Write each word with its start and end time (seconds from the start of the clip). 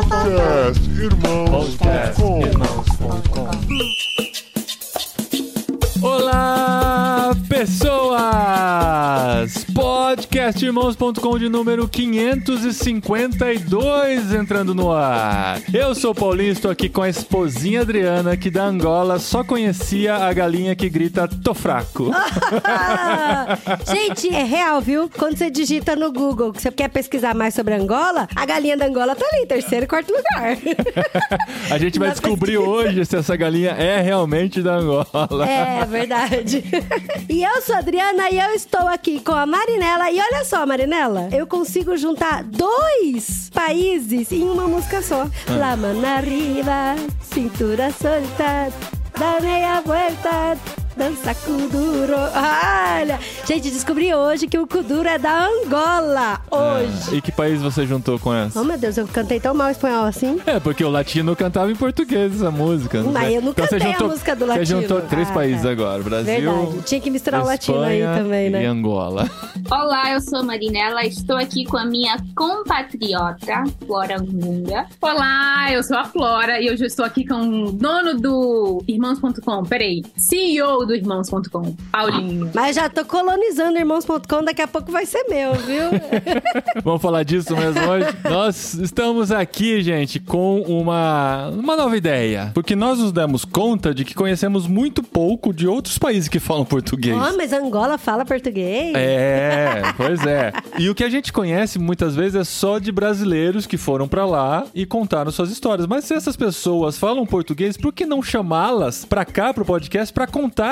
Podcast 0.00 0.80
Irmãos.com 0.98 2.40
Olá, 6.02 7.36
pessoas! 7.46 8.09
Podcastirmãos.com 10.30 11.38
de 11.40 11.48
número 11.48 11.88
552 11.88 14.32
entrando 14.32 14.72
no 14.72 14.92
ar. 14.92 15.60
Eu 15.74 15.92
sou 15.92 16.12
o 16.12 16.14
Paulinho, 16.14 16.52
estou 16.52 16.70
aqui 16.70 16.88
com 16.88 17.02
a 17.02 17.08
esposinha 17.08 17.80
Adriana, 17.80 18.36
que 18.36 18.48
da 18.48 18.62
Angola 18.62 19.18
só 19.18 19.42
conhecia 19.42 20.14
a 20.14 20.32
galinha 20.32 20.76
que 20.76 20.88
grita 20.88 21.26
tô 21.26 21.52
fraco. 21.52 22.12
Gente, 23.90 24.32
é 24.32 24.44
real, 24.44 24.80
viu? 24.80 25.10
Quando 25.18 25.36
você 25.36 25.50
digita 25.50 25.96
no 25.96 26.12
Google 26.12 26.52
que 26.52 26.62
você 26.62 26.70
quer 26.70 26.90
pesquisar 26.90 27.34
mais 27.34 27.52
sobre 27.52 27.74
Angola, 27.74 28.28
a 28.36 28.46
galinha 28.46 28.76
da 28.76 28.86
Angola 28.86 29.16
tá 29.16 29.26
ali, 29.32 29.46
terceiro 29.46 29.86
e 29.86 29.88
quarto 29.88 30.12
lugar. 30.12 30.56
A 31.72 31.78
gente 31.78 31.98
vai 31.98 32.06
Na 32.06 32.14
descobrir 32.14 32.52
pesquisa. 32.56 32.70
hoje 32.70 33.04
se 33.04 33.16
essa 33.16 33.34
galinha 33.36 33.72
é 33.72 34.00
realmente 34.00 34.62
da 34.62 34.76
Angola. 34.76 35.44
É 35.44 35.84
verdade. 35.86 36.62
e 37.28 37.42
eu 37.42 37.60
sou 37.62 37.74
a 37.74 37.78
Adriana 37.78 38.30
e 38.30 38.38
eu 38.38 38.54
estou 38.54 38.86
aqui 38.86 39.18
com 39.18 39.32
a 39.32 39.44
Marinela. 39.44 40.08
E 40.10 40.19
olha 40.20 40.44
só, 40.44 40.66
Marinela, 40.66 41.28
eu 41.32 41.46
consigo 41.46 41.96
juntar 41.96 42.44
dois 42.44 43.50
países 43.54 44.30
em 44.32 44.42
uma 44.42 44.66
música 44.66 45.02
só. 45.02 45.26
La 45.48 45.76
mano 45.76 46.06
arriba, 46.06 46.96
cintura 47.22 47.90
solta, 47.90 48.72
da 49.18 49.40
meia 49.40 49.80
vuelta. 49.80 50.58
Dança 51.00 51.34
Kuduro. 51.34 52.12
Olha, 52.14 53.18
gente, 53.46 53.70
descobri 53.70 54.14
hoje 54.14 54.46
que 54.46 54.58
o 54.58 54.66
Kuduro 54.66 55.08
é 55.08 55.16
da 55.18 55.46
Angola. 55.46 56.38
Hoje. 56.50 57.16
E 57.16 57.22
que 57.22 57.32
país 57.32 57.62
você 57.62 57.86
juntou 57.86 58.18
com 58.18 58.34
essa? 58.34 58.60
Oh, 58.60 58.64
meu 58.64 58.76
Deus, 58.76 58.98
eu 58.98 59.08
cantei 59.08 59.40
tão 59.40 59.54
mal 59.54 59.70
espanhol 59.70 60.04
assim. 60.04 60.38
É, 60.44 60.60
porque 60.60 60.84
o 60.84 60.90
latino 60.90 61.34
cantava 61.34 61.72
em 61.72 61.74
português 61.74 62.34
essa 62.36 62.50
música. 62.50 63.02
Mas 63.02 63.28
sei. 63.28 63.38
eu 63.38 63.40
não 63.40 63.52
Então 63.52 63.64
você 63.64 63.78
cantei 63.78 63.88
a 63.88 63.92
juntou- 63.92 64.08
música 64.10 64.36
do 64.36 64.44
Você 64.44 64.58
latino. 64.58 64.80
juntou 64.82 65.00
três 65.00 65.30
Ah, 65.30 65.32
países 65.32 65.64
é. 65.64 65.70
agora: 65.70 66.02
Brasil, 66.02 66.34
Verdade. 66.52 66.82
Tinha 66.84 67.00
que 67.00 67.10
misturar 67.10 67.42
o 67.42 67.46
latino 67.46 67.80
aí 67.80 68.00
Espanha 68.00 68.22
também, 68.22 68.50
né? 68.50 68.62
e 68.62 68.66
Angola. 68.66 69.30
Olá, 69.70 70.12
eu 70.12 70.20
sou 70.20 70.40
a 70.40 70.42
Marinela, 70.42 71.06
estou 71.06 71.38
aqui 71.38 71.64
com 71.64 71.78
a 71.78 71.86
minha 71.86 72.18
compatriota, 72.36 73.64
Flora 73.86 74.16
Munga. 74.22 74.84
Olá, 75.00 75.72
eu 75.72 75.82
sou 75.82 75.96
a 75.96 76.04
Flora 76.04 76.60
e 76.60 76.70
hoje 76.70 76.82
eu 76.82 76.86
estou 76.88 77.06
aqui 77.06 77.26
com 77.26 77.40
o 77.64 77.72
dono 77.72 78.20
do 78.20 78.82
Irmãos.com. 78.86 79.62
Peraí, 79.64 80.02
CEO 80.18 80.89
do 80.90 80.96
Irmãos.com, 80.96 81.76
Paulinho. 81.92 82.50
Mas 82.52 82.74
já 82.74 82.88
tô 82.88 83.04
colonizando 83.04 83.78
irmãos.com, 83.78 84.44
daqui 84.44 84.60
a 84.60 84.66
pouco 84.66 84.90
vai 84.90 85.06
ser 85.06 85.24
meu, 85.28 85.54
viu? 85.54 85.84
Vamos 86.82 87.00
falar 87.00 87.22
disso 87.22 87.56
mesmo 87.56 87.80
hoje? 87.80 88.06
nós 88.24 88.74
estamos 88.74 89.30
aqui, 89.30 89.82
gente, 89.82 90.18
com 90.18 90.60
uma, 90.62 91.48
uma 91.50 91.76
nova 91.76 91.96
ideia. 91.96 92.50
Porque 92.52 92.74
nós 92.74 92.98
nos 92.98 93.12
demos 93.12 93.44
conta 93.44 93.94
de 93.94 94.04
que 94.04 94.14
conhecemos 94.14 94.66
muito 94.66 95.00
pouco 95.00 95.54
de 95.54 95.68
outros 95.68 95.96
países 95.96 96.28
que 96.28 96.40
falam 96.40 96.64
português. 96.64 97.16
Ó, 97.16 97.36
mas 97.36 97.52
Angola 97.52 97.96
fala 97.96 98.24
português? 98.24 98.92
É, 98.96 99.82
pois 99.96 100.26
é. 100.26 100.52
E 100.76 100.90
o 100.90 100.94
que 100.94 101.04
a 101.04 101.10
gente 101.10 101.32
conhece 101.32 101.78
muitas 101.78 102.16
vezes 102.16 102.34
é 102.34 102.44
só 102.44 102.80
de 102.80 102.90
brasileiros 102.90 103.64
que 103.64 103.76
foram 103.76 104.08
pra 104.08 104.26
lá 104.26 104.66
e 104.74 104.84
contaram 104.84 105.30
suas 105.30 105.50
histórias. 105.50 105.86
Mas 105.86 106.04
se 106.04 106.14
essas 106.14 106.36
pessoas 106.36 106.98
falam 106.98 107.24
português, 107.24 107.76
por 107.76 107.92
que 107.92 108.04
não 108.04 108.20
chamá-las 108.20 109.04
pra 109.04 109.24
cá 109.24 109.54
pro 109.54 109.64
podcast 109.64 110.12
pra 110.12 110.26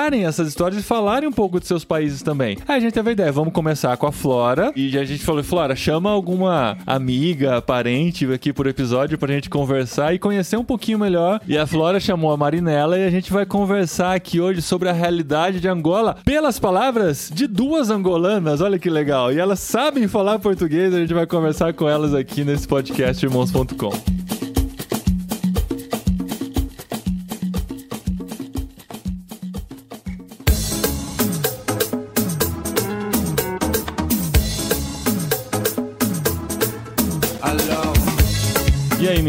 essas 0.07 0.47
histórias 0.47 0.81
e 0.81 0.83
falarem 0.83 1.27
um 1.27 1.31
pouco 1.31 1.59
de 1.59 1.67
seus 1.67 1.83
países 1.83 2.21
também? 2.21 2.57
Aí 2.67 2.77
a 2.77 2.79
gente 2.79 2.93
teve 2.93 3.09
a 3.09 3.13
ideia, 3.13 3.31
vamos 3.31 3.53
começar 3.53 3.95
com 3.97 4.07
a 4.07 4.11
Flora. 4.11 4.71
E 4.75 4.97
a 4.97 5.03
gente 5.03 5.23
falou, 5.23 5.43
Flora, 5.43 5.75
chama 5.75 6.09
alguma 6.09 6.77
amiga, 6.85 7.61
parente 7.61 8.31
aqui 8.31 8.53
por 8.53 8.67
episódio 8.67 9.17
pra 9.17 9.33
gente 9.33 9.49
conversar 9.49 10.13
e 10.13 10.19
conhecer 10.19 10.57
um 10.57 10.63
pouquinho 10.63 10.99
melhor. 10.99 11.41
E 11.47 11.57
a 11.57 11.67
Flora 11.67 11.99
chamou 11.99 12.31
a 12.31 12.37
Marinela 12.37 12.97
e 12.97 13.05
a 13.05 13.09
gente 13.09 13.31
vai 13.31 13.45
conversar 13.45 14.15
aqui 14.15 14.39
hoje 14.39 14.61
sobre 14.61 14.89
a 14.89 14.93
realidade 14.93 15.59
de 15.59 15.67
Angola 15.67 16.17
pelas 16.23 16.59
palavras 16.59 17.29
de 17.33 17.47
duas 17.47 17.89
angolanas. 17.89 18.61
Olha 18.61 18.79
que 18.79 18.89
legal. 18.89 19.31
E 19.33 19.39
elas 19.39 19.59
sabem 19.59 20.07
falar 20.07 20.39
português, 20.39 20.93
a 20.93 20.99
gente 20.99 21.13
vai 21.13 21.25
conversar 21.25 21.73
com 21.73 21.87
elas 21.87 22.13
aqui 22.13 22.43
nesse 22.43 22.67
podcast 22.67 23.25
irmãos.com. 23.25 24.18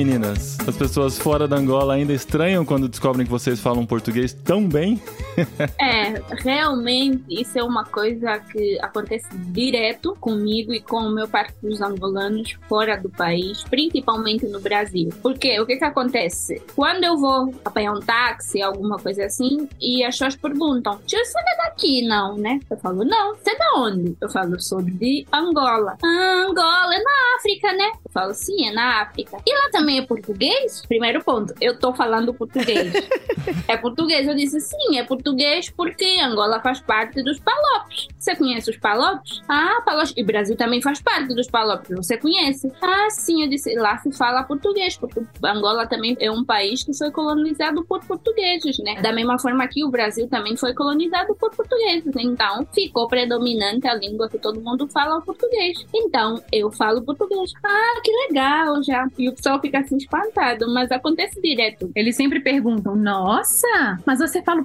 meninas? 0.05 0.57
As 0.67 0.75
pessoas 0.77 1.19
fora 1.19 1.47
da 1.47 1.57
Angola 1.57 1.93
ainda 1.93 2.15
estranham 2.15 2.65
quando 2.65 2.89
descobrem 2.89 3.27
que 3.27 3.31
vocês 3.31 3.61
falam 3.61 3.85
português 3.85 4.33
tão 4.33 4.67
bem? 4.67 4.99
É, 5.81 6.21
realmente 6.43 7.25
isso 7.29 7.59
é 7.59 7.63
uma 7.63 7.85
coisa 7.85 8.39
que 8.39 8.79
acontece 8.81 9.27
direto 9.37 10.17
comigo 10.21 10.73
e 10.75 10.81
com 10.81 10.99
o 10.99 11.11
meu 11.11 11.27
parte 11.27 11.55
dos 11.63 11.81
angolanos 11.81 12.57
fora 12.69 12.97
do 12.97 13.09
país, 13.09 13.63
principalmente 13.65 14.47
no 14.47 14.61
Brasil. 14.61 15.11
Porque 15.23 15.59
o 15.61 15.67
que 15.67 15.77
que 15.77 15.85
acontece? 15.85 16.63
Quando 16.75 17.05
eu 17.05 17.17
vou 17.17 17.55
apanhar 17.65 17.93
um 17.93 18.01
táxi, 18.01 18.61
alguma 18.61 18.99
coisa 18.99 19.25
assim, 19.25 19.69
e 19.81 20.05
as 20.05 20.15
pessoas 20.15 20.37
perguntam: 20.37 20.99
"Tio, 21.07 21.19
você 21.25 21.41
não 21.41 21.53
é 21.53 21.69
daqui, 21.69 22.07
não, 22.07 22.37
né?" 22.37 22.61
Eu 22.71 22.77
falo: 22.79 23.05
"Não, 23.05 23.35
você 23.35 23.51
é 23.51 23.59
da 23.59 23.75
onde?" 23.77 24.17
Eu 24.21 24.29
falo: 24.29 24.61
"Sou 24.61 24.83
de 24.83 25.27
Angola." 25.33 25.97
"Ah, 26.03 26.47
Angola 26.49 26.95
é 26.95 27.03
na 27.03 27.37
África, 27.39 27.73
né?" 27.73 27.91
Eu 28.05 28.11
falo: 28.13 28.35
"Sim, 28.35 28.69
é 28.69 28.73
na 28.73 29.03
África." 29.03 29.39
E 29.47 29.53
lá 29.53 29.71
também 29.71 29.99
é 29.99 30.03
português? 30.03 30.83
Primeiro 30.87 31.23
ponto, 31.25 31.55
eu 31.61 31.79
tô 31.79 31.95
falando 31.95 32.35
português. 32.35 32.93
É 33.67 33.77
português. 33.77 34.27
Eu 34.27 34.35
disse, 34.35 34.61
sim, 34.61 34.99
é 34.99 35.05
português 35.05 35.30
porque 35.71 36.19
Angola 36.21 36.61
faz 36.61 36.81
parte 36.81 37.23
dos 37.23 37.39
Palopes. 37.41 38.09
Você 38.19 38.37
conhece 38.37 38.71
os 38.71 38.77
Palopes? 38.77 39.43
Ah, 39.49 39.81
Palopes. 39.85 40.13
E 40.17 40.23
Brasil 40.23 40.57
também 40.57 40.83
faz 40.83 41.01
parte 41.01 41.35
dos 41.35 41.49
Palopes. 41.49 41.97
Você 41.97 42.17
conhece? 42.17 42.71
Ah, 42.81 43.09
sim. 43.11 43.43
Eu 43.43 43.49
disse, 43.49 43.75
lá 43.75 43.97
se 43.99 44.13
fala 44.13 44.43
português, 44.43 44.97
porque 44.97 45.23
Angola 45.45 45.87
também 45.87 46.17
é 46.21 46.31
um 46.31 46.45
país 46.45 46.83
que 46.83 46.93
foi 46.97 47.11
colonizado 47.11 47.85
por 47.85 48.05
portugueses, 48.05 48.79
né? 48.79 49.01
Da 49.01 49.13
mesma 49.13 49.39
forma 49.39 49.67
que 49.69 49.85
o 49.85 49.91
Brasil 49.91 50.29
também 50.29 50.57
foi 50.57 50.75
colonizado 50.75 51.35
por 51.35 51.51
portugueses. 51.55 52.13
Então, 52.17 52.67
ficou 52.73 53.09
predominante 53.09 53.87
a 53.89 53.95
língua 53.95 54.29
que 54.29 54.39
todo 54.39 54.61
mundo 54.61 54.89
fala 54.89 55.19
o 55.19 55.23
português. 55.23 55.85
Então, 55.95 56.43
eu 56.53 56.71
falo 56.71 57.03
português. 57.03 57.53
Ah, 57.65 58.01
que 58.03 58.11
legal 58.29 58.83
já. 58.83 59.07
E 59.19 59.29
o 59.29 59.35
pessoal 59.35 59.61
fica 59.61 59.79
assim 59.79 59.97
espantado, 59.97 60.73
mas 60.73 60.91
acontece 60.91 61.41
direto. 61.41 61.91
Eles 61.95 62.17
sempre 62.17 62.41
perguntam: 62.41 62.95
Nossa, 62.95 63.99
mas 64.05 64.19
você 64.19 64.43
fala 64.43 64.61
o 64.61 64.65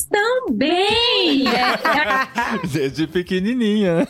português 0.00 0.04
tão 0.04 0.54
bem! 0.54 1.46
É, 1.48 2.66
Desde 2.66 3.06
pequenininha. 3.06 4.06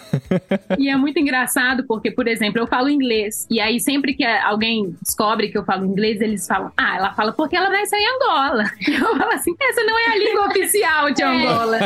E 0.78 0.88
é 0.88 0.96
muito 0.96 1.18
engraçado 1.18 1.84
porque, 1.86 2.10
por 2.10 2.28
exemplo, 2.28 2.60
eu 2.60 2.66
falo 2.66 2.88
inglês. 2.88 3.46
E 3.50 3.60
aí, 3.60 3.80
sempre 3.80 4.14
que 4.14 4.24
alguém 4.24 4.94
descobre 5.02 5.48
que 5.48 5.58
eu 5.58 5.64
falo 5.64 5.84
inglês, 5.84 6.20
eles 6.20 6.46
falam: 6.46 6.70
Ah, 6.76 6.96
ela 6.96 7.14
fala 7.14 7.32
porque 7.32 7.56
ela 7.56 7.70
nasceu 7.70 7.98
em 7.98 8.06
Angola. 8.06 8.64
Eu 9.00 9.16
falo 9.16 9.32
assim: 9.32 9.54
Essa 9.60 9.84
não 9.84 9.98
é 9.98 10.06
a 10.06 10.16
língua 10.16 10.46
oficial 10.48 11.10
de 11.10 11.22
Angola. 11.22 11.78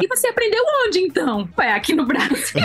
E 0.00 0.06
você 0.06 0.28
aprendeu 0.28 0.62
onde 0.86 1.00
então? 1.00 1.48
Ué, 1.58 1.72
aqui 1.72 1.94
no 1.94 2.06
Brasil. 2.06 2.62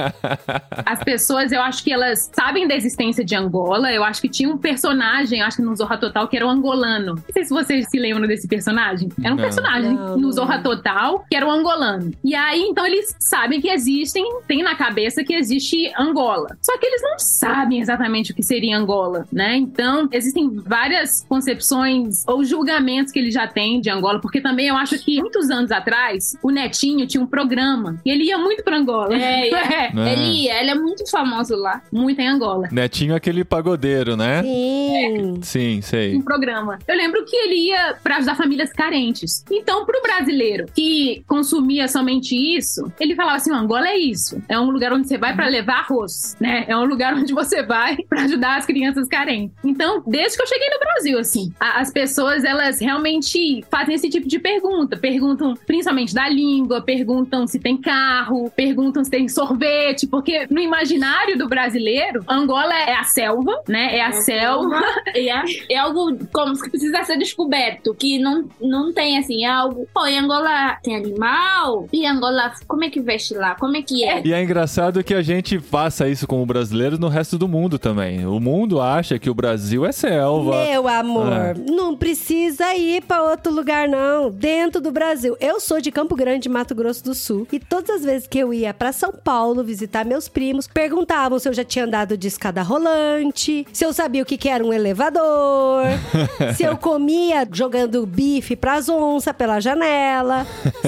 As 0.84 1.02
pessoas, 1.04 1.52
eu 1.52 1.60
acho 1.62 1.84
que 1.84 1.92
elas 1.92 2.30
sabem 2.32 2.66
da 2.66 2.74
existência 2.74 3.24
de 3.24 3.34
Angola. 3.34 3.92
Eu 3.92 4.02
acho 4.02 4.20
que 4.20 4.28
tinha 4.28 4.48
um 4.48 4.58
personagem, 4.58 5.42
acho 5.42 5.58
que 5.58 5.62
no 5.62 5.74
Zorra 5.76 5.98
Total, 5.98 6.26
que 6.26 6.36
era 6.36 6.46
o 6.46 6.50
angolano. 6.50 7.14
Não 7.14 7.32
sei 7.32 7.44
se 7.44 7.50
vocês 7.50 7.86
se 7.88 7.98
lembram 7.98 8.26
desse 8.26 8.48
personagem. 8.48 9.08
Era 9.22 9.32
um 9.32 9.36
Não. 9.36 9.44
personagem 9.44 9.96
No 10.16 10.32
Zorra. 10.32 10.60
Total, 10.60 11.24
que 11.28 11.36
era 11.36 11.46
o 11.46 11.50
angolano. 11.50 12.12
E 12.22 12.34
aí, 12.34 12.62
então, 12.62 12.84
eles 12.86 13.14
sabem 13.18 13.60
que 13.60 13.68
existem, 13.68 14.24
tem 14.46 14.62
na 14.62 14.74
cabeça 14.74 15.24
que 15.24 15.34
existe 15.34 15.90
Angola. 15.98 16.56
Só 16.60 16.76
que 16.78 16.86
eles 16.86 17.02
não 17.02 17.18
sabem 17.18 17.80
exatamente 17.80 18.32
o 18.32 18.34
que 18.34 18.42
seria 18.42 18.76
Angola, 18.76 19.26
né? 19.32 19.56
Então, 19.56 20.08
existem 20.12 20.50
várias 20.50 21.24
concepções 21.28 22.24
ou 22.26 22.44
julgamentos 22.44 23.12
que 23.12 23.18
ele 23.18 23.30
já 23.30 23.46
tem 23.46 23.80
de 23.80 23.90
Angola, 23.90 24.20
porque 24.20 24.40
também 24.40 24.68
eu 24.68 24.76
acho 24.76 24.98
que 24.98 25.20
muitos 25.20 25.50
anos 25.50 25.70
atrás, 25.70 26.36
o 26.42 26.50
Netinho 26.50 27.06
tinha 27.06 27.22
um 27.22 27.26
programa 27.26 27.98
e 28.04 28.10
ele 28.10 28.24
ia 28.24 28.38
muito 28.38 28.62
pra 28.62 28.76
Angola. 28.76 29.16
É, 29.16 29.48
é. 29.50 29.92
É. 29.96 30.12
Ele, 30.12 30.48
ele 30.48 30.70
é 30.70 30.74
muito 30.74 31.08
famoso 31.10 31.56
lá. 31.56 31.82
muito 31.92 32.20
em 32.20 32.28
Angola. 32.28 32.68
Netinho 32.70 33.14
é 33.14 33.16
aquele 33.16 33.44
pagodeiro, 33.44 34.16
né? 34.16 34.42
Sim. 34.42 35.40
Sim, 35.42 35.80
sei. 35.82 36.16
um 36.16 36.22
programa. 36.22 36.78
Eu 36.86 36.96
lembro 36.96 37.24
que 37.24 37.36
ele 37.36 37.68
ia 37.68 37.96
pra 38.02 38.16
ajudar 38.16 38.36
famílias 38.36 38.72
carentes. 38.72 39.44
Então, 39.50 39.84
pro 39.90 40.02
brasileiro 40.02 40.66
que 40.74 41.24
consumia 41.26 41.88
somente 41.88 42.34
isso, 42.36 42.90
ele 43.00 43.14
falava 43.14 43.36
assim: 43.36 43.52
Angola 43.52 43.88
é 43.88 43.98
isso. 43.98 44.40
É 44.48 44.58
um 44.58 44.70
lugar 44.70 44.92
onde 44.92 45.08
você 45.08 45.18
vai 45.18 45.34
para 45.34 45.46
levar 45.48 45.80
arroz, 45.80 46.36
né? 46.40 46.64
É 46.68 46.76
um 46.76 46.84
lugar 46.84 47.14
onde 47.18 47.32
você 47.32 47.62
vai 47.62 47.96
para 48.08 48.22
ajudar 48.22 48.58
as 48.58 48.66
crianças 48.66 49.08
carentes. 49.08 49.56
Então, 49.64 50.02
desde 50.06 50.36
que 50.36 50.42
eu 50.42 50.46
cheguei 50.46 50.68
no 50.70 50.78
Brasil, 50.78 51.18
assim, 51.18 51.52
a- 51.58 51.80
as 51.80 51.90
pessoas 51.92 52.44
elas 52.44 52.78
realmente 52.80 53.64
fazem 53.70 53.94
esse 53.94 54.08
tipo 54.08 54.28
de 54.28 54.38
pergunta. 54.38 54.96
Perguntam 54.96 55.54
principalmente 55.66 56.14
da 56.14 56.28
língua, 56.28 56.80
perguntam 56.82 57.46
se 57.46 57.58
tem 57.58 57.76
carro, 57.76 58.50
perguntam 58.54 59.02
se 59.04 59.10
tem 59.10 59.28
sorvete, 59.28 60.06
porque 60.06 60.46
no 60.50 60.60
imaginário 60.60 61.36
do 61.38 61.48
brasileiro, 61.48 62.22
Angola 62.28 62.74
é 62.74 62.94
a 62.94 63.04
selva, 63.04 63.62
né? 63.68 63.96
É 63.96 64.02
a 64.02 64.12
selva. 64.12 64.80
E 65.14 65.28
é, 65.30 65.42
é 65.70 65.76
algo 65.78 66.16
como 66.32 66.54
que 66.60 66.70
precisa 66.70 67.02
ser 67.04 67.16
descoberto, 67.18 67.94
que 67.94 68.18
não, 68.18 68.48
não 68.60 68.92
tem 68.92 69.18
assim, 69.18 69.44
é 69.44 69.48
algo. 69.48 69.79
Pô, 69.94 70.06
em 70.06 70.18
Angola 70.18 70.76
tem 70.82 70.96
animal? 70.96 71.86
E 71.92 72.06
Angola, 72.06 72.52
como 72.66 72.84
é 72.84 72.90
que 72.90 73.00
veste 73.00 73.34
lá? 73.34 73.54
Como 73.54 73.76
é 73.76 73.82
que 73.82 74.04
é? 74.04 74.22
E 74.24 74.32
é 74.32 74.42
engraçado 74.42 75.02
que 75.04 75.14
a 75.14 75.22
gente 75.22 75.58
faça 75.58 76.08
isso 76.08 76.26
como 76.26 76.44
brasileiros 76.46 76.98
no 76.98 77.08
resto 77.08 77.36
do 77.38 77.48
mundo 77.48 77.78
também. 77.78 78.26
O 78.26 78.38
mundo 78.40 78.80
acha 78.80 79.18
que 79.18 79.30
o 79.30 79.34
Brasil 79.34 79.84
é 79.86 79.92
selva. 79.92 80.64
Meu 80.66 80.88
amor, 80.88 81.32
Ah. 81.32 81.54
não 81.68 81.96
precisa 81.96 82.74
ir 82.74 83.02
pra 83.02 83.22
outro 83.22 83.52
lugar, 83.52 83.88
não. 83.88 84.30
Dentro 84.30 84.80
do 84.80 84.90
Brasil. 84.90 85.36
Eu 85.40 85.60
sou 85.60 85.80
de 85.80 85.90
Campo 85.90 86.14
Grande, 86.16 86.48
Mato 86.48 86.74
Grosso 86.74 87.04
do 87.04 87.14
Sul. 87.14 87.46
E 87.52 87.58
todas 87.58 87.90
as 87.96 88.04
vezes 88.04 88.26
que 88.26 88.38
eu 88.38 88.52
ia 88.54 88.72
pra 88.74 88.92
São 88.92 89.12
Paulo 89.12 89.62
visitar 89.64 90.04
meus 90.04 90.28
primos, 90.28 90.66
perguntavam 90.66 91.38
se 91.38 91.48
eu 91.48 91.52
já 91.52 91.64
tinha 91.64 91.84
andado 91.84 92.16
de 92.16 92.28
escada 92.28 92.62
rolante, 92.62 93.66
se 93.72 93.84
eu 93.84 93.92
sabia 93.92 94.22
o 94.22 94.26
que, 94.26 94.36
que 94.38 94.48
era 94.48 94.64
um 94.64 94.72
elevador, 94.72 95.84
se 96.56 96.62
eu 96.64 96.76
comia 96.76 97.46
jogando 97.50 98.04
bife 98.06 98.56
pras 98.56 98.88
onças 98.88 99.34
pela 99.34 99.60
janela, 99.60 99.69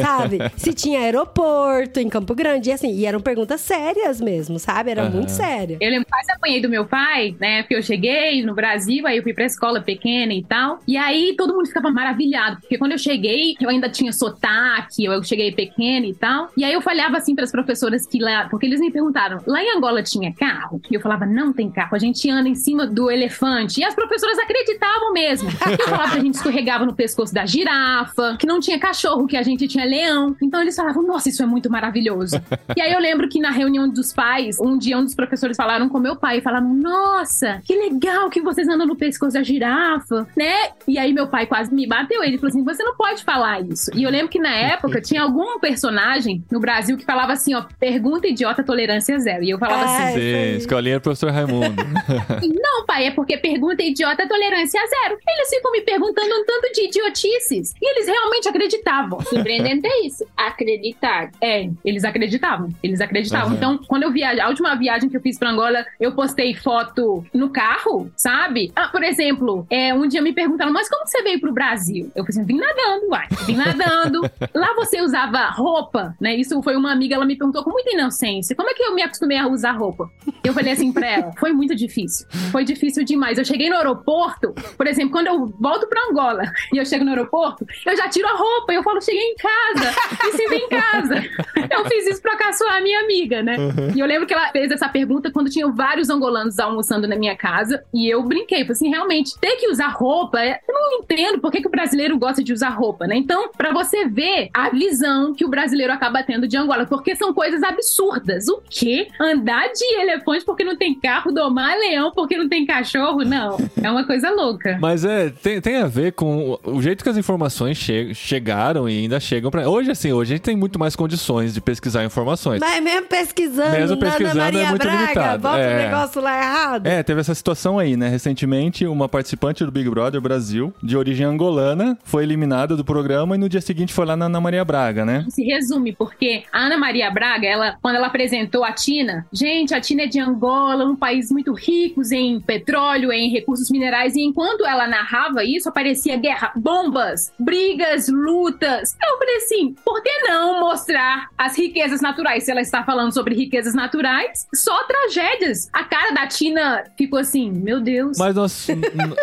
sabe? 0.00 0.38
Se 0.56 0.72
tinha 0.72 1.00
aeroporto 1.00 2.00
em 2.00 2.08
Campo 2.08 2.34
Grande. 2.34 2.70
E 2.70 2.72
assim, 2.72 2.92
e 2.92 3.06
eram 3.06 3.20
perguntas 3.20 3.60
sérias 3.60 4.20
mesmo, 4.20 4.58
sabe? 4.58 4.90
Era 4.90 5.02
Aham. 5.02 5.10
muito 5.10 5.30
séria. 5.30 5.78
Eu 5.80 5.90
lembro, 5.90 6.06
quase 6.10 6.30
apanhei 6.32 6.60
do 6.60 6.68
meu 6.68 6.86
pai, 6.86 7.36
né? 7.40 7.62
Porque 7.62 7.74
eu 7.74 7.82
cheguei 7.82 8.44
no 8.44 8.54
Brasil, 8.54 9.06
aí 9.06 9.16
eu 9.16 9.22
fui 9.22 9.32
pra 9.34 9.44
escola 9.44 9.80
pequena 9.80 10.32
e 10.32 10.42
tal. 10.44 10.80
E 10.86 10.96
aí 10.96 11.34
todo 11.36 11.54
mundo 11.54 11.66
ficava 11.66 11.90
maravilhado, 11.90 12.60
porque 12.60 12.78
quando 12.78 12.92
eu 12.92 12.98
cheguei, 12.98 13.54
eu 13.60 13.68
ainda 13.68 13.88
tinha 13.88 14.12
sotaque, 14.12 15.04
eu 15.04 15.22
cheguei 15.22 15.52
pequena 15.52 16.06
e 16.06 16.14
tal. 16.14 16.50
E 16.56 16.64
aí 16.64 16.72
eu 16.72 16.80
falhava 16.80 17.16
assim 17.18 17.34
pras 17.34 17.50
professoras 17.50 18.06
que 18.06 18.18
lá, 18.18 18.48
porque 18.50 18.66
eles 18.66 18.80
me 18.80 18.90
perguntaram, 18.90 19.40
lá 19.46 19.62
em 19.62 19.76
Angola 19.76 20.02
tinha 20.02 20.32
carro? 20.34 20.80
E 20.90 20.94
eu 20.94 21.00
falava, 21.00 21.26
não 21.26 21.52
tem 21.52 21.70
carro, 21.70 21.94
a 21.94 21.98
gente 21.98 22.28
anda 22.30 22.48
em 22.48 22.54
cima 22.54 22.86
do 22.86 23.10
elefante. 23.10 23.80
E 23.80 23.84
as 23.84 23.94
professoras 23.94 24.38
acreditavam 24.38 25.12
mesmo. 25.12 25.48
Eu 25.78 25.88
falava 25.88 26.12
que 26.12 26.18
a 26.18 26.20
gente 26.20 26.34
escorregava 26.34 26.84
no 26.84 26.94
pescoço 26.94 27.32
da 27.32 27.46
girafa, 27.46 28.36
que 28.38 28.46
não 28.46 28.60
tinha 28.60 28.71
cachorro, 28.78 29.26
que 29.26 29.36
a 29.36 29.42
gente 29.42 29.66
tinha 29.68 29.84
leão. 29.84 30.36
Então 30.42 30.60
eles 30.60 30.74
falavam, 30.76 31.02
nossa, 31.02 31.28
isso 31.28 31.42
é 31.42 31.46
muito 31.46 31.70
maravilhoso. 31.70 32.36
E 32.76 32.80
aí 32.80 32.92
eu 32.92 32.98
lembro 33.00 33.28
que 33.28 33.38
na 33.38 33.50
reunião 33.50 33.88
dos 33.88 34.12
pais, 34.14 34.58
um 34.58 34.78
dia 34.78 34.96
um 34.96 35.04
dos 35.04 35.14
professores 35.14 35.56
falaram 35.56 35.88
com 35.90 35.98
meu 35.98 36.16
pai 36.16 36.38
e 36.38 36.40
falaram: 36.40 36.72
Nossa, 36.72 37.60
que 37.66 37.74
legal 37.74 38.30
que 38.30 38.40
vocês 38.40 38.66
andam 38.66 38.86
no 38.86 38.96
pescoço 38.96 39.34
da 39.34 39.42
girafa, 39.42 40.26
né? 40.36 40.70
E 40.88 40.98
aí 40.98 41.12
meu 41.12 41.26
pai 41.28 41.46
quase 41.46 41.72
me 41.74 41.86
bateu. 41.86 42.22
Ele 42.24 42.38
falou 42.38 42.48
assim: 42.48 42.64
Você 42.64 42.82
não 42.82 42.96
pode 42.96 43.22
falar 43.24 43.60
isso. 43.60 43.90
E 43.94 44.02
eu 44.04 44.10
lembro 44.10 44.28
que 44.28 44.38
na 44.38 44.54
época 44.54 45.00
tinha 45.02 45.22
algum 45.22 45.58
personagem 45.60 46.42
no 46.50 46.60
Brasil 46.60 46.96
que 46.96 47.04
falava 47.04 47.32
assim: 47.34 47.54
Ó, 47.54 47.62
pergunta 47.78 48.26
idiota, 48.26 48.62
tolerância 48.64 49.18
zero. 49.18 49.44
E 49.44 49.50
eu 49.50 49.58
falava 49.58 49.82
Ah, 49.84 50.08
assim: 50.08 50.18
isso 50.18 50.20
Sim, 50.20 50.56
escolinha 50.56 50.98
do 50.98 51.02
professor 51.02 51.30
Raimundo. 51.30 51.82
Não, 52.62 52.86
pai, 52.86 53.06
é 53.08 53.10
porque 53.10 53.36
pergunta 53.36 53.82
idiota, 53.82 54.26
tolerância 54.26 54.80
zero. 54.80 55.18
Eles 55.28 55.48
ficam 55.50 55.72
me 55.72 55.82
perguntando 55.82 56.34
um 56.34 56.44
tanto 56.46 56.72
de 56.72 56.86
idiotices. 56.86 57.74
E 57.80 57.90
eles 57.90 58.06
realmente 58.06 58.48
acreditavam. 58.62 59.20
Surpreendente 59.20 59.86
é 59.86 60.06
isso. 60.06 60.24
Acreditar. 60.36 61.30
É, 61.40 61.68
eles 61.84 62.04
acreditavam. 62.04 62.68
Eles 62.82 63.00
acreditavam. 63.00 63.48
Aham. 63.48 63.56
Então, 63.56 63.78
quando 63.86 64.04
eu 64.04 64.12
viajei, 64.12 64.40
a 64.40 64.48
última 64.48 64.74
viagem 64.76 65.08
que 65.08 65.16
eu 65.16 65.20
fiz 65.20 65.38
pra 65.38 65.50
Angola, 65.50 65.84
eu 66.00 66.12
postei 66.12 66.54
foto 66.54 67.24
no 67.34 67.50
carro, 67.50 68.10
sabe? 68.16 68.72
Ah, 68.74 68.88
por 68.88 69.02
exemplo, 69.02 69.66
é, 69.68 69.92
um 69.92 70.06
dia 70.06 70.22
me 70.22 70.32
perguntaram, 70.32 70.72
mas 70.72 70.88
como 70.88 71.06
você 71.06 71.22
veio 71.22 71.40
pro 71.40 71.52
Brasil? 71.52 72.10
Eu 72.14 72.24
falei 72.24 72.28
assim, 72.28 72.44
vim 72.44 72.58
nadando, 72.58 73.08
uai. 73.08 73.26
Vim 73.46 73.56
nadando. 73.56 74.20
Lá 74.54 74.74
você 74.74 75.00
usava 75.00 75.50
roupa, 75.50 76.14
né? 76.20 76.34
Isso 76.36 76.62
foi 76.62 76.76
uma 76.76 76.92
amiga, 76.92 77.14
ela 77.14 77.24
me 77.24 77.36
perguntou 77.36 77.64
com 77.64 77.70
muita 77.70 77.92
inocência, 77.92 78.54
como 78.54 78.70
é 78.70 78.74
que 78.74 78.82
eu 78.82 78.94
me 78.94 79.02
acostumei 79.02 79.38
a 79.38 79.46
usar 79.48 79.72
roupa? 79.72 80.10
Eu 80.44 80.52
falei 80.52 80.72
assim 80.72 80.92
pra 80.92 81.06
ela, 81.06 81.32
foi 81.38 81.52
muito 81.52 81.74
difícil. 81.74 82.26
Foi 82.50 82.64
difícil 82.64 83.04
demais. 83.04 83.38
Eu 83.38 83.44
cheguei 83.44 83.68
no 83.68 83.76
aeroporto, 83.76 84.52
por 84.76 84.86
exemplo, 84.86 85.12
quando 85.12 85.26
eu 85.26 85.46
volto 85.58 85.86
pra 85.88 86.08
Angola 86.10 86.42
e 86.72 86.78
eu 86.78 86.84
chego 86.84 87.04
no 87.04 87.10
aeroporto, 87.10 87.66
eu 87.86 87.96
já 87.96 88.08
tiro 88.08 88.28
a 88.28 88.36
roupa, 88.36 88.51
eu 88.70 88.82
falo, 88.82 89.00
cheguei 89.00 89.22
em 89.22 89.34
casa, 89.36 89.90
me 90.24 90.32
sinto 90.32 90.54
em 90.54 90.68
casa. 90.68 91.14
Eu 91.70 91.86
fiz 91.86 92.06
isso 92.06 92.20
pra 92.20 92.36
caçoar 92.36 92.76
a 92.76 92.80
minha 92.82 93.00
amiga, 93.00 93.42
né? 93.42 93.56
E 93.94 94.00
eu 94.00 94.06
lembro 94.06 94.26
que 94.26 94.34
ela 94.34 94.48
fez 94.50 94.70
essa 94.70 94.88
pergunta 94.88 95.30
quando 95.30 95.48
tinham 95.48 95.74
vários 95.74 96.10
angolanos 96.10 96.58
almoçando 96.58 97.08
na 97.08 97.16
minha 97.16 97.34
casa. 97.36 97.82
E 97.94 98.08
eu 98.12 98.22
brinquei, 98.22 98.58
falei 98.58 98.72
assim, 98.72 98.90
realmente, 98.90 99.38
ter 99.40 99.56
que 99.56 99.68
usar 99.68 99.88
roupa, 99.88 100.40
é- 100.40 100.60
eu 100.68 100.74
não 100.74 100.98
entendo 100.98 101.38
por 101.40 101.50
que, 101.50 101.62
que 101.62 101.68
o 101.68 101.70
brasileiro 101.70 102.18
gosta 102.18 102.42
de 102.44 102.52
usar 102.52 102.70
roupa, 102.70 103.06
né? 103.06 103.16
Então, 103.16 103.50
pra 103.56 103.72
você 103.72 104.06
ver 104.06 104.50
a 104.52 104.68
visão 104.70 105.32
que 105.34 105.44
o 105.44 105.48
brasileiro 105.48 105.92
acaba 105.92 106.22
tendo 106.22 106.46
de 106.46 106.56
Angola, 106.58 106.84
porque 106.84 107.14
são 107.16 107.32
coisas 107.32 107.62
absurdas. 107.62 108.48
O 108.48 108.62
quê? 108.68 109.08
Andar 109.20 109.68
de 109.72 109.84
elefante 110.00 110.44
porque 110.44 110.64
não 110.64 110.76
tem 110.76 110.94
carro, 110.98 111.32
domar 111.32 111.78
leão 111.78 112.10
porque 112.14 112.36
não 112.36 112.48
tem 112.48 112.66
cachorro? 112.66 113.24
Não. 113.24 113.56
É 113.82 113.90
uma 113.90 114.04
coisa 114.06 114.30
louca. 114.30 114.76
Mas 114.80 115.04
é, 115.04 115.30
tem, 115.30 115.60
tem 115.60 115.76
a 115.76 115.86
ver 115.86 116.12
com 116.12 116.58
o 116.64 116.82
jeito 116.82 117.02
que 117.02 117.08
as 117.10 117.16
informações 117.16 117.78
che- 117.78 118.12
chegaram 118.42 118.88
e 118.88 118.98
ainda 118.98 119.20
chegam 119.20 119.50
pra. 119.50 119.68
Hoje, 119.68 119.90
assim, 119.92 120.12
hoje 120.12 120.32
a 120.32 120.36
gente 120.36 120.42
tem 120.44 120.56
muito 120.56 120.78
mais 120.78 120.96
condições 120.96 121.54
de 121.54 121.60
pesquisar 121.60 122.04
informações. 122.04 122.58
Mas 122.60 122.82
mesmo 122.82 123.06
pesquisando, 123.06 123.70
Mesmo 123.70 123.96
pesquisando, 123.96 124.38
é 124.38 124.42
Maria 124.42 124.68
muito 124.70 124.82
Braga, 124.82 125.00
limitado. 125.02 125.42
bota 125.42 125.56
o 125.56 125.60
É. 125.60 125.84
negócio 125.84 126.20
lá 126.20 126.36
errado. 126.38 126.86
É, 126.86 127.02
teve 127.04 127.20
essa 127.20 127.34
situação 127.34 127.78
aí, 127.78 127.96
né? 127.96 128.08
Recentemente, 128.08 128.84
uma 128.86 129.08
participante 129.08 129.64
do 129.64 129.70
Big 129.70 129.88
Brother 129.88 130.20
Brasil, 130.20 130.74
de 130.82 130.96
origem 130.96 131.24
angolana, 131.24 131.96
foi 132.02 132.24
eliminada 132.24 132.76
do 132.76 132.84
programa 132.84 133.36
e 133.36 133.38
no 133.38 133.48
dia 133.48 133.60
seguinte 133.60 133.92
foi 133.92 134.04
lá 134.04 134.16
na 134.16 134.26
Ana 134.26 134.40
Maria 134.40 134.64
Braga, 134.64 135.04
né? 135.04 135.24
se 135.28 135.42
resume, 135.44 135.92
porque 135.92 136.42
a 136.52 136.66
Ana 136.66 136.76
Maria 136.76 137.10
Braga, 137.10 137.46
ela, 137.46 137.76
quando 137.80 137.96
ela 137.96 138.08
apresentou 138.08 138.64
a 138.64 138.72
Tina, 138.72 139.24
gente, 139.32 139.72
a 139.74 139.80
Tina 139.80 140.02
é 140.02 140.06
de 140.06 140.18
Angola, 140.18 140.84
um 140.84 140.96
país 140.96 141.30
muito 141.30 141.52
rico 141.52 142.02
em 142.12 142.40
petróleo, 142.40 143.12
em 143.12 143.30
recursos 143.30 143.70
minerais, 143.70 144.14
e 144.16 144.20
enquanto 144.22 144.66
ela 144.66 144.86
narrava 144.88 145.44
isso, 145.44 145.68
aparecia 145.68 146.16
guerra, 146.16 146.52
bombas, 146.56 147.32
brigas, 147.38 148.08
lutas. 148.08 148.31
Eu 148.36 149.18
falei 149.18 149.36
assim, 149.36 149.74
por 149.84 150.02
que 150.02 150.10
não 150.28 150.60
mostrar 150.60 151.28
as 151.36 151.56
riquezas 151.56 152.00
naturais? 152.00 152.44
Se 152.44 152.50
ela 152.50 152.60
está 152.60 152.82
falando 152.82 153.12
sobre 153.12 153.34
riquezas 153.34 153.74
naturais, 153.74 154.46
só 154.54 154.84
tragédias. 154.84 155.68
A 155.72 155.84
cara 155.84 156.12
da 156.14 156.26
Tina 156.26 156.84
ficou 156.96 157.18
assim, 157.18 157.50
meu 157.50 157.80
Deus. 157.80 158.16
Mas 158.18 158.34
nós, 158.34 158.66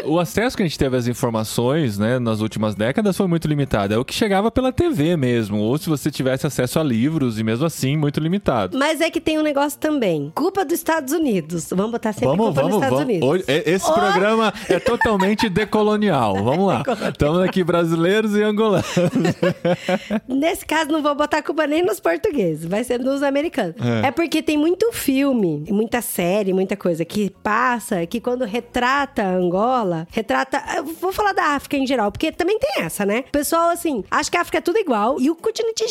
o 0.05 0.19
acesso 0.19 0.55
que 0.55 0.63
a 0.63 0.65
gente 0.65 0.77
teve 0.77 0.95
às 0.95 1.07
informações, 1.07 1.97
né, 1.97 2.19
nas 2.19 2.39
últimas 2.41 2.75
décadas 2.75 3.17
foi 3.17 3.27
muito 3.27 3.47
limitado. 3.47 3.93
É 3.93 3.97
o 3.97 4.05
que 4.05 4.13
chegava 4.13 4.51
pela 4.51 4.71
TV 4.71 5.17
mesmo, 5.17 5.57
ou 5.57 5.77
se 5.77 5.89
você 5.89 6.11
tivesse 6.11 6.45
acesso 6.45 6.79
a 6.79 6.83
livros, 6.83 7.39
e 7.39 7.43
mesmo 7.43 7.65
assim, 7.65 7.97
muito 7.97 8.19
limitado. 8.19 8.77
Mas 8.77 9.01
é 9.01 9.09
que 9.09 9.19
tem 9.21 9.39
um 9.39 9.43
negócio 9.43 9.79
também. 9.79 10.31
Culpa 10.35 10.63
dos 10.63 10.73
Estados 10.75 11.13
Unidos. 11.13 11.67
Vamos 11.71 11.91
botar 11.91 12.13
sempre 12.13 12.27
Vamos, 12.27 12.45
culpa 12.47 12.61
vamos, 12.61 12.77
dos 12.77 12.83
Estados 12.83 12.99
vamos. 12.99 13.13
Unidos. 13.13 13.29
Hoje- 13.29 13.63
esse 13.65 13.89
Oh! 13.89 13.93
programa 13.93 14.53
é 14.67 14.79
totalmente 14.79 15.49
decolonial. 15.49 16.43
Vamos 16.43 16.67
lá. 16.67 16.83
Estamos 17.09 17.41
aqui 17.41 17.63
brasileiros 17.63 18.35
e 18.35 18.41
angolanos. 18.43 18.88
Nesse 20.27 20.65
caso, 20.65 20.91
não 20.91 21.01
vou 21.01 21.15
botar 21.15 21.41
culpa 21.41 21.65
nem 21.67 21.83
nos 21.83 21.99
portugueses, 21.99 22.65
vai 22.65 22.83
ser 22.83 22.99
nos 22.99 23.23
americanos. 23.23 23.75
É. 24.03 24.07
É. 24.07 24.11
porque 24.11 24.41
tem 24.41 24.57
muito 24.57 24.91
filme, 24.91 25.65
muita 25.69 26.01
série, 26.01 26.53
muita 26.53 26.75
coisa 26.75 27.05
que 27.05 27.29
passa, 27.43 28.05
que 28.05 28.19
quando 28.19 28.45
retrata 28.45 29.23
Angola, 29.25 30.07
retrata. 30.11 30.61
eu 30.75 30.85
Vou 30.99 31.11
falar 31.11 31.33
da 31.33 31.55
África 31.55 31.77
em 31.77 31.87
geral, 31.87 32.11
porque 32.11 32.31
também 32.31 32.59
tem 32.59 32.83
essa, 32.83 33.05
né? 33.05 33.23
O 33.27 33.31
pessoal, 33.31 33.69
assim, 33.69 34.03
acha 34.09 34.29
que 34.29 34.37
a 34.37 34.41
África 34.41 34.57
é 34.57 34.61
tudo 34.61 34.77
igual 34.77 35.19
e 35.19 35.29
o 35.29 35.35
continente 35.35 35.83
é 35.83 35.87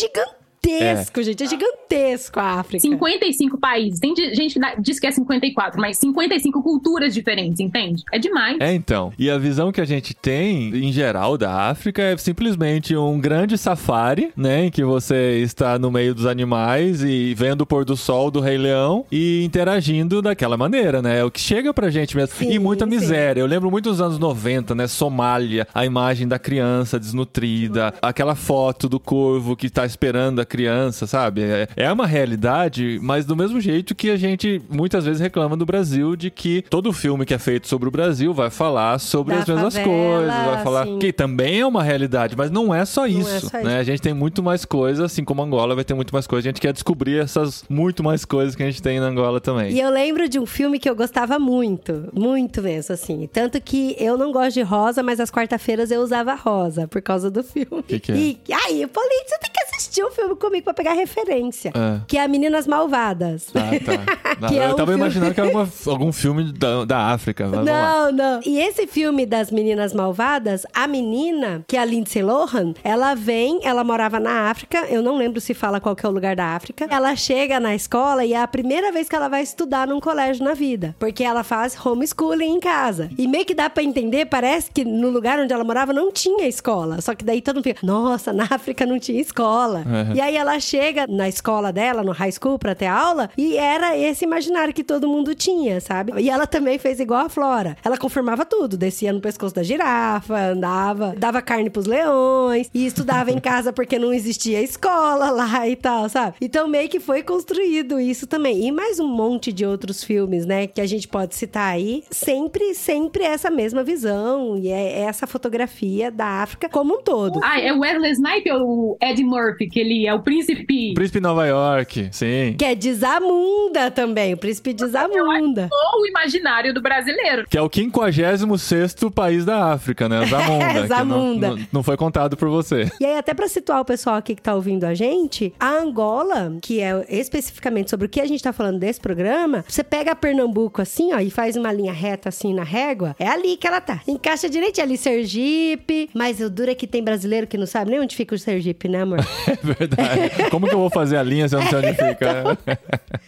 gigantesco, 0.68 1.22
gente. 1.22 1.44
É 1.44 1.46
gigantesco 1.46 2.40
a 2.40 2.60
África. 2.60 2.80
55 2.80 3.58
países. 3.58 4.00
Tem 4.00 4.14
gente 4.16 4.58
que 4.58 4.80
diz 4.80 5.00
que 5.00 5.06
é 5.06 5.10
54, 5.10 5.80
mas 5.80 5.98
55 5.98 6.62
culturas 6.62 7.14
diferentes, 7.14 7.60
entende? 7.60 8.04
É 8.12 8.18
demais. 8.18 8.56
É, 8.60 8.72
então. 8.72 9.12
E 9.18 9.30
a 9.30 9.38
visão 9.38 9.72
que 9.72 9.80
a 9.80 9.84
gente 9.84 10.14
tem, 10.14 10.70
em 10.74 10.92
geral, 10.92 11.38
da 11.38 11.68
África 11.68 12.02
é 12.02 12.16
simplesmente 12.16 12.96
um 12.96 13.18
grande 13.18 13.56
safari, 13.56 14.32
né? 14.36 14.66
Em 14.66 14.70
que 14.70 14.84
você 14.84 15.38
está 15.40 15.78
no 15.78 15.90
meio 15.90 16.14
dos 16.14 16.26
animais 16.26 17.02
e 17.02 17.34
vendo 17.34 17.62
o 17.62 17.66
pôr 17.66 17.84
do 17.84 17.96
sol 17.96 18.30
do 18.30 18.40
Rei 18.40 18.58
Leão 18.58 19.04
e 19.10 19.44
interagindo 19.44 20.20
daquela 20.20 20.56
maneira, 20.56 21.00
né? 21.00 21.20
É 21.20 21.24
o 21.24 21.30
que 21.30 21.40
chega 21.40 21.72
pra 21.72 21.90
gente 21.90 22.16
mesmo. 22.16 22.34
Sim, 22.36 22.52
e 22.52 22.58
muita 22.58 22.84
sim. 22.84 22.90
miséria. 22.90 23.40
Eu 23.40 23.46
lembro 23.46 23.70
muito 23.70 23.88
dos 23.90 24.00
anos 24.00 24.18
90, 24.18 24.74
né? 24.74 24.86
Somália, 24.86 25.66
a 25.74 25.84
imagem 25.84 26.28
da 26.28 26.38
criança 26.38 26.98
desnutrida, 26.98 27.94
aquela 28.02 28.34
foto 28.34 28.88
do 28.88 29.00
corvo 29.00 29.56
que 29.56 29.70
tá 29.70 29.86
esperando 29.86 30.40
a 30.40 30.44
criança 30.44 30.57
criança, 30.58 31.06
sabe? 31.06 31.42
É, 31.42 31.68
é 31.76 31.92
uma 31.92 32.06
realidade, 32.06 32.98
mas 33.00 33.24
do 33.24 33.36
mesmo 33.36 33.60
jeito 33.60 33.94
que 33.94 34.10
a 34.10 34.16
gente 34.16 34.60
muitas 34.68 35.04
vezes 35.04 35.20
reclama 35.20 35.56
do 35.56 35.64
Brasil 35.64 36.16
de 36.16 36.30
que 36.30 36.62
todo 36.68 36.92
filme 36.92 37.24
que 37.24 37.32
é 37.32 37.38
feito 37.38 37.68
sobre 37.68 37.88
o 37.88 37.92
Brasil 37.92 38.34
vai 38.34 38.50
falar 38.50 38.98
sobre 38.98 39.34
Da 39.34 39.42
as 39.42 39.48
mesmas 39.48 39.74
favela, 39.76 39.94
coisas, 39.94 40.34
vai 40.34 40.64
falar 40.64 40.84
sim. 40.86 40.98
que 40.98 41.12
também 41.12 41.60
é 41.60 41.66
uma 41.66 41.82
realidade, 41.82 42.36
mas 42.36 42.50
não 42.50 42.74
é 42.74 42.84
só 42.84 43.06
é 43.06 43.10
isso, 43.10 43.48
só 43.48 43.58
né? 43.58 43.62
isso. 43.62 43.78
A 43.78 43.82
gente 43.84 44.02
tem 44.02 44.12
muito 44.12 44.42
mais 44.42 44.64
coisas, 44.64 45.04
assim 45.04 45.22
como 45.24 45.42
Angola 45.42 45.74
vai 45.76 45.84
ter 45.84 45.94
muito 45.94 46.12
mais 46.12 46.26
coisas. 46.26 46.46
A 46.46 46.48
gente 46.50 46.60
quer 46.60 46.72
descobrir 46.72 47.18
essas 47.20 47.64
muito 47.68 48.02
mais 48.02 48.24
coisas 48.24 48.56
que 48.56 48.62
a 48.62 48.66
gente 48.66 48.82
tem 48.82 48.98
na 48.98 49.06
Angola 49.06 49.40
também. 49.40 49.72
E 49.72 49.80
eu 49.80 49.90
lembro 49.90 50.28
de 50.28 50.38
um 50.40 50.46
filme 50.46 50.78
que 50.80 50.90
eu 50.90 50.96
gostava 50.96 51.38
muito, 51.38 52.08
muito 52.12 52.60
mesmo, 52.62 52.94
assim. 52.94 53.28
Tanto 53.32 53.60
que 53.60 53.94
eu 53.98 54.18
não 54.18 54.32
gosto 54.32 54.54
de 54.54 54.62
rosa, 54.62 55.02
mas 55.02 55.20
às 55.20 55.30
quarta-feiras 55.30 55.90
eu 55.90 56.00
usava 56.00 56.34
rosa 56.34 56.88
por 56.88 57.00
causa 57.00 57.30
do 57.30 57.44
filme. 57.44 57.82
Que 57.86 58.00
que 58.00 58.12
é? 58.12 58.16
E 58.16 58.38
aí, 58.52 58.86
Paulinho, 58.86 59.24
você 59.26 59.38
tem 59.38 59.50
que 59.52 59.62
assistir 59.64 60.02
o 60.02 60.10
filme 60.10 60.34
comigo 60.38 60.64
pra 60.64 60.74
pegar 60.74 60.92
referência. 60.92 61.72
Ah. 61.74 62.00
Que 62.06 62.16
é 62.18 62.26
Meninas 62.28 62.66
Malvadas. 62.66 63.48
Ah, 63.54 63.70
tá. 63.84 64.28
Que 64.48 64.54
eu 64.56 64.62
é 64.62 64.68
um 64.68 64.76
tava 64.76 64.92
filme- 64.92 65.00
imaginando 65.04 65.34
que 65.34 65.40
era 65.40 65.48
alguma- 65.48 65.68
algum 65.86 66.12
filme 66.12 66.52
da, 66.52 66.84
da 66.84 66.98
África. 67.12 67.48
mas. 67.48 67.64
Não, 67.64 68.12
não. 68.12 68.40
E 68.46 68.60
esse 68.60 68.86
filme 68.86 69.26
das 69.26 69.50
meninas 69.50 69.92
malvadas, 69.92 70.64
a 70.72 70.86
menina, 70.86 71.64
que 71.66 71.76
é 71.76 71.80
a 71.80 71.84
Lindsay 71.84 72.22
Lohan, 72.22 72.72
ela 72.84 73.14
vem, 73.14 73.58
ela 73.64 73.82
morava 73.82 74.20
na 74.20 74.48
África, 74.48 74.86
eu 74.88 75.02
não 75.02 75.16
lembro 75.16 75.40
se 75.40 75.54
fala 75.54 75.80
qual 75.80 75.96
que 75.96 76.06
é 76.06 76.08
o 76.08 76.12
lugar 76.12 76.36
da 76.36 76.54
África. 76.54 76.86
Ela 76.88 77.16
chega 77.16 77.58
na 77.58 77.74
escola 77.74 78.24
e 78.24 78.32
é 78.32 78.40
a 78.40 78.46
primeira 78.46 78.92
vez 78.92 79.08
que 79.08 79.16
ela 79.16 79.28
vai 79.28 79.42
estudar 79.42 79.88
num 79.88 79.98
colégio 79.98 80.44
na 80.44 80.54
vida, 80.54 80.94
porque 81.00 81.24
ela 81.24 81.42
faz 81.42 81.74
homeschooling 81.84 82.54
em 82.56 82.60
casa. 82.60 83.10
E 83.18 83.26
meio 83.26 83.44
que 83.44 83.54
dá 83.54 83.68
pra 83.68 83.82
entender, 83.82 84.26
parece 84.26 84.70
que 84.70 84.84
no 84.84 85.10
lugar 85.10 85.40
onde 85.40 85.52
ela 85.52 85.64
morava 85.64 85.92
não 85.92 86.12
tinha 86.12 86.46
escola. 86.46 87.00
Só 87.00 87.12
que 87.14 87.24
daí 87.24 87.40
todo 87.42 87.56
mundo 87.56 87.64
fica, 87.64 87.84
nossa, 87.84 88.32
na 88.32 88.44
África 88.44 88.86
não 88.86 88.98
tinha 89.00 89.20
escola. 89.20 89.82
Uhum. 89.84 90.14
E 90.14 90.20
aí 90.20 90.27
ela 90.36 90.58
chega 90.60 91.06
na 91.08 91.28
escola 91.28 91.72
dela, 91.72 92.02
no 92.02 92.12
high 92.12 92.32
school, 92.32 92.58
pra 92.58 92.74
ter 92.74 92.86
aula, 92.86 93.30
e 93.36 93.56
era 93.56 93.96
esse 93.96 94.24
imaginário 94.24 94.74
que 94.74 94.84
todo 94.84 95.08
mundo 95.08 95.34
tinha, 95.34 95.80
sabe? 95.80 96.12
E 96.18 96.30
ela 96.30 96.46
também 96.46 96.78
fez 96.78 97.00
igual 97.00 97.26
a 97.26 97.28
Flora. 97.28 97.76
Ela 97.84 97.96
confirmava 97.96 98.44
tudo, 98.44 98.76
descia 98.76 99.12
no 99.12 99.20
pescoço 99.20 99.54
da 99.54 99.62
girafa, 99.62 100.36
andava, 100.36 101.14
dava 101.16 101.42
carne 101.42 101.70
pros 101.70 101.86
leões, 101.86 102.70
e 102.74 102.86
estudava 102.86 103.30
em 103.30 103.38
casa 103.38 103.72
porque 103.72 103.98
não 103.98 104.12
existia 104.12 104.62
escola 104.62 105.30
lá 105.30 105.68
e 105.68 105.76
tal, 105.76 106.08
sabe? 106.08 106.36
Então 106.40 106.68
meio 106.68 106.88
que 106.88 107.00
foi 107.00 107.22
construído 107.22 108.00
isso 108.00 108.26
também. 108.26 108.66
E 108.66 108.72
mais 108.72 108.98
um 108.98 109.08
monte 109.08 109.52
de 109.52 109.64
outros 109.64 110.02
filmes, 110.02 110.46
né, 110.46 110.66
que 110.66 110.80
a 110.80 110.86
gente 110.86 111.08
pode 111.08 111.34
citar 111.34 111.72
aí. 111.72 112.04
Sempre, 112.10 112.74
sempre 112.74 113.24
essa 113.24 113.50
mesma 113.50 113.82
visão, 113.82 114.56
e 114.56 114.68
é 114.68 115.00
essa 115.00 115.26
fotografia 115.26 116.10
da 116.10 116.42
África 116.42 116.68
como 116.68 116.94
um 116.94 117.02
todo. 117.02 117.40
Ah, 117.42 117.60
é 117.60 117.72
o 117.72 117.80
Wesley 117.80 118.12
Snipes 118.12 118.52
ou 118.52 118.68
o 118.68 118.98
Ed 119.02 119.22
Murphy, 119.22 119.68
que 119.68 119.80
ele 119.80 120.06
é 120.06 120.14
príncipe? 120.20 120.94
Príncipe 120.94 121.18
de 121.18 121.22
Nova 121.22 121.46
York, 121.46 122.08
sim. 122.12 122.54
Que 122.58 122.64
é 122.64 122.74
Desamunda 122.74 123.90
também, 123.90 124.34
o 124.34 124.36
príncipe 124.36 124.72
Desamunda. 124.72 125.68
Ou 125.94 126.02
o 126.02 126.06
imaginário 126.06 126.72
do 126.74 126.80
brasileiro. 126.80 127.46
Que 127.48 127.56
é 127.58 127.62
o 127.62 127.70
56 127.72 128.94
país 129.14 129.44
da 129.44 129.72
África, 129.72 130.08
né? 130.08 130.24
Zamunda. 130.26 130.66
que 130.68 130.74
não- 130.80 130.86
Zamunda. 130.86 131.48
Não, 131.50 131.58
não 131.74 131.82
foi 131.82 131.96
contado 131.96 132.36
por 132.36 132.48
você. 132.48 132.90
E 133.00 133.04
aí, 133.06 133.16
até 133.16 133.34
pra 133.34 133.48
situar 133.48 133.80
o 133.80 133.84
pessoal 133.84 134.16
aqui 134.16 134.34
que 134.34 134.42
tá 134.42 134.54
ouvindo 134.54 134.84
a 134.84 134.94
gente, 134.94 135.52
a 135.58 135.68
Angola, 135.78 136.56
que 136.60 136.80
é 136.80 137.04
especificamente 137.08 137.90
sobre 137.90 138.06
o 138.06 138.08
que 138.08 138.20
a 138.20 138.26
gente 138.26 138.42
tá 138.42 138.52
falando 138.52 138.78
desse 138.78 139.00
programa, 139.00 139.64
você 139.68 139.82
pega 139.82 140.12
a 140.12 140.16
Pernambuco 140.16 140.80
assim, 140.82 141.12
ó, 141.12 141.18
e 141.20 141.30
faz 141.30 141.56
uma 141.56 141.72
linha 141.72 141.92
reta 141.92 142.28
assim 142.28 142.52
na 142.54 142.62
régua, 142.64 143.14
é 143.18 143.26
ali 143.28 143.56
que 143.56 143.66
ela 143.66 143.80
tá. 143.80 144.00
Encaixa 144.06 144.48
direito 144.48 144.80
ali 144.80 144.96
Sergipe, 144.96 146.08
mas 146.14 146.40
o 146.40 146.50
duro 146.50 146.70
é 146.70 146.74
que 146.74 146.86
tem 146.86 147.02
brasileiro 147.02 147.46
que 147.46 147.56
não 147.56 147.66
sabe 147.66 147.90
nem 147.90 148.00
onde 148.00 148.14
fica 148.16 148.34
o 148.34 148.38
Sergipe, 148.38 148.88
né, 148.88 149.02
amor? 149.02 149.18
É 149.48 149.56
verdade. 149.62 150.07
Como 150.50 150.66
que 150.68 150.74
eu 150.74 150.78
vou 150.78 150.90
fazer 150.90 151.16
a 151.16 151.22
linha 151.22 151.48
se 151.48 151.54
eu 151.54 151.60
não 151.60 151.68
sei 151.68 151.78
onde 151.78 151.94
fica? 151.94 152.58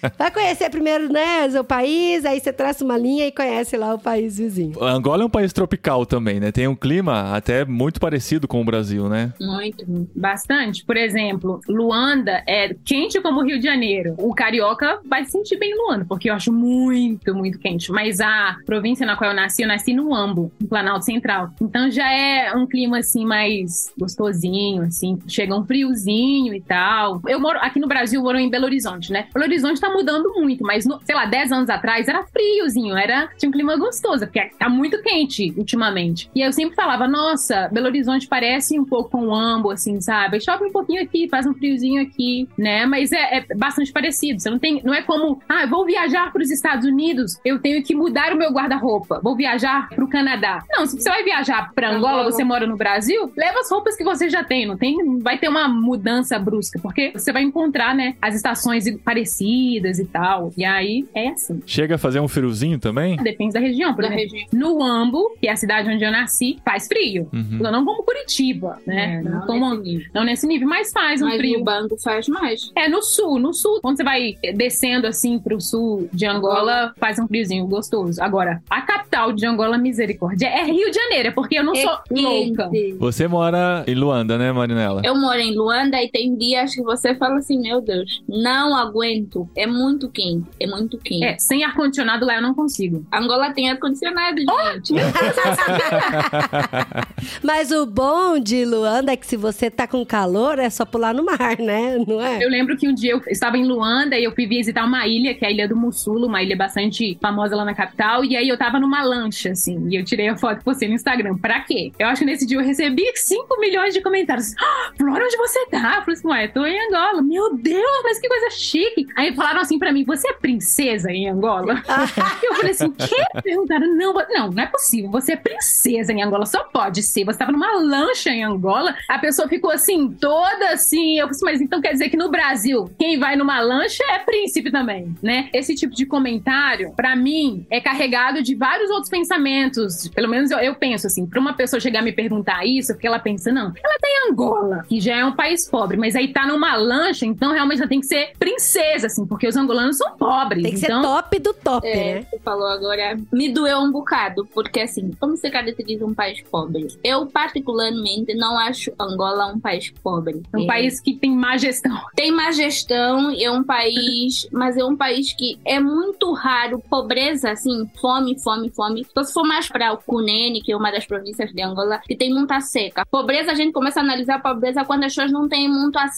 Vai 0.19 0.31
conhecer 0.31 0.71
primeiro, 0.71 1.13
né, 1.13 1.47
o 1.59 1.65
país, 1.65 2.25
aí 2.25 2.41
você 2.41 2.53
traça 2.53 2.85
uma 2.85 2.97
linha 2.97 3.27
e 3.27 3.33
conhece 3.33 3.77
lá 3.77 3.95
o 3.95 3.99
país 3.99 4.39
vizinho. 4.39 4.83
A 4.83 4.91
Angola 4.91 5.23
é 5.23 5.27
um 5.27 5.31
país 5.31 5.53
tropical 5.53 6.07
também, 6.07 6.41
né? 6.41 6.51
Tem 6.53 6.67
um 6.67 6.75
clima 6.75 7.37
até 7.37 7.65
muito 7.65 8.01
parecido 8.01 8.49
com 8.49 8.61
o 8.61 8.65
Brasil, 8.65 9.09
né? 9.09 9.33
Muito, 9.41 9.91
muito. 9.91 10.11
Bastante. 10.15 10.85
Por 10.85 10.97
exemplo, 10.97 11.61
Luanda 11.69 12.43
é 12.47 12.75
quente 12.85 13.21
como 13.21 13.41
o 13.41 13.45
Rio 13.45 13.59
de 13.59 13.65
Janeiro. 13.65 14.15
O 14.19 14.35
carioca 14.35 15.01
vai 15.09 15.25
se 15.25 15.33
sentir 15.33 15.59
bem 15.59 15.71
em 15.71 15.77
Luanda, 15.77 16.05
porque 16.09 16.31
eu 16.31 16.35
acho 16.35 16.53
muito, 16.53 17.35
muito 17.35 17.59
quente. 17.59 17.91
Mas 17.93 18.21
a 18.21 18.57
província 18.67 19.07
na 19.07 19.17
qual 19.17 19.31
eu 19.31 19.37
nasci, 19.37 19.63
eu 19.63 19.69
nasci 19.69 19.93
no 19.93 20.15
Ambo, 20.15 20.51
no 20.61 20.69
Planalto 20.69 21.05
Central. 21.05 21.51
Então 21.61 21.91
já 21.91 22.11
é 22.11 22.55
um 22.55 22.67
clima 22.67 22.99
assim 22.99 23.25
mais 23.25 23.93
gostosinho, 23.99 24.83
assim. 24.83 25.19
Chega 25.27 25.57
um 25.57 25.65
friozinho 25.65 26.55
e 26.55 26.61
tal. 26.71 27.21
Eu 27.27 27.41
moro 27.41 27.59
aqui 27.61 27.81
no 27.81 27.89
Brasil, 27.89 28.23
moro 28.23 28.39
em 28.39 28.49
Belo 28.49 28.65
Horizonte, 28.67 29.11
né? 29.13 29.27
Belo 29.35 29.45
Horizonte 29.47 29.81
tá 29.81 29.91
mudando 29.91 30.33
muito, 30.35 30.63
mas 30.63 30.87
no- 30.87 31.01
sei 31.05 31.17
lá, 31.17 31.25
10 31.27 31.51
anos 31.51 31.69
atrás 31.69 32.07
era 32.07 32.23
friozinho, 32.23 32.97
era 32.97 33.29
tinha 33.37 33.49
um 33.49 33.53
clima 33.53 33.77
gostoso, 33.77 34.25
porque 34.27 34.51
tá 34.57 34.69
muito 34.69 35.03
quente 35.03 35.53
ultimamente. 35.57 36.31
E 36.33 36.41
eu 36.41 36.53
sempre 36.53 36.77
falava, 36.77 37.09
nossa, 37.09 37.69
Belo 37.73 37.87
Horizonte 37.87 38.29
parece 38.29 38.79
um 38.79 38.85
pouco 38.85 39.11
com 39.11 39.27
o 39.27 39.35
Ambo, 39.35 39.71
assim, 39.73 40.01
sabe? 40.01 40.41
Chove 40.41 40.65
um 40.67 40.71
pouquinho 40.73 41.03
aqui, 41.03 41.29
faz 41.29 41.45
um 41.45 41.55
friozinho 41.55 42.01
aqui, 42.03 42.49
né? 42.57 42.87
Mas 42.87 43.11
é, 43.11 43.39
é 43.39 43.55
bastante 43.57 43.93
parecido. 43.93 44.39
Você 44.41 44.49
não 44.49 44.59
tem, 44.61 44.81
não 44.85 44.95
é 44.95 45.03
como, 45.03 45.43
ah, 45.49 45.63
eu 45.65 45.69
vou 45.69 45.85
viajar 45.85 46.33
para 46.33 46.41
os 46.43 46.51
Estados 46.53 46.87
Unidos, 46.87 47.37
eu 47.45 47.59
tenho 47.59 47.83
que 47.83 47.97
mudar 47.97 48.33
o 48.33 48.37
meu 48.39 48.51
guarda-roupa. 48.53 49.21
Vou 49.25 49.35
viajar 49.35 49.89
para 49.89 50.05
o 50.05 50.09
Canadá. 50.09 50.63
Não, 50.71 50.87
se 50.87 51.01
você 51.01 51.09
vai 51.11 51.25
viajar 51.25 51.73
para 51.75 51.91
Angola, 51.91 52.23
você 52.25 52.45
mora 52.45 52.65
no 52.67 52.77
Brasil, 52.77 53.33
leva 53.37 53.59
as 53.59 53.71
roupas 53.71 53.97
que 53.97 54.05
você 54.05 54.29
já 54.31 54.45
tem, 54.45 54.67
não 54.67 54.77
tem, 54.77 55.19
vai 55.19 55.37
ter 55.39 55.49
uma 55.49 55.67
mudança 55.69 56.39
porque 56.83 57.13
você 57.15 57.33
vai 57.33 57.43
encontrar, 57.43 57.95
né, 57.95 58.15
as 58.21 58.35
estações 58.35 58.85
parecidas 59.05 59.99
e 59.99 60.05
tal. 60.05 60.53
E 60.57 60.65
aí 60.65 61.07
é 61.15 61.29
assim. 61.29 61.61
Chega 61.67 61.95
a 61.95 61.99
fazer 61.99 62.21
um 62.21 62.29
friozinho 62.29 62.79
também? 62.79 63.17
Depende 63.17 63.55
da 63.55 63.61
região, 63.61 63.95
por 63.95 64.03
Da 64.03 64.09
exemplo. 64.15 64.33
região. 64.39 64.49
No 64.53 64.83
Ambo, 64.83 65.37
que 65.41 65.49
é 65.49 65.53
a 65.53 65.57
cidade 65.57 65.89
onde 65.89 66.05
eu 66.05 66.11
nasci, 66.11 66.59
faz 66.65 66.87
frio. 66.87 67.29
Uhum. 67.33 67.59
Não 67.71 67.85
como 67.85 68.03
Curitiba, 68.03 68.79
né? 68.87 69.15
É, 69.15 69.23
não, 69.23 69.31
não 69.41 69.47
como, 69.47 69.71
nesse 69.71 69.83
nível. 69.91 70.11
não 70.15 70.25
nesse 70.25 70.47
nível, 70.47 70.69
mas 70.69 70.93
faz 70.93 71.23
um 71.23 71.27
Mas 71.27 71.37
frio. 71.37 71.59
no 71.59 71.65
banco 71.65 71.97
faz 72.03 72.29
mais. 72.29 72.71
É, 72.77 72.89
no 72.89 73.03
sul, 73.03 73.39
no 73.39 73.53
sul. 73.55 73.81
Quando 73.81 73.97
você 73.97 74.05
vai 74.05 74.35
descendo 74.55 75.07
assim 75.07 75.39
pro 75.39 75.61
sul 75.61 76.09
de 76.13 76.27
Angola, 76.27 76.93
faz 76.99 77.19
um 77.19 77.27
friozinho 77.27 77.67
gostoso. 77.67 78.21
Agora, 78.23 78.63
a 78.69 78.83
capital 78.83 79.33
de 79.33 79.47
Angola, 79.47 79.79
misericórdia, 79.79 80.47
é 80.49 80.65
Rio 80.65 80.91
de 80.91 80.97
Janeiro, 80.97 81.29
é 81.29 81.31
porque 81.31 81.59
eu 81.59 81.65
não 81.65 81.75
sou 81.75 81.99
louca. 82.11 82.69
quente. 82.71 82.95
Você 82.99 83.27
mora 83.29 83.85
em 83.87 83.95
Luanda, 83.95 84.37
né, 84.39 84.51
Marinela? 84.53 85.03
Eu 85.05 85.15
moro 85.19 85.39
em 85.39 85.55
Luanda 85.55 86.03
e 86.03 86.09
tem 86.11 86.35
dias 86.37 86.50
que 86.75 86.83
você 86.83 87.15
fala 87.15 87.39
assim, 87.39 87.61
meu 87.61 87.81
Deus, 87.81 88.23
não 88.29 88.77
aguento. 88.77 89.49
É 89.57 89.67
muito 89.67 90.09
quente, 90.09 90.47
é 90.59 90.67
muito 90.67 90.99
quente. 90.99 91.25
É, 91.25 91.39
sem 91.39 91.65
ar-condicionado 91.65 92.27
lá 92.27 92.37
eu 92.37 92.43
não 92.43 92.55
consigo. 92.55 93.05
Angola 93.13 93.53
tem 93.53 93.71
ar-condicionado, 93.71 94.39
gente. 94.39 94.95
Mas 97.43 97.71
o 97.71 97.87
bom 97.87 98.39
de 98.39 98.65
Luanda 98.65 99.13
é 99.13 99.17
que 99.17 99.27
se 99.27 99.37
você 99.37 99.71
tá 99.71 99.87
com 99.87 100.05
calor, 100.05 100.59
é 100.59 100.71
só 100.71 100.85
pular 100.85 101.15
no 101.15 101.25
mar, 101.25 101.59
né? 101.59 101.99
Não 102.07 102.21
é? 102.21 102.43
Eu 102.43 102.49
lembro 102.49 102.77
que 102.77 102.89
um 102.89 102.95
dia 102.95 103.13
eu 103.13 103.23
estava 103.29 103.57
em 103.57 103.67
Luanda 103.67 104.19
e 104.19 104.25
eu 104.25 104.33
fui 104.33 104.47
visitar 104.47 104.85
uma 104.85 105.07
ilha, 105.07 105.35
que 105.35 105.45
é 105.45 105.49
a 105.49 105.51
Ilha 105.51 105.69
do 105.69 105.77
Mussulo, 105.77 106.27
uma 106.27 106.43
ilha 106.43 106.57
bastante 106.57 107.19
famosa 107.21 107.57
lá 107.57 107.65
na 107.65 107.75
capital, 107.75 108.25
e 108.25 108.37
aí 108.37 108.49
eu 108.49 108.57
tava 108.57 108.79
numa 108.79 109.03
lancha, 109.03 109.51
assim, 109.51 109.89
e 109.89 109.97
eu 109.97 110.05
tirei 110.05 110.29
a 110.29 110.37
foto 110.37 110.61
e 110.61 110.65
postei 110.65 110.89
no 110.89 110.95
Instagram. 110.95 111.37
Pra 111.39 111.61
quê? 111.61 111.93
Eu 111.99 112.09
acho 112.09 112.21
que 112.21 112.27
nesse 112.27 112.47
dia 112.47 112.59
eu 112.59 112.65
recebi 112.65 113.03
5 113.15 113.61
milhões 113.61 113.95
de 113.95 114.01
comentários. 114.01 114.55
Ah, 114.59 114.93
Flora, 114.97 115.25
onde 115.25 115.37
você 115.37 115.67
tá? 115.67 115.97
Eu 115.97 116.03
falei 116.03 116.19
assim, 116.19 116.29
ué, 116.29 116.40
tô 116.49 116.65
em 116.65 116.79
Angola. 116.87 117.23
Meu 117.23 117.57
Deus, 117.57 118.03
mas 118.05 118.19
que 118.19 118.29
coisa 118.29 118.51
chique. 118.51 119.07
Aí 119.17 119.35
falaram 119.35 119.61
assim 119.61 119.79
pra 119.79 119.93
mim, 119.93 120.05
você 120.05 120.29
é 120.29 120.33
princesa 120.33 121.11
em 121.11 121.29
Angola? 121.29 121.83
Eu 122.43 122.55
falei 122.55 122.71
assim, 122.71 122.87
o 122.87 122.93
quê? 122.93 123.25
Perguntaram, 123.43 123.95
não, 123.95 124.13
não, 124.13 124.51
não 124.51 124.63
é 124.63 124.67
possível. 124.67 125.11
Você 125.11 125.33
é 125.33 125.37
princesa 125.37 126.13
em 126.13 126.23
Angola, 126.23 126.47
só 126.47 126.65
pode 126.65 127.03
ser. 127.03 127.25
Você 127.25 127.39
tava 127.39 127.53
numa 127.53 127.73
lancha 127.79 128.31
em 128.31 128.45
Angola. 128.45 128.95
A 129.09 129.19
pessoa 129.19 129.49
ficou 129.49 129.71
assim, 129.71 130.11
toda 130.13 130.71
assim. 130.71 131.19
Eu 131.19 131.29
falei 131.29 131.31
assim, 131.31 131.45
mas 131.45 131.61
então 131.61 131.81
quer 131.81 131.93
dizer 131.93 132.09
que 132.09 132.17
no 132.17 132.31
Brasil, 132.31 132.91
quem 132.99 133.19
vai 133.19 133.37
numa 133.37 133.61
lancha 133.61 134.03
é 134.11 134.19
príncipe 134.19 134.71
também, 134.71 135.15
né? 135.23 135.49
Esse 135.53 135.75
tipo 135.75 135.95
de 135.95 136.07
comentário, 136.07 136.93
pra 136.95 137.17
mim, 137.17 137.67
é 137.71 137.81
carregado 137.81 138.43
de 138.43 138.55
vários 138.55 138.91
outros 138.91 139.11
pensamentos. 139.11 140.09
Pelo 140.09 140.29
menos 140.29 140.51
eu, 140.51 140.59
eu 140.59 140.75
penso 140.75 141.07
assim, 141.07 141.27
pra 141.27 141.41
uma 141.41 141.53
pessoa 141.55 141.81
chegar 141.81 142.01
a 142.01 142.03
me 142.03 142.13
perguntar 142.13 142.65
isso, 142.65 142.93
porque 142.93 143.07
ela 143.07 143.19
pensa, 143.19 143.53
não, 143.53 143.73
ela 143.83 143.99
tá 144.01 144.09
em 144.09 144.31
Angola, 144.31 144.85
que 144.89 145.01
já 145.01 145.17
é 145.17 145.25
um 145.25 145.33
país 145.33 145.69
pobre, 145.69 145.97
mas 145.97 146.17
aí 146.17 146.30
tá 146.31 146.47
numa 146.47 146.77
lancha, 146.77 147.25
então 147.27 147.53
realmente 147.53 147.79
ela 147.81 147.89
tem 147.89 148.01
que 148.01 148.07
ser 148.07 148.33
princesa, 148.39 149.07
assim, 149.07 149.27
porque 149.27 149.47
os 149.47 149.57
angolanos 149.57 149.97
são 149.97 150.17
pobres. 150.17 150.63
Tem 150.63 150.73
que 150.75 150.85
então... 150.85 151.03
ser 151.03 151.09
top 151.09 151.39
do 151.39 151.55
top, 151.55 151.87
É, 151.87 152.15
né? 152.21 152.27
você 152.31 152.39
falou 152.41 152.67
agora, 152.67 153.17
me 153.33 153.49
doeu 153.53 153.79
um 153.79 153.91
bocado, 153.91 154.47
porque 154.55 154.81
assim, 154.81 155.11
como 155.21 155.37
se 155.37 155.51
caracteriza 155.51 156.05
um 156.07 156.15
país 156.15 156.41
pobre? 156.51 156.87
Eu, 157.05 157.27
particularmente, 157.27 158.35
não 158.35 158.59
acho 158.59 158.93
Angola 158.99 159.47
um 159.47 159.61
país 159.61 159.91
pobre. 160.03 160.43
É 160.53 160.57
um 160.57 160.63
É, 160.63 160.67
país 160.67 161.01
que 161.01 161.15
tem 161.17 161.31
má 161.35 161.57
gestão. 161.57 161.91
Tem 162.15 162.31
má 162.33 162.51
gestão, 162.53 163.31
é 163.39 163.51
um 163.51 163.63
país, 163.65 164.47
mas 164.53 164.77
é 164.77 164.85
um 164.85 164.97
país 164.97 165.33
que 165.33 165.59
é 165.65 165.79
muito 165.81 166.33
raro 166.33 166.79
pobreza, 166.91 167.51
assim, 167.51 167.89
fome, 168.01 168.39
fome, 168.39 168.71
fome. 168.71 169.07
Então, 169.11 169.25
se 169.25 169.33
for 169.33 169.45
mais 169.47 169.69
para 169.69 169.93
o 169.93 169.99
Cunene, 169.99 170.61
que 170.63 170.73
é 170.73 170.77
uma 170.77 170.91
das 170.91 171.07
províncias 171.07 171.51
de 171.53 171.63
Angola, 171.63 172.01
que 172.07 172.15
tem 172.17 172.33
muita 172.33 172.61
seca. 172.61 173.05
Pobreza, 173.11 173.53
a 173.53 173.55
gente 173.55 173.73
começa 173.73 174.01
a 174.01 174.03
analisar 174.03 174.37
a 174.37 174.39
pobreza 174.39 174.85
quando 174.85 175.05
as 175.05 175.15
pessoas 175.15 175.33
não 175.33 175.49
têm 175.49 175.69
muito 175.69 175.99
acesso 175.99 176.10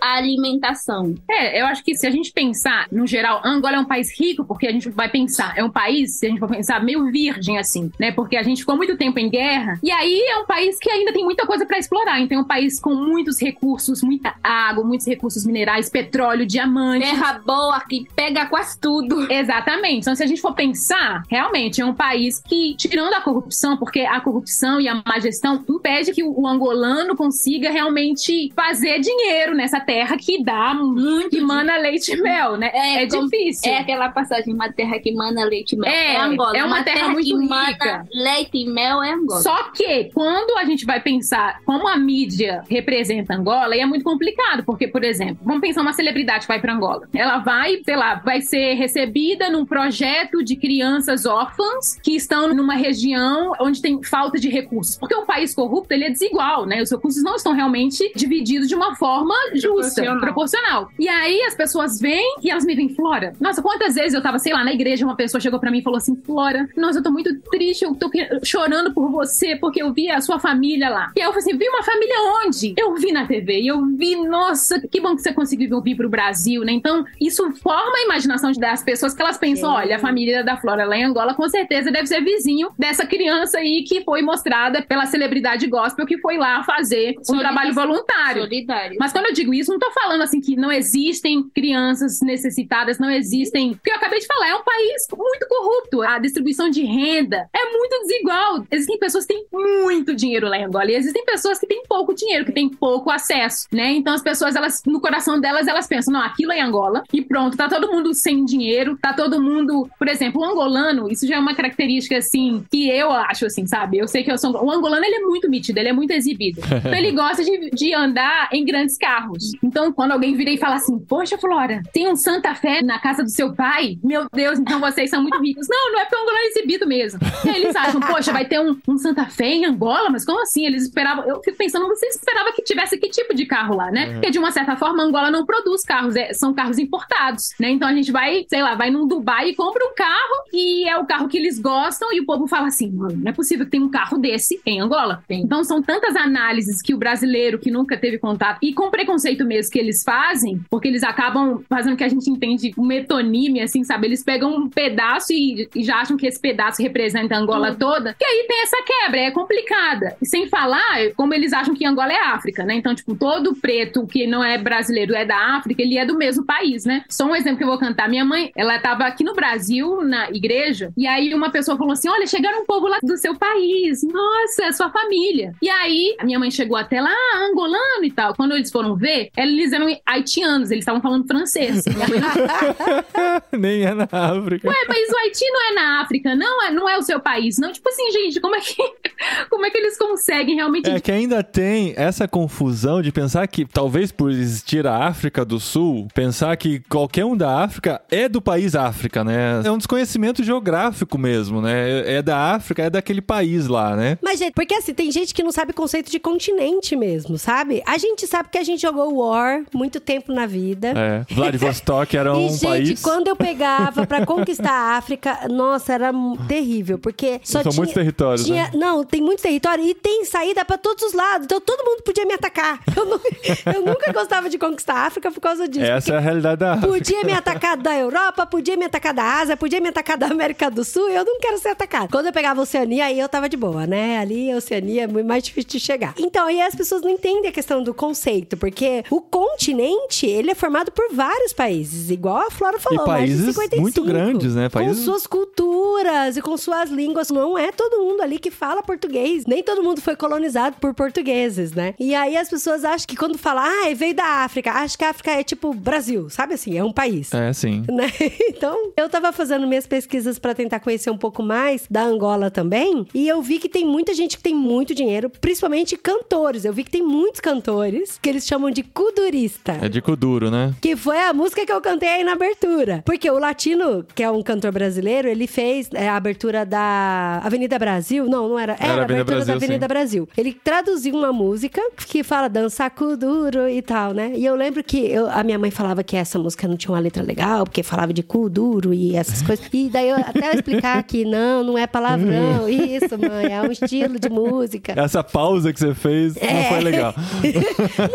à 0.00 0.14
alimentação. 0.16 1.14
É, 1.28 1.60
eu 1.60 1.66
acho 1.66 1.82
que 1.82 1.94
se 1.94 2.06
a 2.06 2.10
gente 2.10 2.32
pensar, 2.32 2.86
no 2.90 3.06
geral, 3.06 3.40
Angola 3.44 3.76
é 3.76 3.80
um 3.80 3.84
país 3.84 4.08
rico, 4.18 4.44
porque 4.44 4.66
a 4.66 4.72
gente 4.72 4.88
vai 4.90 5.08
pensar, 5.08 5.56
é 5.56 5.64
um 5.64 5.70
país, 5.70 6.18
se 6.18 6.26
a 6.26 6.28
gente 6.28 6.38
for 6.38 6.48
pensar, 6.48 6.82
meio 6.82 7.10
virgem, 7.10 7.58
assim, 7.58 7.90
né? 7.98 8.12
Porque 8.12 8.36
a 8.36 8.42
gente 8.42 8.58
ficou 8.58 8.76
muito 8.76 8.96
tempo 8.96 9.18
em 9.18 9.28
guerra, 9.28 9.78
e 9.82 9.90
aí 9.90 10.20
é 10.28 10.38
um 10.38 10.46
país 10.46 10.78
que 10.78 10.90
ainda 10.90 11.12
tem 11.12 11.24
muita 11.24 11.46
coisa 11.46 11.64
para 11.66 11.78
explorar. 11.78 12.20
Então 12.20 12.38
é 12.38 12.40
um 12.40 12.46
país 12.46 12.80
com 12.80 12.94
muitos 12.94 13.40
recursos, 13.40 14.02
muita 14.02 14.34
água, 14.42 14.84
muitos 14.84 15.06
recursos 15.06 15.44
minerais, 15.44 15.88
petróleo, 15.88 16.46
diamante. 16.46 17.04
Terra 17.04 17.40
boa 17.44 17.80
que 17.80 18.06
pega 18.14 18.46
quase 18.46 18.78
tudo. 18.78 19.30
Exatamente. 19.30 20.00
Então, 20.00 20.14
se 20.14 20.22
a 20.22 20.26
gente 20.26 20.40
for 20.40 20.54
pensar, 20.54 21.22
realmente 21.28 21.80
é 21.80 21.84
um 21.84 21.94
país 21.94 22.40
que, 22.40 22.74
tirando 22.76 23.14
a 23.14 23.20
corrupção, 23.20 23.76
porque 23.76 24.00
a 24.00 24.20
corrupção 24.20 24.80
e 24.80 24.88
a 24.88 24.94
má 24.94 25.18
gestão 25.20 25.64
impede 25.68 26.12
que 26.12 26.22
o 26.22 26.46
angolano 26.46 27.16
consiga 27.16 27.70
realmente 27.70 28.52
fazer 28.54 29.00
dinheiro 29.00 29.29
nessa 29.54 29.80
terra 29.80 30.16
que 30.16 30.42
dá 30.42 30.74
Muito 30.74 31.30
que 31.30 31.40
mana 31.40 31.76
leite 31.76 32.12
e 32.12 32.20
mel, 32.20 32.56
né? 32.56 32.70
É, 32.74 33.06
como- 33.06 33.28
difícil. 33.28 33.70
É 33.72 33.78
aquela 33.78 34.08
passagem, 34.10 34.52
uma 34.52 34.72
terra 34.72 34.98
que 34.98 35.12
mana 35.12 35.44
leite 35.44 35.74
e 35.74 35.78
mel. 35.78 35.90
É, 35.90 36.16
Angola. 36.16 36.56
é 36.56 36.64
uma 36.64 36.82
terra 36.82 37.08
muito 37.10 37.26
que 37.26 37.34
rica. 37.36 38.06
leite 38.12 38.50
e 38.58 38.68
mel 38.68 39.02
é 39.02 39.12
Angola. 39.12 39.40
Só 39.40 39.64
que 39.72 40.10
quando 40.12 40.56
a 40.58 40.64
gente 40.64 40.84
vai 40.84 41.00
pensar 41.00 41.60
como 41.64 41.86
a 41.88 41.96
mídia 41.96 42.62
representa 42.68 43.34
Angola, 43.34 43.74
é 43.74 43.84
muito 43.86 44.04
complicado, 44.04 44.64
porque, 44.64 44.88
por 44.88 45.04
exemplo, 45.04 45.38
vamos 45.44 45.60
pensar 45.60 45.82
uma 45.82 45.92
celebridade 45.92 46.42
que 46.42 46.48
vai 46.48 46.60
para 46.60 46.74
Angola. 46.74 47.08
Ela 47.14 47.38
vai, 47.38 47.80
sei 47.84 47.96
lá, 47.96 48.16
vai 48.16 48.40
ser 48.40 48.74
recebida 48.74 49.48
num 49.50 49.64
projeto 49.64 50.42
de 50.42 50.56
crianças 50.56 51.26
órfãs 51.26 51.96
que 52.02 52.14
estão 52.16 52.52
numa 52.54 52.74
região 52.74 53.52
onde 53.60 53.80
tem 53.80 54.02
falta 54.02 54.38
de 54.38 54.48
recursos. 54.48 54.96
Porque 54.98 55.14
um 55.14 55.24
país 55.26 55.54
corrupto, 55.54 55.92
ele 55.94 56.04
é 56.04 56.10
desigual, 56.10 56.66
né? 56.66 56.82
Os 56.82 56.90
recursos 56.90 57.22
não 57.22 57.36
estão 57.36 57.52
realmente 57.52 58.10
divididos 58.14 58.68
de 58.68 58.74
uma 58.74 58.94
forma 58.96 59.19
justa, 59.54 60.02
Proporcional. 60.02 60.20
proporcional. 60.20 60.88
E 60.98 61.08
aí 61.08 61.42
as 61.42 61.54
pessoas 61.54 62.00
vêm 62.00 62.36
e 62.42 62.50
elas 62.50 62.64
me 62.64 62.74
veem, 62.74 62.88
Flora. 62.94 63.32
Nossa, 63.40 63.62
quantas 63.62 63.94
vezes 63.94 64.14
eu 64.14 64.22
tava, 64.22 64.38
sei 64.38 64.52
lá, 64.52 64.64
na 64.64 64.72
igreja, 64.72 65.04
uma 65.04 65.16
pessoa 65.16 65.40
chegou 65.40 65.58
pra 65.58 65.70
mim 65.70 65.78
e 65.78 65.82
falou 65.82 65.96
assim: 65.98 66.16
Flora, 66.24 66.68
nossa, 66.76 66.98
eu 66.98 67.02
tô 67.02 67.10
muito 67.10 67.34
triste, 67.50 67.84
eu 67.84 67.94
tô 67.94 68.10
chorando 68.44 68.92
por 68.92 69.10
você, 69.10 69.56
porque 69.56 69.82
eu 69.82 69.92
vi 69.92 70.10
a 70.10 70.20
sua 70.20 70.38
família 70.38 70.88
lá. 70.88 71.12
E 71.16 71.20
aí 71.20 71.26
eu 71.26 71.32
falei 71.32 71.46
assim: 71.48 71.56
vi 71.58 71.68
uma 71.68 71.82
família 71.82 72.14
onde? 72.44 72.74
Eu 72.76 72.94
vi 72.94 73.12
na 73.12 73.26
TV. 73.26 73.60
E 73.60 73.68
eu 73.68 73.84
vi, 73.96 74.16
nossa, 74.16 74.80
que 74.88 75.00
bom 75.00 75.14
que 75.14 75.22
você 75.22 75.32
conseguiu 75.32 75.80
vir 75.80 75.96
pro 75.96 76.08
Brasil, 76.08 76.62
né? 76.64 76.72
Então, 76.72 77.04
isso 77.20 77.50
forma 77.52 77.96
a 77.98 78.02
imaginação 78.04 78.52
das 78.52 78.82
pessoas 78.82 79.14
que 79.14 79.22
elas 79.22 79.38
pensam: 79.38 79.70
olha, 79.72 79.96
a 79.96 79.98
família 79.98 80.42
da 80.44 80.56
Flora 80.56 80.84
lá 80.84 80.96
em 80.96 81.04
Angola 81.04 81.34
com 81.34 81.48
certeza 81.48 81.90
deve 81.90 82.06
ser 82.06 82.22
vizinho 82.22 82.70
dessa 82.78 83.06
criança 83.06 83.58
aí 83.58 83.84
que 83.86 84.02
foi 84.02 84.22
mostrada 84.22 84.82
pela 84.82 85.06
celebridade 85.06 85.66
gospel 85.66 86.06
que 86.06 86.18
foi 86.18 86.36
lá 86.36 86.62
fazer 86.64 87.14
um 87.30 87.38
trabalho 87.38 87.74
voluntário. 87.74 88.42
Solidário. 88.42 88.96
Mas 88.98 89.09
quando 89.12 89.26
eu 89.26 89.32
digo 89.32 89.54
isso, 89.54 89.70
não 89.70 89.78
tô 89.78 89.90
falando 89.92 90.22
assim 90.22 90.40
que 90.40 90.56
não 90.56 90.70
existem 90.70 91.42
crianças 91.54 92.20
necessitadas, 92.20 92.98
não 92.98 93.10
existem. 93.10 93.74
Porque 93.74 93.90
eu 93.90 93.96
acabei 93.96 94.18
de 94.18 94.26
falar, 94.26 94.48
é 94.48 94.54
um 94.54 94.64
país 94.64 95.06
muito 95.16 95.46
corrupto. 95.48 96.02
A 96.02 96.18
distribuição 96.18 96.68
de 96.68 96.84
renda 96.84 97.48
é 97.52 97.72
muito 97.72 98.00
desigual. 98.00 98.66
Existem 98.70 98.98
pessoas 98.98 99.26
que 99.26 99.34
têm 99.34 99.46
muito 99.52 100.14
dinheiro 100.14 100.48
lá 100.48 100.58
em 100.58 100.64
Angola 100.64 100.90
e 100.90 100.94
existem 100.94 101.24
pessoas 101.24 101.58
que 101.58 101.66
têm 101.66 101.82
pouco 101.88 102.14
dinheiro, 102.14 102.44
que 102.44 102.52
têm 102.52 102.68
pouco 102.68 103.10
acesso, 103.10 103.66
né? 103.72 103.92
Então 103.92 104.14
as 104.14 104.22
pessoas, 104.22 104.56
elas, 104.56 104.82
no 104.86 105.00
coração 105.00 105.40
delas, 105.40 105.66
elas 105.66 105.86
pensam, 105.86 106.12
não, 106.12 106.22
aquilo 106.22 106.52
é 106.52 106.60
Angola 106.60 107.02
e 107.12 107.22
pronto, 107.22 107.56
tá 107.56 107.68
todo 107.68 107.90
mundo 107.90 108.14
sem 108.14 108.44
dinheiro, 108.44 108.98
tá 109.00 109.12
todo 109.12 109.40
mundo. 109.40 109.90
Por 109.98 110.08
exemplo, 110.08 110.40
o 110.40 110.44
angolano, 110.44 111.10
isso 111.10 111.26
já 111.26 111.36
é 111.36 111.38
uma 111.38 111.54
característica 111.54 112.16
assim 112.16 112.64
que 112.70 112.88
eu 112.88 113.10
acho 113.10 113.46
assim, 113.46 113.66
sabe? 113.66 113.98
Eu 113.98 114.08
sei 114.08 114.22
que 114.22 114.30
eu 114.30 114.38
sou. 114.38 114.52
O 114.52 114.70
angolano 114.70 115.04
ele 115.04 115.16
é 115.16 115.20
muito 115.20 115.48
nítido, 115.48 115.78
ele 115.78 115.88
é 115.88 115.92
muito 115.92 116.12
exibido. 116.12 116.60
Então 116.80 116.94
ele 116.94 117.12
gosta 117.12 117.44
de, 117.44 117.70
de 117.70 117.94
andar 117.94 118.48
em 118.52 118.64
grandes 118.64 118.96
carros. 119.00 119.50
Então, 119.62 119.92
quando 119.92 120.12
alguém 120.12 120.34
vira 120.34 120.50
e 120.50 120.58
fala 120.58 120.76
assim, 120.76 120.98
poxa, 120.98 121.38
Flora, 121.38 121.82
tem 121.92 122.08
um 122.08 122.14
Santa 122.14 122.54
Fé 122.54 122.82
na 122.82 122.98
casa 122.98 123.22
do 123.24 123.30
seu 123.30 123.54
pai? 123.54 123.96
Meu 124.04 124.28
Deus, 124.32 124.58
então 124.58 124.78
vocês 124.78 125.10
são 125.10 125.22
muito 125.22 125.40
ricos. 125.40 125.66
Não, 125.68 125.92
não 125.92 126.00
é 126.00 126.04
porque 126.04 126.16
o 126.16 126.20
angolano 126.20 126.38
é 126.44 126.46
exibido 126.48 126.86
mesmo. 126.86 127.18
E 127.44 127.48
aí 127.48 127.62
eles 127.62 127.74
acham, 127.74 128.00
poxa, 128.00 128.32
vai 128.32 128.44
ter 128.44 128.60
um, 128.60 128.76
um 128.86 128.98
Santa 128.98 129.24
Fé 129.26 129.46
em 129.46 129.64
Angola? 129.64 130.10
Mas 130.10 130.24
como 130.24 130.40
assim? 130.42 130.66
Eles 130.66 130.84
esperavam. 130.84 131.24
Eu 131.26 131.42
fico 131.42 131.56
pensando, 131.56 131.88
você 131.88 132.06
esperava 132.06 132.52
que 132.52 132.62
tivesse 132.62 132.98
que 132.98 133.08
tipo 133.08 133.34
de 133.34 133.46
carro 133.46 133.74
lá, 133.74 133.90
né? 133.90 134.12
Porque 134.12 134.30
de 134.30 134.38
uma 134.38 134.50
certa 134.52 134.76
forma, 134.76 135.02
Angola 135.02 135.30
não 135.30 135.46
produz 135.46 135.82
carros, 135.82 136.14
é- 136.14 136.32
são 136.34 136.52
carros 136.52 136.78
importados, 136.78 137.54
né? 137.58 137.70
Então 137.70 137.88
a 137.88 137.94
gente 137.94 138.12
vai, 138.12 138.44
sei 138.48 138.62
lá, 138.62 138.74
vai 138.74 138.90
num 138.90 139.06
Dubai 139.06 139.48
e 139.50 139.54
compra 139.54 139.84
um 139.86 139.94
carro 139.94 140.44
e 140.52 140.88
é 140.88 140.96
o 140.98 141.06
carro 141.06 141.28
que 141.28 141.38
eles 141.38 141.58
gostam 141.58 142.12
e 142.12 142.20
o 142.20 142.26
povo 142.26 142.46
fala 142.46 142.68
assim, 142.68 142.90
mano, 142.90 143.16
não 143.16 143.30
é 143.30 143.32
possível 143.34 143.64
que 143.64 143.70
tenha 143.72 143.84
um 143.84 143.90
carro 143.90 144.18
desse 144.18 144.60
em 144.66 144.80
Angola. 144.80 145.22
Então 145.28 145.64
são 145.64 145.82
tantas 145.82 146.14
análises 146.16 146.82
que 146.82 146.94
o 146.94 146.98
brasileiro 146.98 147.58
que 147.58 147.70
nunca 147.70 147.96
teve 147.96 148.18
contato 148.18 148.58
e 148.62 148.72
com 148.74 148.89
preconceito 148.90 149.44
mesmo 149.44 149.72
que 149.72 149.78
eles 149.78 150.02
fazem, 150.02 150.60
porque 150.68 150.88
eles 150.88 151.02
acabam 151.02 151.62
fazendo 151.68 151.94
o 151.94 151.96
que 151.96 152.04
a 152.04 152.08
gente 152.08 152.28
entende 152.30 152.72
um 152.76 152.84
metonime, 152.84 153.60
assim, 153.60 153.84
sabe? 153.84 154.06
Eles 154.06 154.22
pegam 154.22 154.54
um 154.54 154.68
pedaço 154.68 155.32
e, 155.32 155.68
e 155.74 155.82
já 155.82 155.96
acham 155.96 156.16
que 156.16 156.26
esse 156.26 156.40
pedaço 156.40 156.82
representa 156.82 157.34
a 157.34 157.38
Angola 157.38 157.74
toda. 157.74 158.14
Que 158.18 158.24
aí 158.24 158.44
tem 158.48 158.62
essa 158.62 158.76
quebra, 158.84 159.20
é 159.20 159.30
complicada. 159.30 160.16
E 160.20 160.26
sem 160.26 160.48
falar, 160.48 161.12
como 161.16 161.34
eles 161.34 161.52
acham 161.52 161.74
que 161.74 161.86
Angola 161.86 162.12
é 162.12 162.20
África, 162.20 162.64
né? 162.64 162.74
Então, 162.74 162.94
tipo, 162.94 163.14
todo 163.14 163.54
preto 163.54 164.06
que 164.06 164.26
não 164.26 164.42
é 164.42 164.58
brasileiro 164.58 165.14
é 165.14 165.24
da 165.24 165.56
África, 165.56 165.82
ele 165.82 165.98
é 165.98 166.04
do 166.04 166.16
mesmo 166.16 166.44
país, 166.44 166.84
né? 166.84 167.04
Só 167.08 167.26
um 167.26 167.36
exemplo 167.36 167.58
que 167.58 167.64
eu 167.64 167.68
vou 167.68 167.78
cantar. 167.78 168.08
Minha 168.08 168.24
mãe, 168.24 168.50
ela 168.56 168.78
tava 168.78 169.04
aqui 169.04 169.24
no 169.24 169.34
Brasil, 169.34 170.02
na 170.02 170.30
igreja, 170.30 170.92
e 170.96 171.06
aí 171.06 171.34
uma 171.34 171.50
pessoa 171.50 171.76
falou 171.76 171.92
assim: 171.92 172.08
Olha, 172.08 172.26
chegaram 172.26 172.62
um 172.62 172.66
povo 172.66 172.86
lá 172.86 172.98
do 173.02 173.16
seu 173.16 173.36
país. 173.36 174.02
Nossa, 174.02 174.64
é 174.64 174.72
sua 174.72 174.90
família. 174.90 175.52
E 175.62 175.68
aí, 175.68 176.16
a 176.18 176.24
minha 176.24 176.38
mãe 176.38 176.50
chegou 176.50 176.76
até 176.76 177.00
lá, 177.00 177.10
ah, 177.10 177.48
angolano 177.50 178.04
e 178.04 178.10
tal. 178.10 178.34
Quando 178.34 178.54
eles 178.54 178.70
foram 178.70 178.79
ver, 178.96 179.30
eles 179.36 179.72
eram 179.72 179.86
haitianos, 180.06 180.70
eles 180.70 180.82
estavam 180.82 181.00
falando 181.00 181.26
francês. 181.26 181.84
Nem 183.52 183.84
é 183.84 183.94
na 183.94 184.04
África. 184.04 184.68
Ué, 184.68 184.76
mas 184.88 185.08
o 185.10 185.16
Haiti 185.16 185.44
não 185.50 185.70
é 185.70 185.74
na 185.74 186.02
África, 186.02 186.34
não 186.34 186.62
é, 186.64 186.70
não 186.70 186.88
é 186.88 186.98
o 186.98 187.02
seu 187.02 187.20
país, 187.20 187.58
não. 187.58 187.72
Tipo 187.72 187.88
assim, 187.88 188.10
gente, 188.10 188.40
como 188.40 188.56
é 188.56 188.60
que, 188.60 188.76
como 189.50 189.66
é 189.66 189.70
que 189.70 189.78
eles 189.78 189.98
conseguem 189.98 190.56
realmente 190.56 190.90
É 190.90 191.00
que 191.00 191.12
ainda 191.12 191.42
tem 191.42 191.94
essa 191.96 192.26
confusão 192.26 193.02
de 193.02 193.12
pensar 193.12 193.46
que, 193.46 193.64
talvez 193.64 194.12
por 194.12 194.30
existir 194.30 194.86
a 194.86 195.06
África 195.06 195.44
do 195.44 195.58
Sul, 195.58 196.08
pensar 196.14 196.56
que 196.56 196.80
qualquer 196.88 197.24
um 197.24 197.36
da 197.36 197.62
África 197.62 198.00
é 198.10 198.28
do 198.28 198.40
país 198.40 198.74
África, 198.74 199.24
né? 199.24 199.62
É 199.64 199.70
um 199.70 199.78
desconhecimento 199.78 200.42
geográfico 200.42 201.18
mesmo, 201.18 201.60
né? 201.60 202.14
É 202.16 202.22
da 202.22 202.54
África, 202.54 202.82
é 202.82 202.90
daquele 202.90 203.20
país 203.20 203.66
lá, 203.66 203.96
né? 203.96 204.18
Mas, 204.22 204.38
gente, 204.38 204.52
porque 204.52 204.74
assim, 204.74 204.94
tem 204.94 205.10
gente 205.10 205.34
que 205.34 205.42
não 205.42 205.52
sabe 205.52 205.72
o 205.72 205.74
conceito 205.74 206.10
de 206.10 206.18
continente 206.18 206.94
mesmo, 206.96 207.38
sabe? 207.38 207.82
A 207.86 207.98
gente 207.98 208.26
sabe 208.26 208.48
que 208.50 208.58
a 208.58 208.62
gente 208.62 208.69
jogou 208.76 209.14
War 209.16 209.62
muito 209.74 210.00
tempo 210.00 210.32
na 210.32 210.46
vida. 210.46 210.88
É. 210.96 211.34
Vladivostok 211.34 212.16
era 212.16 212.32
um 212.36 212.46
e, 212.46 212.50
gente, 212.50 212.66
país. 212.66 213.02
quando 213.02 213.28
eu 213.28 213.36
pegava 213.36 214.06
pra 214.06 214.24
conquistar 214.24 214.70
a 214.72 214.96
África, 214.96 215.48
nossa, 215.48 215.92
era 215.92 216.10
terrível, 216.48 216.98
porque 216.98 217.40
só 217.42 217.62
São 217.62 217.70
tinha... 217.70 217.76
muitos 217.80 217.94
territórios, 217.94 218.44
tinha, 218.46 218.64
né? 218.64 218.70
Não, 218.74 219.04
tem 219.04 219.20
muito 219.20 219.42
território 219.42 219.84
e 219.84 219.94
tem 219.94 220.24
saída 220.24 220.64
pra 220.64 220.76
todos 220.78 221.04
os 221.04 221.12
lados, 221.12 221.44
então 221.44 221.60
todo 221.60 221.84
mundo 221.84 222.02
podia 222.02 222.24
me 222.24 222.34
atacar. 222.34 222.80
Eu, 222.96 223.06
nu- 223.06 223.20
eu 223.74 223.82
nunca 223.86 224.12
gostava 224.12 224.48
de 224.48 224.58
conquistar 224.58 224.94
a 224.94 225.06
África 225.06 225.30
por 225.30 225.40
causa 225.40 225.68
disso. 225.68 225.84
Essa 225.84 226.14
é 226.14 226.16
a 226.16 226.20
realidade 226.20 226.58
da 226.60 226.72
África. 226.74 226.88
Podia 226.88 227.24
me 227.24 227.32
atacar 227.34 227.76
da 227.76 227.96
Europa, 227.96 228.46
podia 228.46 228.76
me 228.76 228.84
atacar 228.84 229.14
da 229.14 229.22
Ásia, 229.40 229.56
podia 229.56 229.80
me 229.80 229.88
atacar 229.88 230.16
da 230.18 230.26
América 230.26 230.70
do 230.70 230.84
Sul, 230.84 231.08
eu 231.08 231.24
não 231.24 231.38
quero 231.40 231.58
ser 231.58 231.68
atacado. 231.70 232.10
Quando 232.10 232.26
eu 232.26 232.32
pegava 232.32 232.60
a 232.60 232.62
Oceania, 232.62 233.06
aí 233.06 233.18
eu 233.18 233.28
tava 233.28 233.48
de 233.48 233.56
boa, 233.56 233.86
né? 233.86 234.18
Ali 234.18 234.50
a 234.52 234.56
Oceania 234.56 235.04
é 235.04 235.06
muito 235.06 235.26
mais 235.26 235.42
difícil 235.42 235.70
de 235.70 235.80
chegar. 235.80 236.14
Então, 236.18 236.46
aí 236.46 236.60
as 236.60 236.74
pessoas 236.74 237.02
não 237.02 237.10
entendem 237.10 237.48
a 237.48 237.52
questão 237.52 237.82
do 237.82 237.92
conceito, 237.94 238.49
porque 238.56 239.04
o 239.10 239.20
continente, 239.20 240.26
ele 240.26 240.50
é 240.50 240.54
formado 240.54 240.90
por 240.92 241.12
vários 241.12 241.52
países, 241.52 242.10
igual 242.10 242.38
a 242.46 242.50
Flora 242.50 242.78
falou, 242.78 243.06
mais 243.06 243.24
de 243.30 243.36
países 243.36 243.54
55, 243.54 243.80
muito 243.82 244.02
grandes, 244.04 244.54
né? 244.54 244.68
Países- 244.68 244.98
Com 245.04 245.04
suas 245.12 245.26
culturas 245.26 246.36
e 246.36 246.42
com 246.42 246.56
suas 246.56 246.90
línguas. 246.90 247.30
Não 247.30 247.56
é 247.58 247.70
todo 247.72 248.00
mundo 248.02 248.20
ali 248.22 248.38
que 248.38 248.50
fala 248.50 248.82
português. 248.82 249.44
Nem 249.46 249.62
todo 249.62 249.82
mundo 249.82 250.00
foi 250.00 250.16
colonizado 250.16 250.76
por 250.80 250.94
portugueses, 250.94 251.72
né? 251.72 251.94
E 251.98 252.14
aí 252.14 252.36
as 252.36 252.48
pessoas 252.48 252.84
acham 252.84 253.06
que 253.06 253.16
quando 253.16 253.36
fala, 253.38 253.64
ah, 253.64 253.94
veio 253.94 254.14
da 254.14 254.24
África, 254.44 254.72
acho 254.72 254.96
que 254.98 255.04
a 255.04 255.10
África 255.10 255.30
é 255.30 255.42
tipo 255.42 255.72
Brasil, 255.74 256.28
sabe 256.30 256.54
assim? 256.54 256.76
É 256.76 256.84
um 256.84 256.92
país. 256.92 257.32
É, 257.32 257.52
sim. 257.52 257.84
Né? 257.90 258.10
Então, 258.48 258.92
eu 258.96 259.08
tava 259.08 259.32
fazendo 259.32 259.66
minhas 259.66 259.86
pesquisas 259.86 260.38
pra 260.38 260.54
tentar 260.54 260.80
conhecer 260.80 261.10
um 261.10 261.18
pouco 261.18 261.42
mais 261.42 261.84
da 261.90 262.02
Angola 262.04 262.50
também, 262.50 263.06
e 263.12 263.28
eu 263.28 263.42
vi 263.42 263.58
que 263.58 263.68
tem 263.68 263.84
muita 263.84 264.14
gente 264.14 264.36
que 264.36 264.42
tem 264.42 264.54
muito 264.54 264.94
dinheiro, 264.94 265.28
principalmente 265.28 265.96
cantores. 265.96 266.64
Eu 266.64 266.72
vi 266.72 266.84
que 266.84 266.90
tem 266.90 267.02
muitos 267.02 267.40
cantores 267.40 268.18
que 268.22 268.28
eles 268.28 268.39
chamam 268.46 268.70
de 268.70 268.82
kudurista. 268.82 269.78
É 269.80 269.88
de 269.88 270.00
Kuduro, 270.00 270.50
né? 270.50 270.74
Que 270.80 270.96
foi 270.96 271.18
a 271.20 271.32
música 271.32 271.64
que 271.64 271.72
eu 271.72 271.80
cantei 271.80 272.08
aí 272.08 272.24
na 272.24 272.32
abertura. 272.32 273.02
Porque 273.04 273.30
o 273.30 273.38
Latino, 273.38 274.04
que 274.14 274.22
é 274.22 274.30
um 274.30 274.42
cantor 274.42 274.72
brasileiro, 274.72 275.28
ele 275.28 275.46
fez 275.46 275.88
é, 275.92 276.08
a 276.08 276.16
abertura 276.16 276.64
da 276.64 277.40
Avenida 277.44 277.78
Brasil. 277.78 278.26
Não, 278.26 278.48
não 278.48 278.58
era. 278.58 278.72
Era, 278.78 278.92
Era 278.92 279.00
a 279.00 279.04
abertura 279.04 279.24
da 279.40 279.44
Brasil, 279.44 279.54
Avenida 279.56 279.84
sim. 279.84 279.88
Brasil. 279.88 280.28
Ele 280.36 280.52
traduziu 280.52 281.14
uma 281.14 281.32
música 281.32 281.80
que 282.06 282.22
fala 282.22 282.48
dança 282.48 282.88
kuduro 282.90 283.68
e 283.68 283.82
tal, 283.82 284.12
né? 284.12 284.32
E 284.34 284.44
eu 284.44 284.54
lembro 284.54 284.82
que 284.82 284.98
eu- 284.98 285.28
a 285.30 285.42
minha 285.44 285.58
mãe 285.58 285.70
falava 285.70 286.02
que 286.02 286.16
essa 286.16 286.38
música 286.38 286.66
não 286.68 286.76
tinha 286.76 286.92
uma 286.92 287.00
letra 287.00 287.22
legal, 287.22 287.64
porque 287.64 287.82
falava 287.82 288.12
de 288.12 288.22
kuduro 288.22 288.92
e 288.94 289.14
essas 289.16 289.42
coisas. 289.42 289.64
E 289.72 289.88
daí, 289.88 290.08
eu, 290.08 290.16
até 290.16 290.48
eu 290.50 290.54
explicar 290.54 291.02
que 291.02 291.24
não, 291.24 291.62
não 291.64 291.78
é 291.78 291.86
palavrão. 291.86 292.68
Isso, 292.68 293.16
mãe, 293.18 293.52
é 293.52 293.60
um 293.62 293.70
estilo 293.70 294.18
de 294.18 294.28
música. 294.28 294.92
Essa 294.96 295.22
pausa 295.22 295.72
que 295.72 295.78
você 295.80 295.94
fez 295.94 296.34
não 296.36 296.42
É. 296.48 296.64
foi 296.68 296.80
legal. 296.80 297.14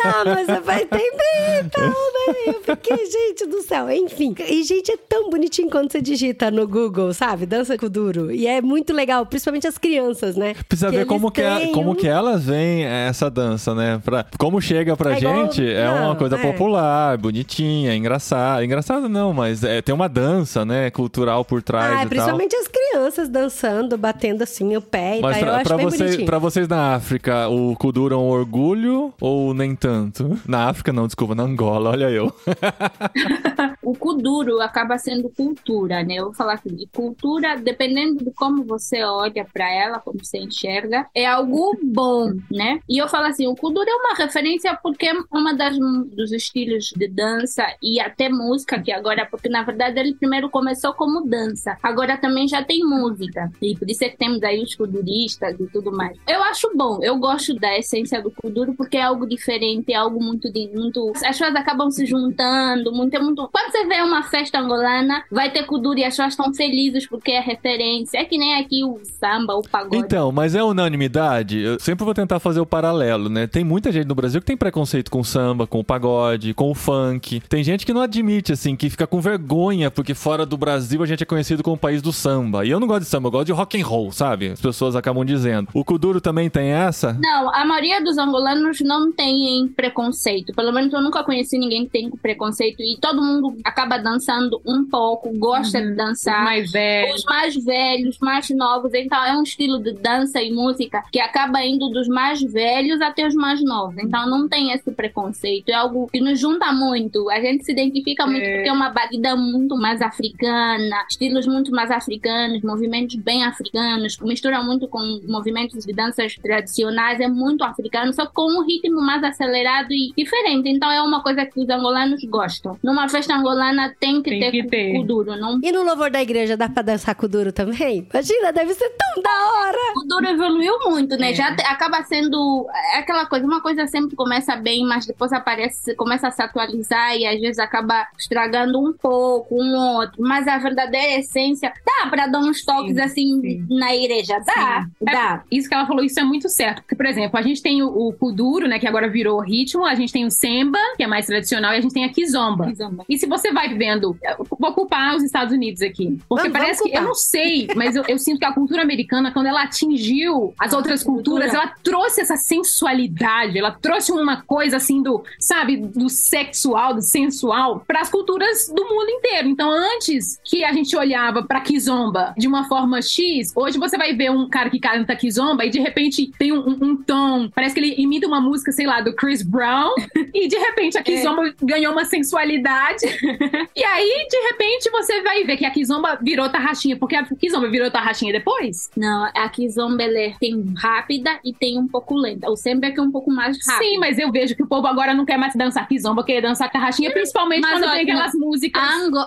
Não, 0.03 0.14
mas 0.23 0.45
você 0.45 0.59
vai 0.61 0.81
entender 0.83 1.65
então, 1.65 1.87
né? 1.87 2.35
Eu 2.47 2.61
fiquei, 2.61 2.97
gente 3.05 3.45
do 3.47 3.61
céu. 3.61 3.89
Enfim. 3.89 4.35
E, 4.47 4.63
gente, 4.63 4.91
é 4.91 4.97
tão 4.97 5.29
bonitinho 5.29 5.69
quando 5.69 5.91
você 5.91 6.01
digita 6.01 6.49
no 6.51 6.67
Google, 6.67 7.13
sabe? 7.13 7.45
Dança 7.45 7.77
Kuduro. 7.77 8.31
E 8.31 8.47
é 8.47 8.61
muito 8.61 8.93
legal, 8.93 9.25
principalmente 9.25 9.67
as 9.67 9.77
crianças, 9.77 10.35
né? 10.35 10.53
Precisa 10.67 10.89
Que 10.89 10.97
ver 10.97 11.05
como 11.05 11.31
que, 11.31 11.41
é- 11.41 11.67
como 11.73 11.95
que 11.95 12.07
elas 12.07 12.43
veem 12.45 12.83
essa 12.85 13.29
dança, 13.29 13.73
né? 13.75 14.01
Pra, 14.03 14.25
como 14.37 14.61
chega 14.61 14.95
pra 14.95 15.15
É 15.15 15.17
igual- 15.17 15.35
gente, 15.45 15.65
é 15.67 15.89
uma 15.89 16.07
não, 16.09 16.15
coisa 16.15 16.35
é. 16.37 16.41
popular, 16.41 17.17
bonitinha, 17.17 17.95
engraçada. 17.95 18.63
Engraçada 18.63 19.09
não, 19.09 19.33
mas 19.33 19.63
é, 19.63 19.81
tem 19.81 19.93
uma 19.93 20.07
dança, 20.09 20.63
né? 20.65 20.89
Cultural 20.91 21.43
por 21.43 21.61
trás 21.63 21.85
Ah, 21.91 21.95
e 21.95 21.97
tal. 21.99 22.07
principalmente 22.09 22.55
as 22.55 22.67
crianças 22.67 23.29
dançando, 23.29 23.97
batendo 23.97 24.43
assim 24.43 24.75
o 24.75 24.81
pé 24.81 25.17
e 25.19 25.21
Mas 25.21 25.37
tal. 25.39 25.41
Eu 25.41 25.45
pra, 25.47 25.55
acho 25.57 25.63
pra 25.67 25.77
bem 25.77 25.85
você- 25.85 25.97
bonitinho. 26.03 26.25
pra 26.25 26.39
vocês 26.39 26.67
na 26.67 26.95
África, 26.95 27.47
o 27.49 27.75
Kuduro 27.75 28.13
é 28.15 28.17
um 28.17 28.27
orgulho 28.29 29.13
ou 29.19 29.53
nem 29.53 29.75
tanto? 29.75 30.04
Na 30.47 30.69
África 30.69 30.91
não, 30.93 31.05
desculpa, 31.05 31.35
na 31.35 31.43
Angola, 31.43 31.91
olha 31.91 32.09
eu. 32.09 32.33
O 33.85 33.93
kuduro 33.93 34.59
acaba 34.61 34.97
sendo 34.97 35.29
cultura, 35.29 36.03
né? 36.03 36.15
Eu 36.15 36.25
vou 36.25 36.33
falar 36.33 36.55
assim, 36.55 36.75
de 36.75 36.87
cultura, 36.87 37.55
dependendo 37.55 38.23
de 38.23 38.31
como 38.31 38.63
você 38.63 39.03
olha 39.03 39.45
pra 39.53 39.71
ela, 39.71 39.99
como 39.99 40.17
você 40.23 40.39
enxerga, 40.39 41.05
é 41.13 41.27
algo 41.27 41.77
bom, 41.83 42.33
né? 42.51 42.79
E 42.89 42.97
eu 42.97 43.07
falo 43.07 43.27
assim, 43.27 43.45
o 43.45 43.55
kuduro 43.55 43.87
é 43.87 43.95
uma 43.95 44.15
referência 44.15 44.75
porque 44.81 45.05
é 45.05 45.13
uma 45.31 45.53
das 45.53 45.77
dos 45.77 46.31
estilos 46.31 46.85
de 46.95 47.07
dança 47.07 47.63
e 47.81 47.99
até 47.99 48.27
música 48.27 48.81
que 48.81 48.91
agora, 48.91 49.27
porque 49.29 49.47
na 49.47 49.61
verdade 49.61 49.99
ele 49.99 50.15
primeiro 50.15 50.49
começou 50.49 50.93
como 50.93 51.27
dança, 51.27 51.77
agora 51.83 52.17
também 52.17 52.47
já 52.47 52.63
tem 52.63 52.83
música. 52.83 53.51
E 53.61 53.75
por 53.75 53.87
isso 53.87 54.03
é 54.03 54.09
que 54.09 54.17
temos 54.17 54.41
aí 54.41 54.63
os 54.63 54.73
kuduristas 54.73 55.59
e 55.59 55.67
tudo 55.67 55.91
mais. 55.91 56.17
Eu 56.27 56.41
acho 56.43 56.71
bom, 56.75 56.99
eu 57.03 57.17
gosto 57.19 57.53
da 57.53 57.77
essência 57.77 58.19
do 58.19 58.31
kuduro 58.31 58.73
porque 58.73 58.97
é 58.97 59.03
algo 59.03 59.27
diferente, 59.27 59.93
é 59.95 59.99
algo 59.99 60.21
muito 60.21 60.51
de 60.51 60.67
muito 60.73 61.11
as 61.15 61.37
pessoas 61.37 61.55
acabam 61.55 61.89
se 61.89 62.05
juntando, 62.05 62.91
muito 62.91 63.15
é 63.15 63.19
muito. 63.19 63.49
Quando 63.51 63.71
você 63.71 63.85
vê 63.85 64.01
uma 64.01 64.23
festa 64.23 64.59
angolana, 64.59 65.23
vai 65.31 65.51
ter 65.51 65.63
kuduro 65.63 65.99
e 65.99 66.03
as 66.03 66.13
pessoas 66.13 66.33
estão 66.33 66.53
felizes 66.53 67.07
porque 67.07 67.31
é 67.31 67.39
referência. 67.39 68.17
É 68.17 68.25
que 68.25 68.37
nem 68.37 68.55
aqui 68.55 68.83
o 68.83 68.99
samba, 69.03 69.55
o 69.55 69.61
pagode. 69.61 69.97
Então, 69.97 70.31
mas 70.31 70.55
é 70.55 70.63
unanimidade? 70.63 71.59
Eu 71.59 71.79
sempre 71.79 72.05
vou 72.05 72.13
tentar 72.13 72.39
fazer 72.39 72.59
o 72.59 72.65
paralelo, 72.65 73.29
né? 73.29 73.47
Tem 73.47 73.63
muita 73.63 73.91
gente 73.91 74.07
no 74.07 74.15
Brasil 74.15 74.39
que 74.39 74.47
tem 74.47 74.57
preconceito 74.57 75.09
com 75.09 75.19
o 75.19 75.25
samba, 75.25 75.67
com 75.67 75.79
o 75.79 75.83
pagode, 75.83 76.53
com 76.53 76.71
o 76.71 76.75
funk. 76.75 77.41
Tem 77.47 77.63
gente 77.63 77.85
que 77.85 77.93
não 77.93 78.01
admite, 78.01 78.53
assim, 78.53 78.75
que 78.75 78.89
fica 78.89 79.07
com 79.07 79.19
vergonha 79.21 79.89
porque 79.89 80.13
fora 80.13 80.45
do 80.45 80.57
Brasil 80.57 81.01
a 81.01 81.05
gente 81.05 81.23
é 81.23 81.25
conhecido 81.25 81.63
como 81.63 81.75
o 81.75 81.79
país 81.79 82.01
do 82.01 82.11
samba. 82.11 82.65
E 82.65 82.69
eu 82.69 82.79
não 82.79 82.87
gosto 82.87 83.03
de 83.03 83.09
samba, 83.09 83.27
eu 83.27 83.31
gosto 83.31 83.45
de 83.45 83.53
rock 83.53 83.81
and 83.81 83.85
roll, 83.85 84.11
sabe? 84.11 84.49
As 84.49 84.61
pessoas 84.61 84.95
acabam 84.95 85.25
dizendo. 85.25 85.69
O 85.73 85.83
Kuduro 85.83 86.19
também 86.19 86.49
tem 86.49 86.69
essa? 86.69 87.13
Não, 87.13 87.53
a 87.53 87.65
maioria 87.65 88.03
dos 88.03 88.17
angolanos 88.17 88.79
não 88.81 89.11
tem 89.11 89.67
preconceito. 89.89 90.53
Pelo 90.53 90.71
menos 90.71 90.91
eu 90.93 91.01
nunca 91.01 91.23
conheci 91.23 91.57
ninguém 91.57 91.85
que 91.85 91.91
tem 91.91 92.09
preconceito. 92.09 92.81
E 92.81 92.97
todo 92.99 93.21
mundo 93.21 93.55
acaba 93.63 93.97
dançando 93.97 94.61
um 94.65 94.85
pouco, 94.85 95.31
gosta 95.37 95.81
de 95.81 95.91
Os 95.91 95.95
dançar. 95.97 96.43
mais 96.43 96.71
velhos. 96.71 97.15
Os 97.15 97.23
mais 97.25 97.55
velhos, 97.55 98.17
mais 98.19 98.49
novos. 98.49 98.93
Então 98.93 99.23
é 99.23 99.35
um 99.37 99.43
estilo 99.43 99.79
de 99.79 99.93
dança 99.93 100.41
e 100.41 100.51
música 100.51 101.03
que 101.11 101.19
acaba 101.19 101.63
indo 101.63 101.89
dos 101.89 102.07
mais 102.07 102.41
velhos 102.41 103.01
até 103.01 103.25
os 103.27 103.35
mais 103.35 103.63
novos. 103.63 103.97
Então 103.99 104.29
não 104.29 104.47
tem 104.47 104.71
esse 104.71 104.91
preconceito. 104.91 105.69
É 105.69 105.73
algo 105.73 106.07
que 106.11 106.19
nos 106.19 106.39
junta 106.39 106.71
muito. 106.71 107.29
A 107.29 107.39
gente 107.39 107.63
se 107.63 107.71
identifica 107.71 108.25
muito 108.25 108.43
É. 108.43 108.55
porque 108.55 108.69
é 108.69 108.73
uma 108.73 108.89
batida 108.89 109.35
muito 109.35 109.75
mais 109.75 110.01
africana, 110.01 111.05
estilos 111.09 111.45
muito 111.47 111.71
mais 111.71 111.91
africanos, 111.91 112.61
movimentos 112.63 113.15
bem 113.15 113.43
africanos, 113.43 114.17
mistura 114.19 114.61
muito 114.63 114.87
com 114.87 114.99
movimentos 115.27 115.85
de 115.85 115.93
danças 115.93 116.35
tradicionais, 116.35 117.19
é 117.19 117.27
muito 117.27 117.63
africano, 117.63 118.13
só 118.13 118.25
com 118.25 118.59
um 118.59 118.65
ritmo 118.65 119.01
mais 119.01 119.23
acelerado 119.23 119.74
e 119.91 120.13
diferente. 120.17 120.69
Então 120.69 120.91
é 120.91 121.01
uma 121.01 121.21
coisa 121.21 121.45
que 121.45 121.59
os 121.59 121.69
angolanos 121.69 122.21
gostam. 122.25 122.77
Numa 122.83 123.07
festa 123.09 123.35
angolana 123.35 123.93
tem 123.99 124.21
que 124.21 124.29
Tem 124.29 124.39
ter 124.39 124.51
que 124.51 124.63
ter. 124.67 124.93
kuduro, 124.93 125.35
não 125.37 125.59
E 125.63 125.71
no 125.71 125.83
louvor 125.83 126.09
da 126.09 126.21
igreja 126.21 126.55
dá 126.57 126.69
pra 126.69 126.81
dançar 126.81 127.15
Kuduro 127.15 127.51
também? 127.51 128.07
Imagina, 128.11 128.51
deve 128.51 128.73
ser 128.73 128.89
tão 128.89 129.21
da 129.23 129.29
hora! 129.29 129.77
O 129.97 130.07
duro 130.07 130.27
evoluiu 130.27 130.73
muito, 130.85 131.17
né? 131.17 131.31
É. 131.31 131.33
Já 131.33 131.47
acaba 131.49 132.03
sendo 132.03 132.67
é 132.93 132.99
aquela 132.99 133.25
coisa, 133.25 133.45
uma 133.45 133.61
coisa 133.61 133.87
sempre 133.87 134.15
começa 134.15 134.55
bem, 134.55 134.85
mas 134.85 135.05
depois 135.05 135.31
aparece, 135.33 135.95
começa 135.95 136.27
a 136.27 136.31
se 136.31 136.41
atualizar 136.41 137.15
e 137.15 137.25
às 137.25 137.39
vezes 137.39 137.59
acaba 137.59 138.07
estragando 138.17 138.79
um 138.79 138.93
pouco, 138.93 139.55
um 139.55 139.75
outro. 139.97 140.15
Mas 140.21 140.47
a 140.47 140.57
verdadeira 140.57 141.19
essência 141.19 141.71
dá 141.85 142.09
pra 142.09 142.27
dar 142.27 142.39
uns 142.39 142.63
toques 142.63 142.95
Sim, 142.95 143.01
assim 143.01 143.41
sim. 143.41 143.65
na 143.69 143.95
igreja, 143.95 144.37
dá, 144.45 144.83
Sim. 144.99 145.05
dá. 145.05 145.43
Isso 145.51 145.67
que 145.69 145.75
ela 145.75 145.85
falou, 145.87 146.03
isso 146.03 146.19
é 146.19 146.23
muito 146.23 146.49
certo. 146.49 146.81
Porque, 146.81 146.95
por 146.95 147.05
exemplo, 147.05 147.37
a 147.39 147.41
gente 147.41 147.61
tem 147.61 147.81
o, 147.83 147.87
o 147.87 148.13
kuduro, 148.13 148.67
né, 148.67 148.79
que 148.79 148.87
agora 148.87 149.07
virou 149.09 149.39
ritmo, 149.65 149.85
a 149.85 149.95
gente 149.95 150.13
tem 150.13 150.25
o 150.25 150.31
semba, 150.31 150.77
que 150.95 151.03
é 151.03 151.07
mais 151.07 151.25
tradicional, 151.25 151.73
e 151.73 151.77
a 151.77 151.81
gente 151.81 151.93
tem 151.93 152.05
a 152.05 152.09
kizomba. 152.09 152.67
Kizomba. 152.67 153.03
E 153.09 153.17
se 153.17 153.25
você 153.25 153.51
vai 153.51 153.73
vendo, 153.73 154.15
vou 154.59 154.73
culpar 154.73 155.15
os 155.15 155.23
Estados 155.23 155.53
Unidos 155.53 155.81
aqui. 155.81 156.17
Porque 156.29 156.47
Vamos- 156.49 156.57
parece 156.59 156.79
vamos 156.79 156.91
que, 156.91 156.97
eu 156.97 157.01
não 157.03 157.13
sei, 157.15 157.67
mas 157.75 157.95
eu, 157.95 158.03
eu 158.07 158.17
sinto 158.17 158.39
que 158.39 158.45
a 158.45 158.53
cultura 158.53 158.81
americana, 158.81 159.31
quando 159.31 159.47
ela 159.47 159.63
atingiu 159.63 160.53
as 160.59 160.73
outras 160.73 161.03
culturas, 161.03 161.49
cultura. 161.51 161.67
ela 161.69 161.75
trouxe 161.83 162.21
essa 162.21 162.37
sensualidade, 162.37 163.57
ela 163.57 163.71
trouxe 163.71 164.11
uma 164.11 164.41
coisa 164.41 164.77
assim 164.77 165.01
do, 165.01 165.23
sabe, 165.39 165.77
do 165.77 166.09
sexual, 166.09 166.93
do 166.93 167.01
sensual, 167.01 167.83
para 167.87 168.01
as 168.01 168.09
culturas 168.09 168.67
do 168.73 168.83
mundo 168.85 169.09
inteiro. 169.09 169.47
Então, 169.49 169.69
antes 169.71 170.39
que 170.43 170.63
a 170.63 170.71
gente 170.71 170.95
olhava 170.95 171.43
pra 171.43 171.61
kizomba 171.61 172.33
de 172.37 172.47
uma 172.47 172.67
forma 172.67 173.01
X, 173.01 173.51
hoje 173.55 173.77
você 173.77 173.97
vai 173.97 174.13
ver 174.13 174.29
um 174.31 174.47
cara 174.49 174.69
que 174.69 174.79
canta 174.79 175.15
kizomba 175.15 175.65
e 175.65 175.69
de 175.69 175.79
repente 175.79 176.31
tem 176.37 176.51
um, 176.51 176.59
um- 176.69 176.77
um 176.85 176.95
tom, 176.97 177.49
parece 177.53 177.73
que 177.73 177.79
ele 177.79 177.95
imita 178.01 178.27
uma 178.27 178.39
música, 178.41 178.71
sei 178.71 178.85
lá, 178.85 179.01
do 179.01 179.13
Chris 179.15 179.41
Brown, 179.45 179.93
e 180.33 180.47
de 180.47 180.57
repente 180.57 180.97
a 180.97 181.03
kizomba 181.03 181.53
ganhou 181.61 181.91
uma 181.91 182.05
sensualidade. 182.05 183.05
e 183.75 183.83
aí, 183.83 184.27
de 184.29 184.37
repente, 184.51 184.89
você 184.89 185.21
vai 185.21 185.43
ver 185.43 185.57
que 185.57 185.65
a 185.65 185.71
kizomba 185.71 186.17
virou 186.21 186.49
tarraxinha, 186.49 186.97
porque 186.97 187.15
a 187.15 187.23
kizomba 187.23 187.69
virou 187.69 187.89
tarraxinha 187.91 188.31
depois. 188.33 188.89
Não, 188.95 189.25
a 189.33 189.49
kizomba 189.49 190.03
ela 190.03 190.17
é- 190.19 190.33
tem 190.39 190.73
rápida 190.77 191.39
e 191.43 191.53
tem 191.53 191.79
um 191.79 191.87
pouco 191.87 192.15
lenta. 192.15 192.49
O 192.49 192.55
semba 192.55 192.87
é 192.87 192.91
que 192.91 192.99
é 192.99 193.03
um 193.03 193.11
pouco 193.11 193.31
mais 193.31 193.57
rápido. 193.65 193.85
Sim, 193.87 193.97
mas 193.97 194.17
eu 194.17 194.31
vejo 194.31 194.55
que 194.55 194.63
o 194.63 194.67
povo 194.67 194.87
agora 194.87 195.13
não 195.13 195.25
quer 195.25 195.37
mais 195.37 195.53
dançar 195.55 195.87
kizomba, 195.87 196.23
quer 196.23 196.41
dançar 196.41 196.71
tarraxinha, 196.71 197.11
principalmente 197.11 197.61
mas 197.61 197.73
quando 197.73 197.83
olha, 197.83 197.93
tem 197.93 198.01
aquelas 198.11 198.33
músicas. 198.33 198.83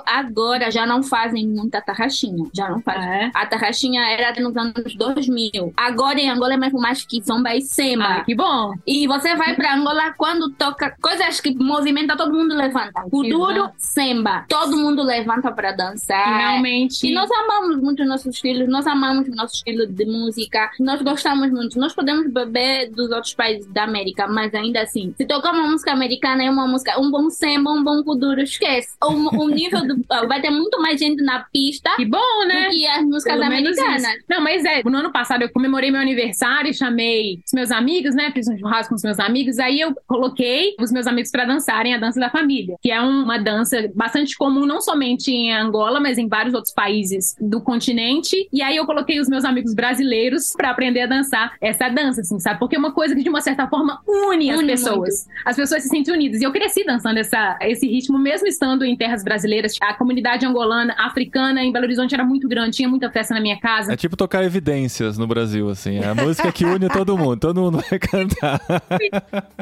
Agora 0.06 0.70
já 0.70 0.86
não 0.86 1.02
fazem 1.02 1.46
muita 1.46 1.80
tarraxinha. 1.80 2.44
Já 2.54 2.68
não 2.68 2.80
fazem. 2.80 3.08
É. 3.08 3.30
A 3.34 3.46
tarraxinha 3.46 4.02
era 4.10 4.38
nos 4.40 4.56
anos 4.56 4.94
2000. 4.94 5.72
Agora 5.76 6.20
em 6.20 6.28
Angola 6.30 6.54
é 6.54 6.56
mais, 6.56 6.72
mais 6.72 7.04
kizomba 7.04 7.54
e 7.54 7.60
semba. 7.62 8.04
Ah, 8.04 8.24
que 8.24 8.34
bom. 8.34 8.72
E 8.86 9.06
você 9.06 9.34
vai 9.34 9.54
pra 9.54 9.74
Angola 9.74 10.07
quando 10.12 10.50
toca 10.50 10.94
coisas 11.00 11.40
que 11.40 11.54
movimenta, 11.54 12.16
todo 12.16 12.32
mundo 12.32 12.54
levanta. 12.54 13.02
Kuduro, 13.10 13.52
Exato. 13.52 13.74
semba. 13.78 14.44
Todo 14.48 14.76
mundo 14.76 15.02
levanta 15.02 15.50
pra 15.52 15.72
dançar. 15.72 16.34
E 16.34 16.38
realmente. 16.38 17.06
E 17.06 17.12
nós 17.12 17.30
amamos 17.30 17.76
muito 17.80 18.04
nossos 18.04 18.38
filhos, 18.38 18.68
nós 18.68 18.86
amamos 18.86 19.28
o 19.28 19.34
nosso 19.34 19.54
estilo 19.54 19.86
de 19.86 20.04
música, 20.04 20.70
nós 20.80 21.00
gostamos 21.02 21.50
muito. 21.50 21.78
Nós 21.78 21.94
podemos 21.94 22.30
beber 22.32 22.90
dos 22.90 23.10
outros 23.10 23.34
países 23.34 23.66
da 23.72 23.84
América, 23.84 24.26
mas 24.26 24.54
ainda 24.54 24.82
assim, 24.82 25.14
se 25.16 25.26
tocar 25.26 25.52
uma 25.52 25.68
música 25.68 25.92
americana 25.92 26.44
é 26.44 26.50
uma 26.50 26.66
música, 26.66 26.98
um 27.00 27.10
bom 27.10 27.30
samba, 27.30 27.70
um 27.70 27.82
bom 27.82 28.02
kuduro, 28.02 28.40
esquece. 28.40 28.96
O, 29.02 29.44
o 29.44 29.48
nível 29.48 29.86
do. 29.86 29.98
Vai 30.26 30.40
ter 30.40 30.50
muito 30.50 30.80
mais 30.80 30.98
gente 30.98 31.22
na 31.22 31.44
pista 31.52 31.94
Que 31.96 32.04
bom, 32.04 32.46
né? 32.46 32.64
do 32.64 32.70
que 32.70 32.86
as 32.86 33.04
músicas 33.04 33.34
Pelo 33.34 33.44
americanas. 33.44 34.02
Não, 34.28 34.40
mas 34.40 34.64
é, 34.64 34.82
no 34.82 34.98
ano 34.98 35.12
passado 35.12 35.42
eu 35.42 35.50
comemorei 35.50 35.90
meu 35.90 36.00
aniversário, 36.00 36.72
chamei 36.74 37.40
os 37.44 37.52
meus 37.52 37.70
amigos, 37.70 38.14
né? 38.14 38.30
Fiz 38.32 38.48
um 38.48 38.58
churrasco 38.58 38.90
com 38.90 38.96
os 38.96 39.02
meus 39.02 39.18
amigos, 39.18 39.58
aí 39.58 39.80
eu 39.80 39.94
coloquei 40.06 40.74
os 40.80 40.90
meus 40.92 41.06
amigos 41.06 41.30
pra 41.30 41.44
dançarem 41.44 41.94
a 41.94 41.98
dança 41.98 42.18
da 42.20 42.30
família, 42.30 42.76
que 42.82 42.90
é 42.90 43.00
um- 43.00 43.22
uma 43.24 43.38
dança 43.38 43.90
bastante 43.94 44.36
comum, 44.36 44.64
não 44.66 44.80
somente 44.80 45.30
em 45.30 45.52
Angola, 45.52 46.00
mas 46.00 46.18
em 46.18 46.28
vários 46.28 46.54
outros 46.54 46.72
países 46.72 47.34
do 47.40 47.60
continente. 47.60 48.48
E 48.52 48.62
aí 48.62 48.76
eu 48.76 48.86
coloquei 48.86 49.20
os 49.20 49.28
meus 49.28 49.44
amigos 49.44 49.74
brasileiros 49.74 50.52
pra 50.56 50.70
aprender 50.70 51.02
a 51.02 51.06
dançar 51.06 51.52
essa 51.60 51.88
dança, 51.88 52.20
assim, 52.20 52.38
sabe? 52.38 52.58
Porque 52.58 52.76
é 52.76 52.78
uma 52.78 52.92
coisa 52.92 53.14
que 53.14 53.22
de 53.22 53.28
uma 53.28 53.40
certa 53.40 53.66
forma 53.66 54.00
une 54.06 54.50
as 54.50 54.58
Une 54.58 54.66
pessoas. 54.68 55.26
As 55.44 55.56
pessoas 55.56 55.82
se 55.82 55.88
sentem 55.88 56.12
unidas. 56.14 56.40
E 56.40 56.44
eu 56.44 56.52
cresci 56.52 56.84
dançando 56.84 57.18
essa, 57.18 57.58
esse 57.62 57.86
ritmo, 57.86 58.18
mesmo 58.18 58.46
estando 58.46 58.84
em 58.84 58.96
terras 58.96 59.22
brasileiras. 59.24 59.74
A 59.80 59.94
comunidade 59.94 60.44
angolana, 60.46 60.94
africana, 60.98 61.62
em 61.62 61.72
Belo 61.72 61.84
Horizonte 61.84 62.14
era 62.14 62.24
muito 62.24 62.48
grande, 62.48 62.76
tinha 62.76 62.88
muita 62.88 63.10
festa 63.10 63.34
na 63.34 63.40
minha 63.40 63.58
casa. 63.58 63.92
É 63.92 63.96
tipo 63.96 64.16
tocar 64.16 64.44
evidências 64.44 65.18
no 65.18 65.26
Brasil, 65.26 65.68
assim. 65.68 65.98
É 65.98 66.06
a 66.08 66.14
música 66.14 66.50
que 66.52 66.64
une 66.64 66.88
todo 66.88 67.16
mundo. 67.16 67.38
Todo 67.38 67.60
mundo 67.60 67.82
vai 67.88 67.98
cantar. 67.98 68.60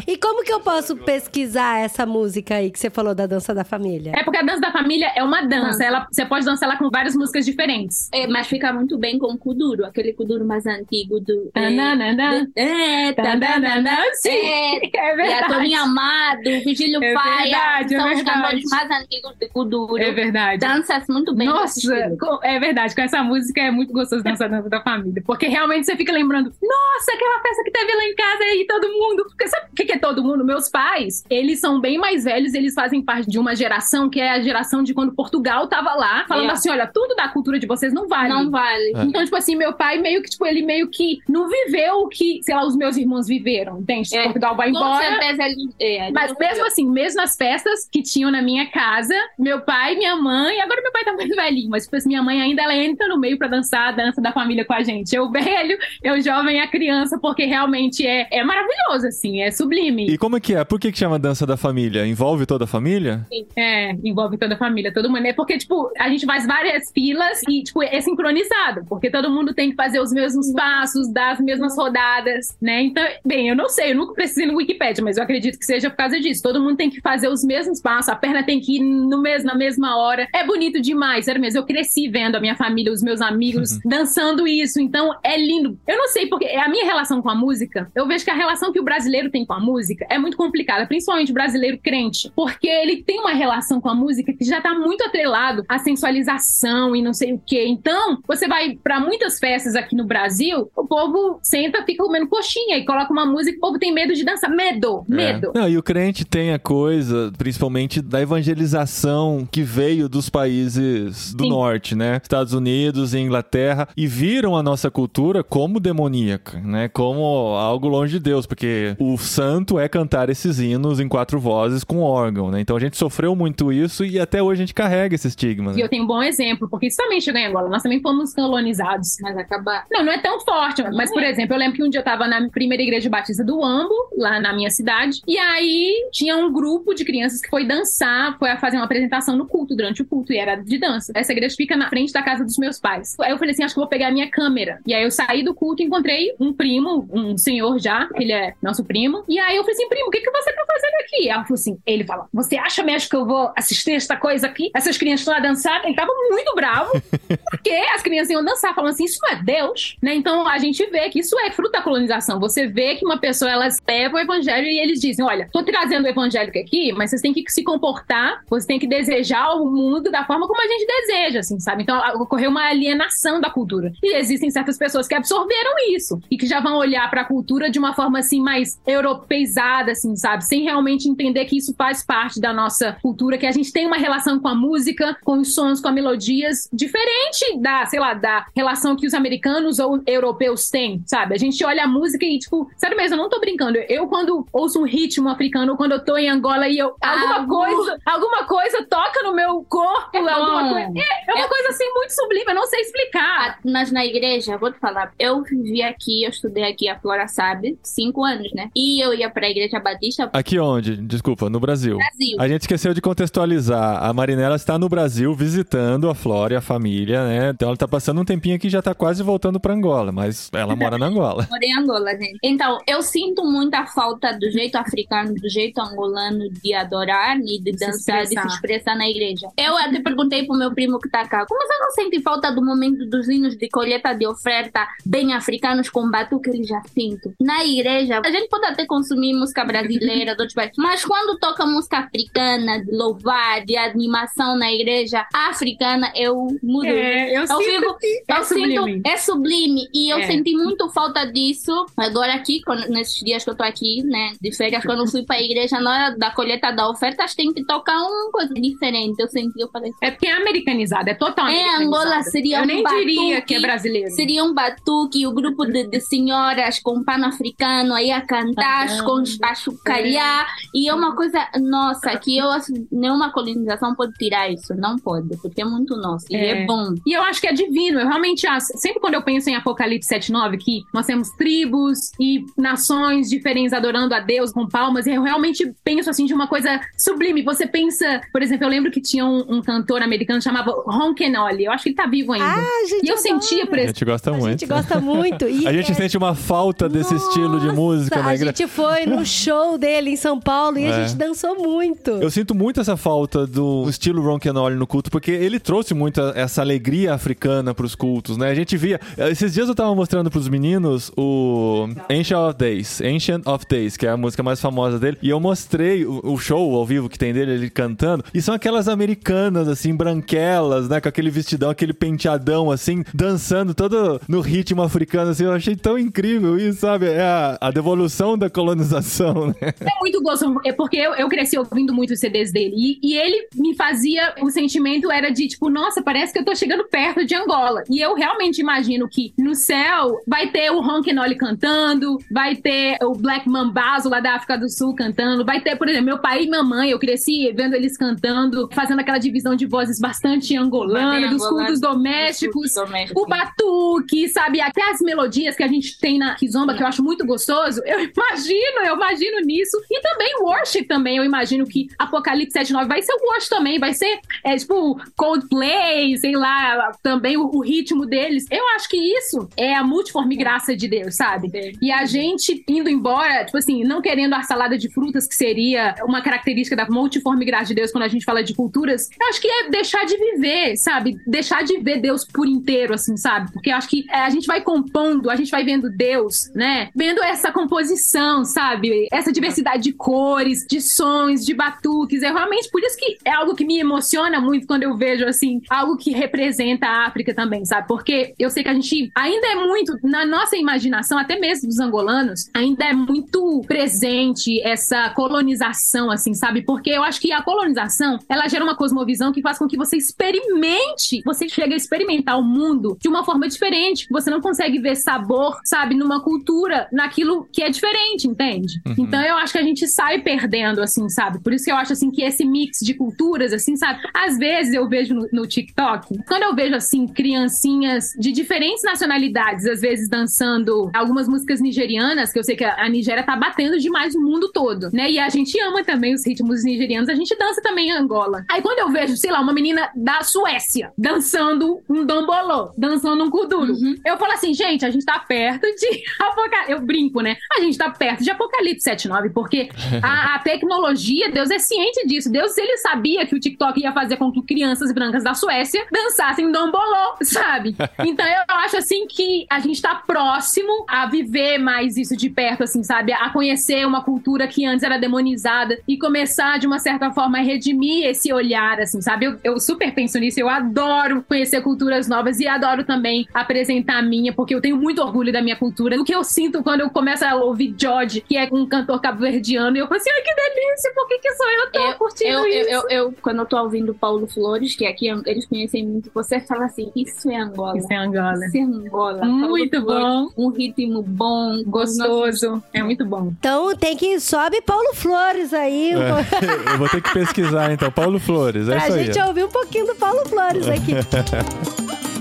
E 0.07 0.17
como 0.27 0.43
que 0.43 0.53
eu 0.53 0.59
posso 0.59 0.97
pesquisar 0.97 1.79
essa 1.79 2.05
música 2.05 2.57
aí 2.57 2.69
que 2.69 2.81
você 2.81 2.91
falou 2.91 3.15
da 3.15 3.27
dança 3.27 3.55
da 3.55 3.63
família? 3.63 4.11
É 4.17 4.25
porque 4.25 4.39
a 4.39 4.43
dança 4.43 4.61
da 4.61 4.73
família 4.73 5.13
é 5.15 5.23
uma 5.23 5.43
dança. 5.43 5.67
Dança. 5.67 5.85
Ela, 5.85 6.07
você 6.11 6.27
pode 6.27 6.45
dançar 6.45 6.69
ela 6.69 6.77
com 6.77 6.91
várias 6.91 7.15
músicas 7.15 7.47
diferentes. 7.47 8.09
É, 8.13 8.27
mas 8.27 8.49
fica 8.49 8.73
muito 8.73 8.99
bem 8.99 9.21
com 9.21 9.29
o 9.33 9.39
kuduro, 9.39 9.85
aquele 9.87 10.13
kuduro 10.13 10.45
mais 10.45 10.67
antigo 10.67 11.21
do. 11.21 11.51
é, 11.55 11.61
Tananana, 11.61 12.49
É, 12.57 13.13
tananana. 13.13 13.91
Sim, 14.15 14.31
É, 14.31 14.91
é 14.99 15.13
a 15.13 15.17
verdade. 15.17 15.53
Toninho 15.55 15.81
Amado, 15.81 16.41
o 16.49 16.65
Vigílio 16.65 17.05
É 17.05 17.15
Paia, 17.15 17.43
verdade, 17.43 17.95
é 17.95 17.99
são 17.99 18.09
os 18.09 18.15
verdade. 18.17 18.41
cantores 18.43 18.65
mais 18.69 18.91
antigos 18.91 19.37
de 19.39 19.49
Kuduro. 19.49 19.99
É 20.03 20.11
verdade. 20.11 20.59
Dança-se 20.59 21.13
muito 21.13 21.35
bem. 21.37 21.47
Nossa, 21.47 21.95
é 22.43 22.59
verdade, 22.59 22.95
com 22.97 23.01
essa 23.03 23.23
música 23.23 23.61
é 23.61 23.71
muito 23.71 23.93
gostoso 23.93 24.25
dançar 24.25 24.49
a 24.49 24.57
dança 24.57 24.69
da 24.69 24.81
família. 24.81 25.23
Porque 25.25 25.47
realmente 25.47 25.87
você 25.87 25.97
fica 25.97 26.13
lembrando, 26.13 26.53
nossa, 26.61 27.13
aquela 27.13 27.41
festa 27.43 27.63
que 27.63 27.71
teve 27.71 27.95
lá 27.95 28.05
em 28.05 28.15
casa 28.17 28.45
e 28.55 28.67
todo 28.67 28.89
mundo. 28.89 29.25
Porque 29.25 29.47
sabe 29.49 29.67
o 29.71 29.75
que, 29.75 29.85
que 29.85 29.93
é 29.93 29.99
todo 29.99 30.16
mundo? 30.23 30.45
Meus 30.45 30.69
pais, 30.69 31.25
eles 31.31 31.61
são 31.61 31.81
bem 31.81 31.99
mais 31.99 32.25
velhos, 32.25 32.55
eles 32.55 32.75
fazem 32.75 33.03
parte 33.03 33.29
de 33.31 33.39
uma 33.39 33.55
geração 33.55 34.09
que 34.09 34.21
é 34.21 34.31
a 34.31 34.41
geração 34.41 34.83
de 34.83 34.93
quando 34.95 35.15
Portugal 35.15 35.67
tava 35.69 35.95
lá, 35.95 36.25
falando 36.29 36.49
É. 36.51 36.53
assim: 36.53 36.71
olha, 36.71 36.87
tudo 36.87 37.15
da 37.15 37.29
cultura 37.29 37.59
de 37.59 37.67
vocês 37.67 37.93
não 37.93 38.09
vale. 38.09 38.29
Não 38.29 38.51
vale. 38.51 38.93
É. 38.97 39.03
Então, 39.05 39.23
tipo 39.25 39.37
assim, 39.37 39.57
meu 39.57 39.73
pai 39.73 39.99
meio 39.99 40.23
que, 40.23 40.31
tipo, 40.31 40.47
ele 40.47 40.63
meio 40.63 40.89
que 40.89 41.19
não 41.29 41.49
viveu 41.49 41.97
o 42.01 42.09
que, 42.09 42.41
sei 42.43 42.55
lá, 42.55 42.65
os 42.67 42.77
meus 42.77 42.97
irmãos 42.97 43.27
viveram, 43.27 43.79
entende? 43.81 44.15
É. 44.17 44.25
Portugal 44.25 44.57
vai 44.57 44.71
embora. 44.71 45.05
ele. 45.05 45.69
É, 45.81 46.05
ele 46.07 46.13
Mas 46.13 46.35
mesmo 46.39 46.57
viu. 46.57 46.67
assim, 46.67 46.89
mesmo 46.89 47.21
nas 47.21 47.37
festas 47.37 47.89
que 47.91 48.03
tinham 48.03 48.31
na 48.31 48.43
minha 48.43 48.67
casa, 48.71 49.15
meu 49.39 49.61
pai, 49.61 49.95
minha 49.97 50.17
mãe, 50.17 50.61
agora 50.61 50.81
meu 50.83 50.93
pai 50.93 51.05
tá 51.05 51.13
muito 51.13 51.35
velhinho, 51.35 51.71
mas 51.71 51.85
tipo 51.85 51.97
assim, 51.97 52.09
minha 52.09 52.23
mãe 52.23 52.41
ainda 52.41 52.63
ela 52.63 52.75
entra 52.75 53.09
no 53.09 53.19
meio 53.19 53.39
pra 53.39 53.49
dançar 53.49 53.89
a 53.89 53.93
dança 53.93 54.21
da 54.21 54.33
família 54.33 54.65
com 54.65 54.73
a 54.73 54.83
gente. 54.83 55.15
Eu 55.15 55.31
velho, 55.31 55.79
eu 56.03 56.21
jovem, 56.21 56.61
a 56.61 56.69
criança, 56.69 57.19
porque 57.19 57.45
realmente 57.45 58.07
é, 58.07 58.27
é 58.31 58.45
maravilhoso, 58.45 59.07
assim, 59.09 59.41
é 59.43 59.51
sublime. 59.51 60.06
E 60.07 60.17
como 60.17 60.37
é 60.37 60.41
que 60.41 60.55
é? 60.55 60.65
Por 60.65 60.79
que, 60.79 60.93
que 60.93 60.99
chama 60.99 61.19
dança 61.19 61.45
da 61.45 61.57
família? 61.57 62.07
Envolve 62.07 62.47
toda 62.47 62.65
a 62.65 62.67
família? 62.67 63.27
É, 63.57 63.91
envolve 64.05 64.39
toda 64.39 64.55
a 64.55 64.59
família, 64.59 64.93
todo 64.93 65.11
mundo. 65.11 65.27
É 65.27 65.33
porque, 65.33 65.59
tipo, 65.59 65.91
a 65.99 66.09
gente 66.09 66.25
faz 66.25 66.47
várias 66.47 66.91
filas 66.93 67.41
e, 67.49 67.63
tipo, 67.63 67.83
é 67.83 68.01
sincronizado, 68.01 68.85
porque 68.89 69.11
todo 69.11 69.31
mundo 69.31 69.53
tem 69.53 69.71
que 69.71 69.77
fazer 69.77 70.01
os 70.01 70.13
mesmos 70.13 70.53
passos, 70.53 71.13
dar 71.13 71.33
as 71.33 71.41
mesmas 71.41 71.77
rodadas, 71.77 72.57
né? 72.61 72.83
Então, 72.83 73.05
bem, 73.25 73.49
eu 73.49 73.57
não 73.57 73.69
sei, 73.69 73.93
eu 73.93 73.97
nunca 73.97 74.15
precisei 74.15 74.47
no 74.47 74.57
Wikipedia, 74.57 75.03
mas 75.03 75.17
eu 75.17 75.23
acredito 75.23 75.59
que 75.59 75.65
seja 75.65 75.91
por 75.91 75.97
causa 75.97 76.21
disso. 76.21 76.43
Todo 76.43 76.63
mundo 76.63 76.77
tem 76.77 76.91
que 76.91 77.01
fazer 77.01 77.29
os 77.29 77.43
mesmos 77.43 77.81
passos, 77.81 78.09
a 78.09 78.17
perna 78.17 78.45
tem 78.45 78.61
que 78.61 78.77
ir 78.77 78.81
no 78.81 79.21
mesmo, 79.21 79.49
na 79.49 79.55
mesma 79.55 79.97
hora. 79.97 80.29
É 80.33 80.47
bonito 80.47 80.81
demais, 80.81 81.25
sério 81.25 81.41
mesmo. 81.41 81.59
Eu 81.59 81.67
cresci 81.67 82.09
vendo 82.09 82.37
a 82.37 82.41
minha 82.41 82.57
família, 82.57 82.93
os 82.93 83.03
meus 83.03 83.21
amigos 83.21 83.79
dançando 83.85 84.47
isso, 84.47 84.81
então 84.81 85.15
é 85.23 85.37
lindo. 85.37 85.79
Eu 85.87 85.97
não 85.97 86.09
sei, 86.09 86.27
porque 86.27 86.45
é 86.45 86.61
a 86.61 86.69
minha 86.69 86.85
relação 86.85 87.21
com 87.21 87.29
a 87.29 87.35
música, 87.35 87.91
eu 87.95 88.07
vejo 88.07 88.25
que 88.25 88.31
a 88.31 88.35
relação 88.35 88.73
que 88.73 88.81
o 88.81 88.85
brasileiro 88.85 89.31
tem 89.31 89.45
com 89.45 89.53
a 89.53 89.61
música 89.61 89.96
é 90.09 90.19
muito 90.19 90.37
complicada, 90.37 90.87
principalmente 90.87 91.33
brasileiro 91.33 91.79
crente, 91.83 92.31
porque 92.35 92.69
ele 92.69 93.03
tem 93.03 93.21
uma 93.21 93.33
relação 93.33 93.81
com 93.81 93.89
a 93.89 93.95
música 93.95 94.33
que 94.33 94.45
já 94.45 94.61
tá 94.61 94.75
muito 94.75 95.05
atrelado 95.05 95.65
à 95.69 95.79
sensualização 95.79 96.95
e 96.95 97.03
não 97.03 97.13
sei 97.13 97.33
o 97.33 97.41
quê. 97.45 97.65
Então, 97.67 98.19
você 98.27 98.47
vai 98.49 98.79
pra 98.83 99.01
muitas 99.01 99.39
festas 99.39 99.75
aqui 99.75 99.95
no 99.95 100.05
Brasil, 100.05 100.71
o 100.77 100.87
povo 100.87 101.39
senta, 101.43 101.85
fica 101.85 102.03
comendo 102.03 102.29
coxinha 102.29 102.77
e 102.79 102.85
coloca 102.85 103.13
uma 103.13 103.27
música, 103.27 103.57
o 103.57 103.61
povo 103.61 103.79
tem 103.79 103.93
medo 103.93 104.15
de 104.15 104.25
dançar. 104.25 104.47
Medo, 104.51 105.05
medo. 105.09 105.53
É. 105.55 105.59
Não, 105.59 105.69
e 105.69 105.77
o 105.77 105.83
crente 105.83 106.25
tem 106.25 106.53
a 106.53 106.59
coisa, 106.59 107.33
principalmente 107.37 108.01
da 108.01 108.21
evangelização 108.21 109.47
que 109.51 109.63
veio 109.63 110.09
dos 110.09 110.31
países 110.31 111.35
do 111.35 111.45
Sim. 111.45 111.51
norte, 111.51 111.95
né? 111.95 112.21
Estados 112.23 112.53
Unidos 112.53 113.13
e 113.13 113.19
Inglaterra, 113.19 113.89
e 113.97 114.07
viram 114.07 114.57
a 114.57 114.63
nossa 114.63 114.91
cultura 114.91 115.43
como 115.43 115.81
demoníaca, 115.81 116.61
né? 116.61 116.89
Como 116.89 117.23
algo 117.57 117.89
longe 117.89 118.15
de 118.15 118.21
Deus, 118.21 118.47
porque 118.47 118.97
o 118.99 119.17
santo 119.19 119.79
é 119.79 119.86
cantar 119.89 120.29
esses 120.31 120.59
hinos 120.59 121.01
em 121.01 121.09
quatro 121.09 121.39
vozes 121.39 121.85
com 121.85 122.01
órgão, 122.01 122.51
né? 122.51 122.61
Então 122.61 122.77
a 122.77 122.81
gente 122.81 122.97
sofreu 122.97 123.35
muito 123.35 123.73
isso 123.73 124.05
e 124.05 124.19
até 124.19 124.43
hoje 124.43 124.63
a 124.63 124.65
gente 124.67 124.75
carrega 124.75 125.15
esse 125.15 125.29
estigma. 125.29 125.73
E 125.73 125.77
Né? 125.77 125.83
eu 125.83 125.89
tenho 125.89 126.05
um 126.05 126.07
bom 126.07 126.23
exemplo, 126.23 126.69
porque 126.69 126.87
isso 126.87 126.97
também 126.97 127.21
chegou 127.21 127.41
em 127.41 127.47
Angola. 127.47 127.69
Nós 127.69 127.83
também 127.83 128.01
fomos 128.01 128.35
colonizados. 128.35 129.17
Mas 129.21 129.37
acabar. 129.37 129.87
Não, 129.91 130.05
não 130.05 130.13
é 130.13 130.19
tão 130.19 130.41
forte. 130.41 130.83
Mas, 130.95 131.11
por 131.13 131.23
exemplo, 131.23 131.55
eu 131.55 131.59
lembro 131.59 131.77
que 131.77 131.83
um 131.83 131.89
dia 131.91 132.01
eu 132.01 132.05
tava 132.05 132.27
na 132.27 132.49
primeira 132.49 132.83
igreja 132.83 133.09
batista 133.11 133.45
do 133.45 133.63
Ambo, 133.65 133.95
lá 134.17 134.41
na 134.41 134.53
minha 134.55 134.71
cidade, 134.71 135.21
e 135.27 135.39
aí 135.39 136.09
tinha 136.13 136.37
um 136.37 136.53
grupo 136.53 136.95
de 136.95 137.05
crianças 137.05 137.41
que 137.41 137.49
foi 137.49 137.65
dançar, 137.67 138.37
foi 138.39 138.55
fazer 138.57 138.77
uma 138.77 138.85
apresentação 138.85 139.37
no 139.37 139.47
culto, 139.47 139.75
durante 139.77 140.03
o 140.03 140.05
culto, 140.05 140.33
e 140.33 140.39
era 140.39 140.57
de 140.57 140.79
dança. 140.79 141.13
Essa 141.15 141.33
igreja 141.33 141.55
fica 141.57 141.77
na 141.77 141.89
frente 141.89 142.13
da 142.13 142.23
casa 142.23 142.45
dos 142.45 142.57
meus 142.59 142.79
pais. 142.81 143.15
Aí 143.21 143.31
eu 143.31 143.39
falei 143.39 143.53
assim, 143.53 143.63
acho 143.65 143.75
que 143.75 143.81
vou 143.81 143.89
pegar 143.89 144.09
a 144.09 144.11
minha 144.13 144.29
câmera. 144.31 144.81
E 144.87 144.95
aí 144.95 145.03
eu 145.05 145.11
saí 145.11 145.43
do 145.43 145.55
culto 145.55 145.83
e 145.83 145.87
encontrei 145.87 146.35
um 146.41 146.53
primo, 146.53 147.09
um 147.13 147.37
senhor 147.37 147.79
já, 147.79 148.09
ele 148.15 148.33
é 148.33 148.55
nosso 148.63 148.85
primo, 148.85 149.23
e 149.29 149.39
aí 149.39 149.57
eu 149.57 149.63
falei 149.63 149.76
assim, 149.77 149.89
primo, 149.89 150.09
o 150.09 150.11
que, 150.11 150.21
que 150.21 150.31
você 150.31 150.53
tá 150.53 150.65
fazendo 150.67 150.95
aqui? 151.03 151.29
Ela 151.29 151.43
falou 151.43 151.55
assim, 151.55 151.79
ele 151.87 152.05
fala, 152.05 152.27
você 152.33 152.57
acha 152.57 152.83
mesmo 152.83 153.09
que 153.11 153.17
eu 153.17 153.27
vou 153.27 153.53
assistir 153.57 153.93
esta 153.93 154.17
coisa 154.17 154.47
aqui? 154.47 154.71
Essas 154.75 154.97
crianças 154.99 155.21
estão 155.21 155.35
lá 155.35 155.41
dançar? 155.41 155.85
Ele 155.85 155.95
tava 155.95 156.13
muito 156.31 156.55
bravo, 156.55 156.91
porque 157.51 157.71
as 157.95 158.03
crianças 158.03 158.31
iam 158.31 158.45
dançar, 158.45 158.75
falando 158.75 158.91
assim, 158.93 159.05
isso 159.05 159.19
não 159.23 159.31
é 159.31 159.43
Deus, 159.43 159.97
né? 160.03 160.15
Então 160.15 160.47
a 160.49 160.59
gente 160.59 160.85
vê 160.87 161.09
que 161.11 161.21
isso 161.21 161.39
é 161.41 161.51
fruto 161.51 161.73
da 161.73 161.83
colonização. 161.83 162.41
Você 162.41 162.67
vê 162.67 162.97
que 162.97 163.05
uma 163.05 163.19
pessoa, 163.19 163.51
elas 163.51 163.77
levam 163.87 164.19
o 164.19 164.23
evangelho 164.23 164.67
e 164.67 164.79
eles 164.79 165.01
dizem, 165.01 165.25
olha, 165.25 165.49
tô 165.53 165.63
trazendo 165.63 166.05
o 166.05 166.09
evangélico 166.09 166.59
aqui, 166.59 166.93
mas 166.93 167.11
vocês 167.11 167.23
têm 167.23 167.33
que 167.33 167.45
se 167.51 167.63
comportar, 167.63 168.43
você 168.49 168.67
tem 168.67 168.79
que 168.79 168.87
desejar 168.87 169.55
o 169.55 169.67
mundo 169.71 170.11
da 170.11 170.25
forma 170.25 170.47
como 170.47 170.61
a 170.61 170.67
gente 170.67 170.87
deseja, 170.87 171.41
assim, 171.41 171.59
sabe? 171.61 171.83
Então 171.83 171.97
a- 171.97 172.13
ocorreu 172.15 172.51
uma 172.51 172.67
alienação 172.69 173.41
da 173.41 173.51
cultura. 173.51 173.93
E 174.03 174.17
existem 174.17 174.51
certas 174.51 174.79
pessoas 174.79 175.07
que 175.07 175.15
absorveram 175.15 175.73
isso 175.95 176.21
e 176.31 176.37
que 176.37 176.47
já 176.47 176.61
vão 176.61 176.77
olhar 176.77 177.09
pra 177.11 177.25
cultura 177.25 177.71
de 177.71 177.79
uma 177.79 177.95
forma 177.95 178.19
assim 178.19 178.41
mais 178.41 178.81
europeizada, 178.87 179.56
assim, 179.63 180.17
sabe? 180.17 180.45
Sem 180.45 180.63
realmente 180.63 181.09
entender 181.09 181.45
que 181.45 181.57
isso 181.57 181.75
faz 181.77 182.05
parte 182.05 182.41
da 182.41 182.53
nossa 182.53 182.97
cultura, 183.03 183.39
que 183.39 183.47
a 183.47 183.53
gente 183.53 183.73
tem 183.73 183.87
uma 183.87 183.97
relação 183.97 184.39
com 184.39 184.49
a 184.49 184.55
música, 184.55 185.17
com 185.25 185.39
os 185.39 185.55
sons, 185.55 185.81
com 185.81 185.89
as 185.89 185.95
melodias 185.95 186.69
diferente 186.73 187.59
da, 187.59 187.87
sei 187.87 188.01
lá, 188.01 188.15
da 188.15 188.47
relação 188.55 188.97
que 188.97 189.07
os 189.07 189.15
americanos 189.15 189.79
ou 189.79 190.01
europeus 190.07 190.69
têm, 190.69 191.03
sabe? 191.07 191.35
A 191.35 191.39
gente 191.39 191.65
olha 191.65 191.85
a 191.85 191.89
música 191.89 192.25
e 192.25 192.39
tipo, 192.39 192.69
sério 192.77 192.97
mesmo, 192.97 193.17
eu 193.17 193.23
não 193.23 193.29
tô 193.29 193.41
brincando. 193.41 193.79
Eu 193.89 194.07
quando 194.09 194.47
ouço 194.53 194.81
um 194.81 194.85
ritmo 194.85 195.29
africano 195.29 195.73
ou 195.73 195.77
quando 195.77 195.93
eu 195.93 196.05
tô 196.05 196.17
em 196.17 196.29
Angola 196.29 196.69
e 196.69 196.79
eu 196.79 196.95
alguma 197.01 197.37
Ah, 197.37 197.47
coisa, 197.47 197.99
alguma 198.05 198.45
coisa 198.45 198.85
toca 198.89 199.23
no 199.23 199.35
meu 199.35 199.65
corpo, 199.69 200.11
É 200.17 200.19
alguma 200.19 200.69
coisa. 200.73 200.93
É, 200.99 201.31
é 201.31 201.35
uma 201.35 201.49
coisa 201.49 201.69
assim 201.71 201.89
muito 201.95 202.11
sublime, 202.11 202.45
eu 202.49 202.55
não 202.55 202.67
sei 202.67 202.81
explicar. 202.81 203.27
Ah, 203.27 203.59
Mas 203.65 203.91
na 203.91 204.05
igreja, 204.05 204.57
vou 204.59 204.73
te 204.73 204.79
falar, 204.79 205.13
eu 205.19 205.43
vivi 205.43 205.83
aqui, 205.83 206.25
eu 206.25 206.31
estudei 206.31 206.65
aqui, 206.65 206.89
a 206.89 206.99
Flora 206.99 207.27
sabe, 207.29 207.79
cinco 207.83 208.25
anos, 208.25 208.53
né? 208.53 208.71
E 208.75 209.01
eu 209.05 209.13
ia 209.15 209.31
pra 209.31 209.46
igreja 209.49 209.81
batista 209.81 210.29
Aqui 210.33 210.59
onde? 210.59 210.97
Desculpa, 210.97 211.49
no 211.51 211.61
Brasil. 211.61 211.97
Brasil. 211.97 212.37
A 212.39 212.49
gente 212.49 212.63
esqueceu 212.63 212.93
de 212.95 213.01
contextualizar. 213.01 214.03
A 214.05 214.13
Marinela 214.13 214.57
está 214.57 214.79
no 214.79 214.89
Brasil 214.89 215.35
visitando 215.35 216.09
a 216.09 216.15
Flora 216.15 216.55
e 216.55 216.57
a 216.57 216.61
família, 216.61 217.25
né? 217.27 217.51
Então 217.51 217.69
ela 217.69 217.77
tá 217.77 217.87
passando 217.89 218.21
um 218.21 218.25
tempinho 218.25 218.57
aqui 218.57 218.67
e 218.67 218.71
já 218.71 218.81
tá 218.83 218.95
quase 218.95 219.23
voltando 219.23 219.61
pra 219.61 219.75
Angola, 219.75 220.13
mas 220.13 220.51
ela 220.53 220.75
mora 220.77 220.99
na 220.99 221.07
Angola. 221.07 221.47
Morei 221.51 221.69
em 221.71 221.79
Angola, 221.79 222.11
gente. 222.13 222.39
Então, 222.43 222.79
eu 222.87 223.03
sinto 223.03 223.45
muita 223.45 223.87
falta 223.87 224.33
do 224.39 224.51
jeito 224.51 224.77
africano, 224.77 225.35
do 225.35 225.49
jeito 225.49 225.81
angolano 225.81 226.49
de 226.63 226.75
adorar 226.75 227.39
e 227.39 227.61
de 227.61 227.73
Se 227.73 227.87
dançar, 227.87 228.23
de 228.23 228.29
expressar. 228.29 228.49
se 228.49 228.55
expressar 228.55 228.97
na 228.97 229.09
igreja. 229.09 229.49
Eu 229.57 229.77
até 229.77 230.01
perguntei 230.01 230.45
pro 230.47 230.57
meu 230.57 230.73
primo 230.75 230.99
que 230.99 231.09
tá 231.09 231.27
cá, 231.27 231.45
como 231.47 231.61
você 231.67 231.79
não 231.79 231.91
sente 231.93 232.21
falta 232.23 232.51
do 232.53 232.65
momento 232.65 233.05
dos 233.07 233.29
hinos 233.29 233.57
de 233.57 233.69
colheita 233.69 234.15
de 234.15 234.27
oferta 234.27 234.87
bem 235.05 235.33
africanos 235.33 235.89
com 235.91 236.11
batuque? 236.11 236.51
Ele 236.51 236.65
já 236.65 236.81
sinto. 236.95 237.33
Na 237.41 237.65
igreja, 237.65 238.21
a 238.25 238.31
gente 238.31 238.49
pode 238.49 238.67
até 238.67 238.87
consumir 238.87 239.35
música 239.37 239.65
brasileira, 239.65 240.33
outros 240.33 240.55
países, 240.55 240.77
mas 240.79 241.05
quando 241.05 241.39
toca 241.39 241.65
música 241.67 241.99
africana, 241.99 242.85
de 242.85 242.91
louvar, 242.97 243.65
de 243.65 243.77
animação 243.77 244.57
na 244.57 244.73
igreja 244.73 245.27
africana, 245.33 246.11
eu 246.15 246.47
mudo. 246.63 246.87
É, 246.87 247.37
eu, 247.37 247.41
Eu 247.43 247.47
sinto 247.47 247.97
é 248.29 248.39
Eu 248.39 248.45
sublime. 248.45 248.95
sinto, 248.95 249.09
é 249.09 249.17
sublime. 249.17 249.89
E 249.95 250.09
eu 250.13 250.19
É. 250.19 250.27
senti 250.27 250.55
muito 250.55 250.89
falta 250.91 251.25
disso. 251.25 251.73
Agora 251.97 252.35
aqui, 252.35 252.61
quando- 252.65 252.89
nesses 252.89 253.21
dias 253.23 253.45
que 253.45 253.51
eu 253.51 253.57
tô 253.57 253.63
aqui, 253.63 254.03
né, 254.05 254.33
de 254.41 254.55
férias, 254.57 254.83
quando 254.85 255.01
eu 255.01 255.07
fui 255.07 255.25
pra 255.25 255.41
igreja, 255.41 255.81
na 255.81 255.91
hora 255.91 256.17
da 256.17 256.31
colheita 256.31 256.71
da 256.73 256.89
oferta, 256.89 257.25
tem 257.37 257.53
que 257.53 257.65
tocar 257.65 257.97
uma 257.99 258.31
coisa 258.31 258.53
diferente. 258.55 259.21
Eu 259.21 259.29
senti, 259.29 259.61
eu 259.61 259.69
falei, 259.71 259.91
É 260.03 260.11
porque 260.11 260.27
é 260.27 260.33
americanizado, 260.33 261.09
é 261.11 261.15
total 261.15 261.49
É. 261.49 261.77
Angola 261.77 262.23
seria 262.23 262.59
Eu 262.59 262.63
um 262.63 262.67
nem 262.67 262.83
diria 262.85 263.21
batuque, 263.33 263.47
que 263.47 263.55
é 263.55 263.61
brasileiro. 263.61 264.11
seria 264.11 264.45
um 264.45 264.55
batuque, 264.55 265.27
o 265.27 265.33
grupo 265.33 265.65
de, 265.67 265.87
de 265.89 266.01
senhoras 266.01 266.79
com 266.81 267.03
pano 267.05 267.27
africano 267.27 267.95
aí 267.95 268.11
a 268.11 268.21
cantar, 268.21 268.87
Ah, 268.89 269.03
com, 269.05 269.25
a 269.43 269.55
chocalhar. 269.55 270.47
E 270.75 270.89
é 270.89 270.95
uma 270.95 271.15
coisa 271.15 271.47
nossa, 271.61 272.17
que 272.19 272.37
eu, 272.37 272.51
assim, 272.51 272.87
nenhuma 272.91 273.33
colonização 273.33 273.95
pode 273.95 274.13
tirar 274.15 274.51
isso. 274.51 274.75
Não 274.75 274.97
pode, 274.99 275.37
porque 275.41 275.63
é 275.63 275.65
muito 275.65 275.97
nosso. 275.97 276.27
E 276.31 276.37
É. 276.37 276.63
é 276.63 276.67
bom. 276.67 276.95
E 277.07 277.13
eu 277.13 277.23
acho 277.23 277.41
que 277.41 277.47
é 277.47 277.53
divino. 277.53 278.01
Eu 278.01 278.09
realmente 278.09 278.47
acho. 278.47 278.67
Sempre 278.77 279.01
quando 279.01 279.15
eu 279.15 279.23
penso 279.23 279.49
em 279.51 279.55
Apocalipse 279.55 280.09
7,9, 280.09 280.59
que 280.59 280.83
nós 280.93 281.07
temos 281.07 281.31
tribos 281.31 282.11
e 282.21 282.45
nações 282.57 283.29
diferentes 283.29 283.73
adorando 283.73 284.15
a 284.15 284.21
Deus 284.21 284.53
com 284.53 284.67
palmas, 284.69 285.07
eu 285.07 285.23
realmente 285.23 285.73
penso 285.85 286.11
assim 286.11 286.27
de 286.27 286.35
uma 286.35 286.47
coisa 286.47 286.81
sublime. 286.99 287.43
Você 287.43 287.67
pensa, 287.67 288.21
por 288.33 288.43
exemplo, 288.43 288.65
eu 288.65 288.71
lembro 288.71 288.91
que 288.91 289.01
tinha 289.01 289.25
um, 289.25 289.57
um 289.57 289.63
cantor 289.63 290.03
americano 290.03 290.41
chamado 290.43 290.71
Ron 290.87 291.15
Kenoli. 291.15 291.65
Eu 291.65 291.73
acho 291.73 291.85
que 291.85 291.89
ele 291.91 291.97
tá 291.97 292.07
vivo 292.07 292.33
ainda. 292.33 292.47
Ah, 292.47 292.87
gente, 292.89 293.05
e 293.05 293.09
eu 293.09 293.17
adora. 293.17 293.41
sentia, 293.41 293.67
por 293.67 293.79
A 293.79 293.87
gente 293.87 294.05
gosta 294.05 294.31
A 294.31 294.35
muito. 294.35 294.51
gente 294.61 294.67
gosta 294.67 295.01
muito. 295.01 295.47
E 295.57 295.67
A 295.67 295.73
gente 295.73 295.91
é- 295.93 295.95
sente 295.95 296.17
uma 296.17 296.35
falta 296.35 296.89
desse 296.89 297.15
estilo 297.15 297.59
de 297.61 297.69
música 297.73 298.17
Nossa, 298.17 298.29
na 298.29 298.33
A 298.35 298.37
gente 298.37 298.67
foi 298.67 299.07
no 299.07 299.16
show 299.25 299.79
dele 299.79 300.11
em 300.11 300.17
São 300.17 300.39
Paulo 300.41 300.79
e 300.79 300.85
a 300.87 300.89
É. 300.89 301.03
gente 301.07 301.17
dançou 301.17 301.57
muito. 301.57 302.11
Eu 302.11 302.31
sinto 302.31 302.55
muito 302.55 302.81
essa 302.81 302.97
falta 302.97 303.47
do 303.47 303.89
estilo 303.89 304.23
Ron 304.23 304.39
Kenoli 304.39 304.77
no 304.77 304.87
culto, 304.87 305.11
porque 305.11 305.31
ele 305.31 305.59
trouxe 305.59 305.95
muito 305.95 306.21
essa 306.35 306.61
alegria 306.61 307.15
africana 307.15 307.75
pros 307.75 307.95
cultos, 307.95 308.37
né? 308.37 308.51
A 308.51 308.55
gente 308.55 308.77
via. 308.77 309.01
Esses 309.17 309.55
dias 309.55 309.69
eu 309.69 309.75
tava 309.75 309.95
mostrando 309.95 310.31
pros 310.31 310.49
meninos 310.49 311.11
o 311.17 311.89
Ancient 312.11 312.39
of 312.39 312.57
Days, 312.59 313.01
Ancient 313.01 313.47
of 313.47 313.65
Days, 313.69 313.97
que 313.97 314.07
é 314.07 314.11
a 314.11 314.17
música 314.17 314.43
mais 314.43 314.61
famosa 314.61 314.99
dele, 314.99 315.17
e 315.23 315.31
eu 315.31 315.41
mostrei 315.41 316.05
o, 316.05 316.21
o 316.25 316.39
show 316.39 316.75
ao 316.75 316.85
vivo 316.85 317.09
que 317.09 317.19
tem 317.19 317.33
dele, 317.33 317.53
ele 317.53 317.71
cantando, 317.71 318.25
e 318.35 318.41
são 318.43 318.55
aquelas 318.55 318.89
americanas, 318.89 319.69
assim, 319.69 319.95
branquelas, 319.95 320.89
né? 320.89 321.01
Com 321.01 321.09
aquele 321.09 321.31
vestidão, 321.31 321.71
aquele 321.71 321.93
penteadão, 321.93 322.71
assim, 322.71 323.05
dançando 323.15 323.75
todo 323.75 324.21
no 324.29 324.41
ritmo 324.41 324.83
africano, 324.83 325.31
assim. 325.31 325.45
Eu 325.45 325.53
achei 325.53 325.77
tão 325.77 325.99
incrível 325.99 326.59
isso, 326.59 326.81
sabe? 326.81 327.07
É 327.07 327.21
a, 327.23 327.59
a 327.61 327.71
devolução 327.71 328.37
da 328.37 328.49
colonização, 328.51 329.06
né? 329.47 329.73
É 329.81 330.01
muito 330.01 330.23
gostoso, 330.23 330.61
é 330.65 330.73
porque 330.73 330.97
eu, 330.97 331.15
eu 331.15 331.29
cresci 331.29 331.59
ouvindo 331.59 331.93
muito 331.93 332.13
os 332.13 332.21
CDs 332.21 332.53
dele. 332.53 332.75
E, 332.77 332.99
e 333.03 333.17
ele 333.17 333.49
me 333.55 333.75
fazia. 333.75 334.35
O 334.41 334.51
sentimento 334.51 335.11
era 335.11 335.31
de 335.31 335.47
tipo, 335.49 335.69
nossa, 335.69 336.03
parece 336.03 336.33
que 336.33 336.39
eu 336.39 336.45
tô 336.45 336.55
chegando 336.55 336.85
perto 336.85 337.25
de 337.25 337.35
Angola. 337.35 337.83
E 337.91 338.01
eu 338.01 338.15
realmente 338.15 338.61
imagino 338.61 339.09
que 339.09 339.33
no 339.39 339.55
céu 339.55 340.21
vai 340.27 340.49
ter 340.49 340.71
o 340.71 340.81
Ronquenoli 340.81 341.37
cantando, 341.37 342.19
vai 342.31 342.57
ter 342.57 342.97
o 343.03 343.13
Black 343.13 343.49
Mambazo 343.49 344.09
lá 344.09 344.21
da 344.21 344.35
África 344.35 344.59
do 344.59 344.69
Sul 344.69 344.95
cantando, 344.95 345.45
vai 345.45 345.61
ter, 345.61 345.77
por 345.77 345.89
exemplo, 345.89 346.07
meu 346.07 346.19
pai 346.19 346.45
e 346.45 346.49
minha 346.49 346.63
mãe, 346.63 346.91
eu 346.91 346.99
cresci 346.99 347.53
vendo 347.53 347.75
eles 347.75 347.97
cantando, 347.97 348.69
fazendo 348.73 349.01
aquela 349.01 349.19
divisão 349.19 349.55
de 349.55 349.67
vozes 349.67 349.99
bastante 349.99 350.57
angolana, 350.57 351.29
dos 351.29 351.43
angolano, 351.43 351.67
cultos 351.67 351.81
domésticos. 351.81 352.73
O 353.15 353.27
batuque, 353.27 354.29
sabe? 354.29 354.61
Até 354.61 354.91
as 354.91 355.01
melodias 355.01 355.57
que 355.57 355.63
a 355.63 355.69
gente 355.69 355.99
tem 355.99 356.19
na 356.19 356.35
Kizomba, 356.35 356.75
que 356.75 356.83
eu 356.83 356.87
acho 356.87 357.03
muito 357.03 357.27
gostoso. 357.27 357.81
Eu 357.85 358.01
imagino, 358.15 358.81
eu 358.87 358.96
imagino 358.97 359.41
nisso. 359.41 359.77
E 359.91 360.01
também 360.01 360.35
o 360.41 360.45
worship 360.45 360.85
também. 360.85 361.17
Eu 361.17 361.25
imagino 361.25 361.67
que 361.67 361.89
Apocalipse 361.99 362.53
79 362.53 362.89
vai 362.89 363.03
ser 363.03 363.13
o 363.13 363.31
worship 363.31 363.51
também. 363.51 363.79
Vai 363.79 363.95
ser, 363.95 364.19
é, 364.45 364.57
tipo, 364.57 365.01
Coldplay, 365.17 366.17
sei 366.19 366.33
lá, 366.33 366.93
também 367.03 367.37
o, 367.37 367.47
o 367.47 367.61
ritmo 367.61 368.07
deles. 368.07 368.45
Eu 368.51 368.67
acho 368.75 368.89
que 368.89 368.97
isso 368.97 369.49
é 369.57 369.75
a 369.75 369.85
multiforme 369.85 370.37
graça 370.37 370.77
de 370.77 370.89
Deus, 370.89 371.17
sabe? 371.17 371.51
Sim. 371.51 371.79
E 371.81 371.93
a 371.93 372.05
gente 372.05 372.65
indo 372.69 372.89
embora, 372.89 373.45
tipo 373.45 373.59
assim, 373.59 373.85
não 373.85 374.01
querendo 374.01 374.35
a 374.35 374.43
salada 374.43 374.77
de 374.77 374.93
frutas, 374.93 375.27
que 375.27 375.35
seria 375.35 375.95
uma 376.05 376.23
característica 376.23 376.77
da 376.77 376.87
multiforme 376.89 377.45
graça 377.45 377.67
de 377.67 377.75
Deus 377.75 377.93
quando 377.93 378.05
a 378.05 378.09
gente 378.09 378.25
fala 378.25 378.43
de 378.43 378.55
culturas, 378.55 379.09
eu 379.21 379.29
acho 379.29 379.41
que 379.41 379.49
é 379.49 379.71
deixar 379.71 380.05
de 380.05 380.17
viver, 380.17 380.77
sabe? 380.77 381.19
Deixar 381.27 381.63
de 381.63 381.79
ver 381.79 382.01
Deus 382.01 382.25
por 382.25 382.47
inteiro, 382.47 382.95
assim, 382.95 383.17
sabe? 383.17 383.53
Porque 383.53 383.71
eu 383.71 383.77
acho 383.77 383.89
que 383.89 384.05
é, 384.11 384.21
a 384.21 384.31
gente 384.31 384.47
vai 384.47 384.61
compondo, 384.61 385.31
a 385.31 385.37
gente 385.37 385.51
vai 385.51 385.65
vendo 385.65 385.91
Deus, 385.91 386.51
né? 386.55 386.91
Vendo 386.95 387.23
essa 387.23 387.53
composição, 387.53 388.45
sabe? 388.87 389.09
Essa 389.13 389.33
diversidade 389.33 389.83
de 389.83 389.93
cores, 389.93 390.67
de 390.69 390.81
sons, 390.81 391.45
de 391.45 391.55
batuques. 391.55 392.23
É 392.23 392.33
realmente 392.33 392.71
por 392.71 392.83
isso 392.83 392.97
que 392.97 393.19
é 393.25 393.33
algo 393.33 393.55
que 393.55 393.65
me 393.65 393.79
emociona 393.79 394.41
muito 394.41 394.67
quando 394.67 394.85
eu 394.85 394.97
vejo, 394.97 395.25
assim, 395.27 395.61
algo 395.69 395.97
que 395.97 396.11
representa 396.13 396.87
a 396.87 397.07
África 397.07 397.35
também, 397.35 397.65
sabe? 397.65 397.87
Porque 397.87 398.35
eu 398.39 398.51
sei 398.51 398.63
que 398.63 398.69
a 398.69 398.75
gente 398.75 399.11
ainda 399.15 399.47
é 399.49 399.55
muito, 399.55 399.97
na 400.03 400.25
nossa 400.25 400.57
imaginação, 400.57 401.19
até 401.19 401.39
mesmo 401.39 401.69
dos 401.69 401.79
angolanos, 401.79 402.49
ainda 402.55 402.85
é 402.85 402.93
muito 402.93 403.63
presente 403.67 404.61
essa 404.63 405.11
colonização, 405.11 406.11
assim, 406.11 406.35
sabe? 406.35 406.63
Porque 406.63 406.91
eu 406.91 407.03
acho 407.03 407.21
que 407.21 407.33
a 407.33 407.43
colonização, 407.43 408.19
ela 408.29 408.49
gera 408.49 408.65
uma 408.65 408.77
cosmovisão 408.77 409.33
que 409.33 409.43
faz 409.43 409.59
com 409.59 409.67
que 409.67 409.77
você 409.77 409.97
experimente, 409.97 411.23
você 411.25 411.49
chega 411.49 411.75
a 411.75 411.77
experimentar 411.77 412.39
o 412.39 412.43
mundo 412.43 412.97
de 413.01 413.09
uma 413.09 413.25
forma 413.25 413.49
diferente. 413.49 414.07
Você 414.11 414.31
não 414.31 414.41
consegue 414.41 414.79
ver 414.79 414.97
sabor, 414.97 415.59
sabe, 415.65 415.95
numa 415.95 416.23
cultura, 416.23 416.89
naquilo 416.93 417.47
que 417.53 417.63
é 417.63 417.71
diferente, 417.71 418.29
entende? 418.29 418.66
Então 418.99 419.21
eu 419.23 419.37
acho 419.37 419.53
que 419.53 419.59
a 419.59 419.63
gente 419.63 419.87
sai 419.87 420.21
perdendo, 420.21 420.81
assim, 420.81 421.09
sabe? 421.09 421.41
Por 421.41 421.53
isso 421.53 421.65
que 421.65 421.71
eu 421.71 421.77
acho, 421.77 421.93
assim, 421.93 422.11
que 422.11 422.23
esse 422.23 422.45
mix 422.45 422.79
de 422.81 422.95
culturas, 422.95 423.53
assim, 423.53 423.77
sabe? 423.77 424.01
Às 424.15 424.39
vezes 424.39 424.75
eu 424.75 424.89
vejo 424.89 425.15
no, 425.15 425.29
no 425.33 425.47
TikTok, 425.47 426.19
quando 426.27 426.43
eu 426.43 426.55
vejo, 426.55 426.75
assim, 426.75 427.07
criancinhas 427.07 428.11
de 428.19 428.33
diferentes 428.33 428.83
nacionalidades, 428.83 429.67
às 429.67 429.81
vezes 429.81 430.09
dançando 430.09 430.91
algumas 430.95 431.29
músicas 431.29 431.61
nigerianas, 431.61 432.33
que 432.33 432.39
eu 432.39 432.45
sei 432.45 432.57
que 432.57 432.65
a, 432.65 432.85
a 432.85 432.89
Nigéria 432.89 433.23
tá 433.23 433.37
batendo 433.37 433.79
demais 433.79 434.15
o 434.15 434.21
mundo 434.21 434.51
todo, 434.53 434.91
né? 434.93 435.11
E 435.11 435.19
a 435.19 435.29
gente 435.29 435.59
ama 435.61 435.85
também 435.85 436.15
os 436.15 436.27
ritmos 436.27 436.65
nigerianos, 436.65 437.09
a 437.09 437.15
gente 437.15 437.37
dança 437.37 437.61
também 437.63 437.89
em 437.89 437.93
Angola. 437.93 438.45
Aí 438.51 438.63
quando 438.63 438.79
eu 438.79 438.91
vejo, 438.91 439.17
sei 439.17 439.31
lá, 439.31 439.41
uma 439.41 439.53
menina 439.53 439.91
da 439.95 440.23
Suécia 440.23 440.93
dançando 440.97 441.81
um 441.89 442.05
dombolô, 442.05 442.73
dançando 442.77 443.25
um 443.25 443.31
kuduro, 443.31 443.75
eu 444.05 444.17
falo 444.17 444.33
assim, 444.33 444.53
gente, 444.55 444.85
a 444.85 444.91
gente 444.91 445.05
tá 445.05 445.19
perto 445.19 445.67
de 445.67 446.03
Apocalipse. 446.21 446.73
Eu 446.73 446.81
brinco, 446.81 447.21
né? 447.21 447.37
A 447.57 447.61
gente 447.61 447.79
tá 447.79 447.91
perto 447.91 448.23
de 448.23 448.31
Apocalipse 448.57 448.85
79, 448.85 449.31
porque 449.31 449.69
a, 450.03 450.37
a 450.37 450.39
tecnologia, 450.45 451.31
Deus 451.31 451.51
é 451.51 451.59
ciente 451.59 452.07
disso. 452.07 452.31
Deus, 452.31 452.57
ele 452.57 452.77
sabia 452.79 453.27
que 453.27 453.35
o 453.35 453.41
TikTok 453.41 453.81
ia 453.81 453.93
fazer 453.93 454.17
com 454.17 454.33
que 454.33 454.43
crianças 454.43 454.93
brancas 454.93 455.23
da 455.23 455.35
Suécia 455.35 455.85
dançassem 455.93 456.51
dombolô, 456.51 457.17
sabe? 457.23 457.77
Então 457.99 458.27
eu 458.27 458.55
acho 458.57 458.77
assim 458.77 459.07
que 459.07 459.47
a 459.51 459.61
gente 459.61 459.81
tá 459.81 459.95
próximo 459.95 460.85
a 460.89 461.07
viver 461.07 461.59
mais 461.59 461.97
isso 461.97 462.17
de 462.17 462.31
perto, 462.31 462.65
assim, 462.65 462.83
sabe? 462.83 463.13
A 463.13 463.31
conhecer 463.31 463.87
uma 463.87 464.03
cultura 464.03 464.47
que 464.47 464.65
antes 464.65 464.83
era 464.83 464.99
demonizada 464.99 465.79
e 465.87 465.99
começar, 465.99 466.59
de 466.59 466.67
uma 466.67 466.79
certa 466.79 467.11
forma, 467.11 467.39
a 467.39 467.43
redimir 467.43 468.07
esse 468.07 468.33
olhar, 468.33 468.81
assim, 468.81 469.01
sabe? 469.01 469.27
Eu, 469.27 469.39
eu 469.45 469.61
super 469.61 469.93
penso 469.95 470.19
nisso, 470.19 470.41
eu 470.41 470.49
adoro 470.49 471.25
conhecer 471.29 471.61
culturas 471.61 472.09
novas 472.09 472.41
e 472.41 472.47
adoro 472.47 472.85
também 472.85 473.27
apresentar 473.35 473.99
a 473.99 474.03
minha, 474.03 474.33
porque 474.33 474.55
eu 474.55 474.61
tenho 474.61 474.77
muito 474.77 475.03
orgulho 475.03 475.33
da 475.33 475.43
minha 475.43 475.57
cultura. 475.57 476.01
O 476.01 476.05
que 476.05 476.15
eu 476.15 476.25
sinto 476.25 476.63
quando 476.63 476.81
eu 476.81 476.91
começo 476.91 477.25
a 477.25 477.35
ouvir 477.35 477.75
George, 477.77 478.21
que 478.21 478.37
é 478.37 478.46
um 478.53 478.67
cantor 478.67 479.01
cabo-verdiano, 479.01 479.77
e 479.77 479.81
eu 479.81 479.87
falo 479.87 480.01
assim, 480.01 480.11
ai 480.11 480.23
que 480.23 480.35
delícia, 480.35 480.93
por 480.95 481.09
que 481.09 481.19
que 481.19 481.33
só 481.35 481.45
eu 481.51 481.73
tô 481.73 481.99
curtindo 481.99 482.31
eu, 482.31 482.47
isso? 482.47 482.71
eu, 482.71 482.81
eu, 482.83 482.89
eu, 482.91 483.15
quando 483.23 483.39
eu 483.39 483.47
tô 483.47 483.59
ouvindo 483.59 483.95
Paulo 483.95 484.27
Flores, 484.27 484.75
que 484.77 484.87
aqui 484.87 485.09
eles 485.27 485.47
conhecem 485.47 485.87
muito, 485.87 486.11
você 486.15 486.41
fala 486.41 486.67
assim, 486.67 486.91
isso 486.95 487.31
é 487.31 487.37
Angola. 487.37 487.79
Isso 487.79 487.93
é 487.93 487.97
Angola. 487.97 488.47
Isso 488.47 488.57
é 488.57 488.61
Angola. 488.61 489.25
Muito 489.25 489.83
Paulo 489.85 490.01
Flores, 490.01 490.33
bom. 490.37 490.45
Um 490.45 490.49
ritmo 490.51 491.03
bom, 491.03 491.63
Gostoso. 491.67 492.63
É 492.73 492.83
muito 492.83 493.05
bom. 493.05 493.33
Então 493.39 493.75
tem 493.77 493.97
que 493.97 494.19
sobe 494.21 494.61
Paulo 494.63 494.95
Flores 494.95 495.53
aí. 495.53 495.93
É, 495.93 495.97
eu 496.73 496.79
vou 496.79 496.89
ter 496.89 497.03
que 497.03 497.13
pesquisar 497.13 497.73
então. 497.73 497.91
Paulo 497.91 498.19
Flores, 498.19 498.69
é 498.69 498.77
Pra 498.77 498.89
isso 498.89 498.97
aí. 498.97 499.07
gente 499.07 499.21
ouvir 499.21 499.45
um 499.45 499.49
pouquinho 499.51 499.87
do 499.87 499.95
Paulo 499.95 500.25
Flores 500.29 500.67
aqui. 500.69 500.93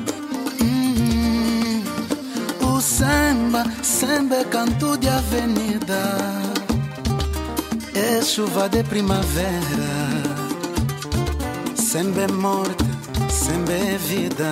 Samba, 2.86 3.66
samba 3.82 4.36
é 4.36 4.44
canto 4.44 4.96
de 4.96 5.10
avenida, 5.10 6.00
é 7.96 8.22
chuva 8.22 8.70
de 8.70 8.84
primavera. 8.84 10.22
Samba 11.76 12.22
é 12.22 12.28
morte, 12.28 12.86
samba 13.28 13.72
é 13.72 13.98
vida. 13.98 14.52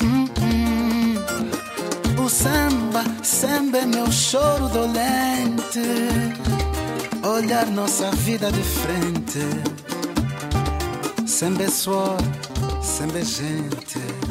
Hum, 0.00 0.28
hum. 0.40 2.24
O 2.24 2.28
samba, 2.30 3.04
samba 3.24 3.78
é 3.78 3.86
meu 3.86 4.10
choro 4.12 4.68
dolente, 4.68 5.82
olhar 7.24 7.66
nossa 7.66 8.12
vida 8.12 8.52
de 8.52 8.62
frente. 8.62 9.40
Samba 11.26 11.64
é 11.64 11.68
suor, 11.68 12.18
samba 12.80 13.18
é 13.18 13.24
gente. 13.24 14.27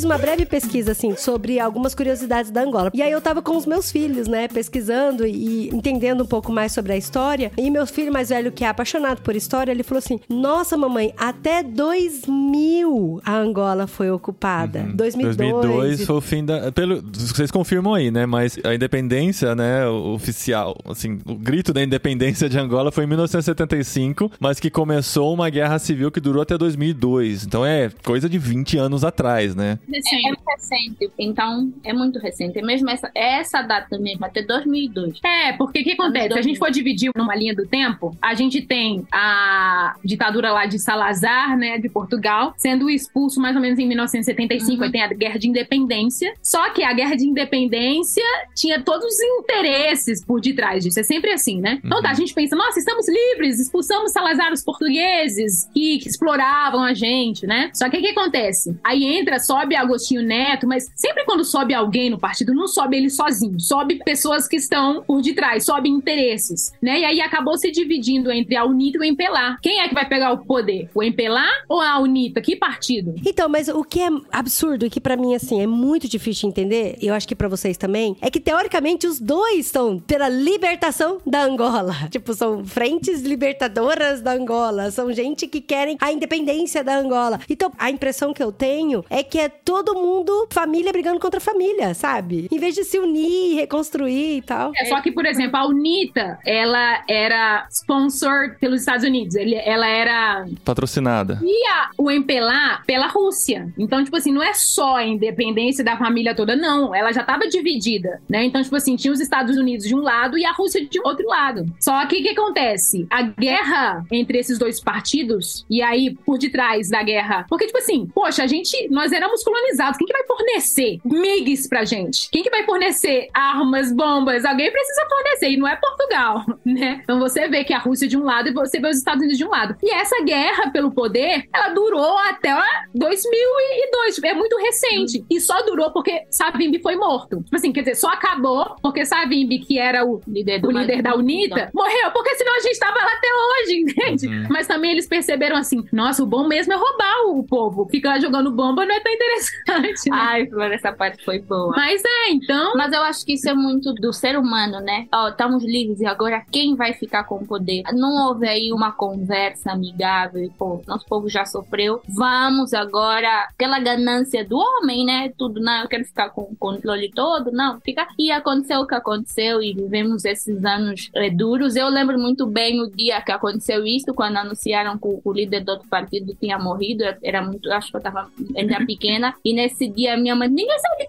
Fiz 0.00 0.04
uma 0.04 0.16
breve 0.16 0.46
pesquisa, 0.46 0.92
assim, 0.92 1.14
sobre 1.14 1.60
algumas 1.60 1.94
curiosidades 1.94 2.50
da 2.50 2.62
Angola. 2.62 2.90
E 2.94 3.02
aí 3.02 3.12
eu 3.12 3.20
tava 3.20 3.42
com 3.42 3.54
os 3.56 3.66
meus 3.66 3.92
filhos, 3.92 4.26
né, 4.26 4.48
pesquisando 4.48 5.26
e 5.26 5.68
entendendo 5.68 6.22
um 6.22 6.26
pouco 6.26 6.50
mais 6.50 6.72
sobre 6.72 6.92
a 6.94 6.96
história. 6.96 7.52
E 7.58 7.70
meu 7.70 7.86
filho 7.86 8.10
mais 8.10 8.30
velho, 8.30 8.50
que 8.50 8.64
é 8.64 8.68
apaixonado 8.68 9.20
por 9.20 9.36
história, 9.36 9.70
ele 9.70 9.82
falou 9.82 9.98
assim: 9.98 10.18
Nossa, 10.28 10.76
mamãe, 10.76 11.12
até 11.18 11.62
2000 11.62 13.20
a 13.24 13.36
Angola 13.36 13.86
foi 13.86 14.10
ocupada. 14.10 14.88
2002. 14.94 15.36
2002 15.36 16.06
foi 16.06 16.16
o 16.16 16.20
fim 16.20 16.44
da. 16.44 16.72
Pelo, 16.72 17.02
vocês 17.02 17.50
confirmam 17.50 17.92
aí, 17.92 18.10
né? 18.10 18.24
Mas 18.24 18.58
a 18.64 18.74
independência, 18.74 19.54
né, 19.54 19.86
oficial, 19.86 20.78
assim, 20.86 21.18
o 21.26 21.34
grito 21.34 21.74
da 21.74 21.82
independência 21.82 22.48
de 22.48 22.58
Angola 22.58 22.90
foi 22.90 23.04
em 23.04 23.08
1975, 23.08 24.32
mas 24.40 24.58
que 24.58 24.70
começou 24.70 25.34
uma 25.34 25.50
guerra 25.50 25.78
civil 25.78 26.10
que 26.10 26.20
durou 26.20 26.40
até 26.42 26.56
2002. 26.56 27.44
Então 27.44 27.66
é 27.66 27.90
coisa 28.02 28.30
de 28.30 28.38
20 28.38 28.78
anos 28.78 29.04
atrás, 29.04 29.54
né? 29.54 29.78
É, 29.96 30.30
é 30.30 30.52
recente, 30.54 31.10
então 31.18 31.72
é 31.84 31.92
muito 31.92 32.18
recente. 32.18 32.58
É 32.58 32.62
mesmo 32.62 32.88
essa, 32.90 33.10
é 33.14 33.40
essa 33.40 33.62
data 33.62 33.98
mesmo, 33.98 34.24
até 34.24 34.42
2002. 34.42 35.20
É, 35.24 35.52
porque 35.54 35.80
o 35.80 35.84
que 35.84 35.92
acontece? 35.92 36.32
Se 36.32 36.38
a 36.38 36.42
gente 36.42 36.58
for 36.58 36.70
dividir 36.70 37.10
numa 37.16 37.34
linha 37.34 37.54
do 37.54 37.66
tempo, 37.66 38.16
a 38.20 38.34
gente 38.34 38.62
tem 38.62 39.06
a 39.12 39.94
ditadura 40.04 40.52
lá 40.52 40.66
de 40.66 40.78
Salazar, 40.78 41.56
né, 41.56 41.78
de 41.78 41.88
Portugal, 41.88 42.54
sendo 42.56 42.88
expulso 42.90 43.40
mais 43.40 43.54
ou 43.56 43.62
menos 43.62 43.78
em 43.78 43.86
1975, 43.86 44.78
Uhum. 44.78 44.84
aí 44.84 44.92
tem 44.92 45.02
a 45.02 45.08
Guerra 45.08 45.38
de 45.38 45.48
Independência. 45.48 46.32
Só 46.42 46.70
que 46.70 46.82
a 46.82 46.92
Guerra 46.92 47.16
de 47.16 47.24
Independência 47.26 48.24
tinha 48.54 48.80
todos 48.80 49.04
os 49.06 49.20
interesses 49.20 50.24
por 50.24 50.40
detrás 50.40 50.84
disso. 50.84 51.00
É 51.00 51.02
sempre 51.02 51.32
assim, 51.32 51.60
né? 51.60 51.80
Então 51.84 52.02
tá, 52.02 52.10
a 52.10 52.14
gente 52.14 52.32
pensa, 52.34 52.54
nossa, 52.56 52.78
estamos 52.78 53.06
livres, 53.08 53.58
expulsamos 53.60 54.12
Salazar 54.12 54.52
os 54.52 54.62
portugueses 54.62 55.68
que, 55.72 55.98
que 55.98 56.08
exploravam 56.08 56.82
a 56.82 56.94
gente, 56.94 57.46
né? 57.46 57.70
Só 57.74 57.88
que 57.88 57.98
o 57.98 58.00
que 58.00 58.08
acontece? 58.08 58.76
Aí 58.84 59.04
entra, 59.04 59.38
sobe 59.38 59.74
Agostinho 59.80 60.22
Neto, 60.22 60.66
mas 60.66 60.90
sempre 60.94 61.24
quando 61.24 61.44
sobe 61.44 61.74
alguém 61.74 62.10
no 62.10 62.18
partido, 62.18 62.54
não 62.54 62.68
sobe 62.68 62.96
ele 62.96 63.10
sozinho, 63.10 63.58
sobe 63.60 63.96
pessoas 64.04 64.46
que 64.46 64.56
estão 64.56 65.02
por 65.02 65.20
detrás, 65.20 65.64
sobe 65.64 65.88
interesses, 65.88 66.72
né? 66.80 67.00
E 67.00 67.04
aí 67.04 67.20
acabou 67.20 67.56
se 67.56 67.70
dividindo 67.70 68.30
entre 68.30 68.56
a 68.56 68.64
UNITA 68.64 68.98
e 68.98 69.00
o 69.00 69.04
Empelar. 69.04 69.58
Quem 69.60 69.80
é 69.80 69.88
que 69.88 69.94
vai 69.94 70.08
pegar 70.08 70.32
o 70.32 70.38
poder? 70.38 70.88
O 70.94 71.02
Empelar 71.02 71.50
ou 71.68 71.80
a 71.80 71.98
UNITA? 71.98 72.40
Que 72.40 72.56
partido? 72.56 73.14
Então, 73.24 73.48
mas 73.48 73.68
o 73.68 73.82
que 73.82 74.00
é 74.00 74.08
absurdo 74.30 74.86
e 74.86 74.90
que 74.90 75.00
pra 75.00 75.16
mim, 75.16 75.34
assim, 75.34 75.60
é 75.62 75.66
muito 75.66 76.08
difícil 76.08 76.42
de 76.42 76.46
entender, 76.48 76.98
eu 77.00 77.14
acho 77.14 77.26
que 77.26 77.34
pra 77.34 77.48
vocês 77.48 77.76
também, 77.76 78.16
é 78.20 78.30
que 78.30 78.40
teoricamente 78.40 79.06
os 79.06 79.20
dois 79.20 79.66
estão 79.66 79.98
pela 79.98 80.28
libertação 80.28 81.18
da 81.26 81.42
Angola. 81.42 81.94
Tipo, 82.10 82.34
são 82.34 82.64
frentes 82.64 83.22
libertadoras 83.22 84.20
da 84.20 84.32
Angola, 84.32 84.90
são 84.90 85.12
gente 85.12 85.46
que 85.46 85.60
querem 85.60 85.96
a 86.00 86.12
independência 86.12 86.82
da 86.82 86.98
Angola. 86.98 87.40
Então, 87.48 87.72
a 87.78 87.90
impressão 87.90 88.32
que 88.32 88.42
eu 88.42 88.50
tenho 88.50 89.04
é 89.08 89.22
que 89.22 89.38
é 89.38 89.48
todo 89.70 89.94
mundo 89.94 90.46
família 90.50 90.92
brigando 90.92 91.20
contra 91.20 91.40
família, 91.40 91.94
sabe? 91.94 92.48
Em 92.50 92.58
vez 92.58 92.74
de 92.74 92.84
se 92.84 92.98
unir, 92.98 93.54
reconstruir 93.56 94.36
e 94.38 94.42
tal. 94.42 94.72
É 94.76 94.84
só 94.86 95.00
que, 95.00 95.10
por 95.12 95.24
exemplo, 95.26 95.56
a 95.56 95.66
UNITA, 95.66 96.38
ela 96.44 97.02
era 97.08 97.66
sponsored 97.70 98.56
pelos 98.58 98.80
Estados 98.80 99.04
Unidos. 99.04 99.34
Ele- 99.34 99.54
ela 99.54 99.86
era 99.86 100.46
Patrocinada. 100.64 101.38
E 101.42 101.66
a, 101.68 101.90
o 101.98 102.10
MPLA 102.10 102.82
pela 102.86 103.06
Rússia. 103.08 103.72
Então, 103.78 104.02
tipo 104.04 104.16
assim, 104.16 104.32
não 104.32 104.42
é 104.42 104.52
só 104.54 104.96
a 104.96 105.04
independência 105.06 105.84
da 105.84 105.96
família 105.96 106.34
toda, 106.34 106.54
não. 106.56 106.94
Ela 106.94 107.12
já 107.12 107.20
estava 107.22 107.46
dividida, 107.48 108.20
né? 108.28 108.44
Então, 108.44 108.62
tipo 108.62 108.76
assim, 108.76 108.96
tinha 108.96 109.12
os 109.12 109.20
Estados 109.20 109.56
Unidos 109.56 109.86
de 109.86 109.94
um 109.94 110.00
lado 110.00 110.36
e 110.38 110.44
a 110.44 110.52
Rússia 110.52 110.84
de 110.86 111.00
outro 111.04 111.26
lado. 111.26 111.64
Só 111.80 112.04
que 112.06 112.16
o 112.20 112.22
que 112.22 112.30
acontece? 112.30 113.06
A 113.10 113.22
guerra 113.22 114.04
entre 114.10 114.38
esses 114.38 114.58
dois 114.58 114.80
partidos, 114.80 115.64
e 115.68 115.82
aí 115.82 116.14
por 116.24 116.38
detrás 116.38 116.88
da 116.88 117.02
guerra. 117.02 117.46
Porque, 117.48 117.66
tipo 117.66 117.78
assim, 117.78 118.06
poxa, 118.14 118.42
a 118.42 118.46
gente, 118.46 118.88
nós 118.90 119.12
éramos 119.12 119.42
colonizados. 119.42 119.59
Quem 119.98 120.06
que 120.06 120.12
vai 120.12 120.24
fornecer 120.26 120.98
MIGs 121.04 121.68
pra 121.68 121.84
gente? 121.84 122.28
Quem 122.30 122.42
que 122.42 122.50
vai 122.50 122.64
fornecer 122.64 123.28
armas, 123.34 123.92
bombas? 123.92 124.44
Alguém 124.44 124.70
precisa 124.70 125.06
fornecer, 125.08 125.50
e 125.50 125.56
não 125.56 125.68
é 125.68 125.76
Portugal, 125.76 126.44
né? 126.64 127.00
Então 127.02 127.18
você 127.18 127.48
vê 127.48 127.64
que 127.64 127.72
a 127.72 127.78
Rússia 127.78 128.08
de 128.08 128.16
um 128.16 128.24
lado 128.24 128.48
e 128.48 128.52
você 128.52 128.80
vê 128.80 128.88
os 128.88 128.96
Estados 128.96 129.20
Unidos 129.20 129.38
de 129.38 129.44
um 129.44 129.50
lado. 129.50 129.76
E 129.82 129.92
essa 129.92 130.22
guerra 130.22 130.70
pelo 130.70 130.90
poder, 130.90 131.48
ela 131.52 131.68
durou 131.70 132.16
até 132.18 132.50
2002, 132.94 134.14
tipo, 134.14 134.26
é 134.26 134.34
muito 134.34 134.56
recente. 134.56 135.24
E 135.30 135.40
só 135.40 135.62
durou 135.62 135.90
porque 135.90 136.22
Savimbi 136.30 136.80
foi 136.80 136.96
morto. 136.96 137.42
Tipo 137.42 137.56
assim, 137.56 137.72
quer 137.72 137.80
dizer, 137.80 137.96
só 137.96 138.08
acabou 138.08 138.76
porque 138.82 139.04
Savimbi, 139.04 139.58
que 139.58 139.78
era 139.78 140.04
o 140.04 140.20
Líder 140.26 140.60
o 140.64 140.70
líder 140.70 141.02
da 141.02 141.14
UNITA, 141.14 141.70
morreu, 141.74 142.10
porque 142.12 142.34
senão 142.36 142.56
a 142.56 142.60
gente 142.60 142.78
tava 142.78 142.98
lá 142.98 143.12
até 143.12 143.28
hoje, 143.34 143.80
entende? 143.80 144.26
Uhum. 144.26 144.46
Mas 144.50 144.66
também 144.66 144.92
eles 144.92 145.06
perceberam 145.06 145.56
assim, 145.56 145.84
nossa, 145.92 146.22
o 146.22 146.26
bom 146.26 146.46
mesmo 146.46 146.72
é 146.72 146.76
roubar 146.76 147.26
o 147.26 147.44
povo. 147.44 147.88
Ficar 147.90 148.20
jogando 148.20 148.50
bomba 148.50 148.84
não 148.84 148.94
é 148.94 149.00
tão 149.00 149.12
interessante, 149.12 149.49
né? 149.68 149.94
Ai, 150.12 150.46
Flor, 150.46 150.72
essa 150.72 150.92
parte 150.92 151.24
foi 151.24 151.38
boa. 151.40 151.74
Mas 151.76 152.02
é, 152.04 152.30
então... 152.30 152.74
Mas 152.74 152.92
eu 152.92 153.02
acho 153.02 153.24
que 153.24 153.34
isso 153.34 153.48
é 153.48 153.54
muito 153.54 153.92
do 153.94 154.12
ser 154.12 154.38
humano, 154.38 154.80
né? 154.80 155.06
Ó, 155.12 155.28
estamos 155.28 155.64
livres 155.64 156.00
e 156.00 156.06
agora 156.06 156.44
quem 156.50 156.74
vai 156.74 156.92
ficar 156.92 157.24
com 157.24 157.36
o 157.36 157.46
poder? 157.46 157.82
Não 157.92 158.26
houve 158.26 158.48
aí 158.48 158.72
uma 158.72 158.92
conversa 158.92 159.72
amigável 159.72 160.42
e, 160.42 160.50
pô, 160.50 160.82
nosso 160.86 161.06
povo 161.06 161.28
já 161.28 161.44
sofreu. 161.44 162.00
Vamos 162.08 162.72
agora, 162.74 163.48
aquela 163.50 163.78
ganância 163.78 164.44
do 164.44 164.56
homem, 164.56 165.04
né? 165.04 165.32
Tudo, 165.36 165.60
não, 165.60 165.82
eu 165.82 165.88
quero 165.88 166.04
ficar 166.04 166.30
com 166.30 166.42
o 166.42 166.56
controle 166.56 167.10
todo, 167.10 167.50
não, 167.52 167.80
fica. 167.80 168.06
E 168.18 168.30
aconteceu 168.30 168.80
o 168.80 168.86
que 168.86 168.94
aconteceu 168.94 169.62
e 169.62 169.72
vivemos 169.72 170.24
esses 170.24 170.64
anos 170.64 171.10
eh, 171.14 171.30
duros. 171.30 171.76
Eu 171.76 171.88
lembro 171.88 172.18
muito 172.18 172.46
bem 172.46 172.80
o 172.80 172.90
dia 172.90 173.20
que 173.20 173.32
aconteceu 173.32 173.86
isso, 173.86 174.14
quando 174.14 174.36
anunciaram 174.36 174.98
que 174.98 175.20
o, 175.24 175.32
líder 175.32 175.64
do 175.64 175.72
outro 175.72 175.88
partido 175.88 176.34
tinha 176.34 176.58
morrido. 176.58 177.04
Eu 177.04 177.16
Era 177.22 177.42
muito, 177.42 177.70
acho 177.72 177.90
que 177.90 177.96
eu 177.96 178.00
tava 178.00 178.30
ainda 178.56 178.84
pequena. 178.84 179.29
E 179.44 179.52
nesse 179.52 179.88
dia 179.88 180.16
minha 180.16 180.34
mãe, 180.34 180.48
ninguém 180.48 180.78
sabe 180.78 181.08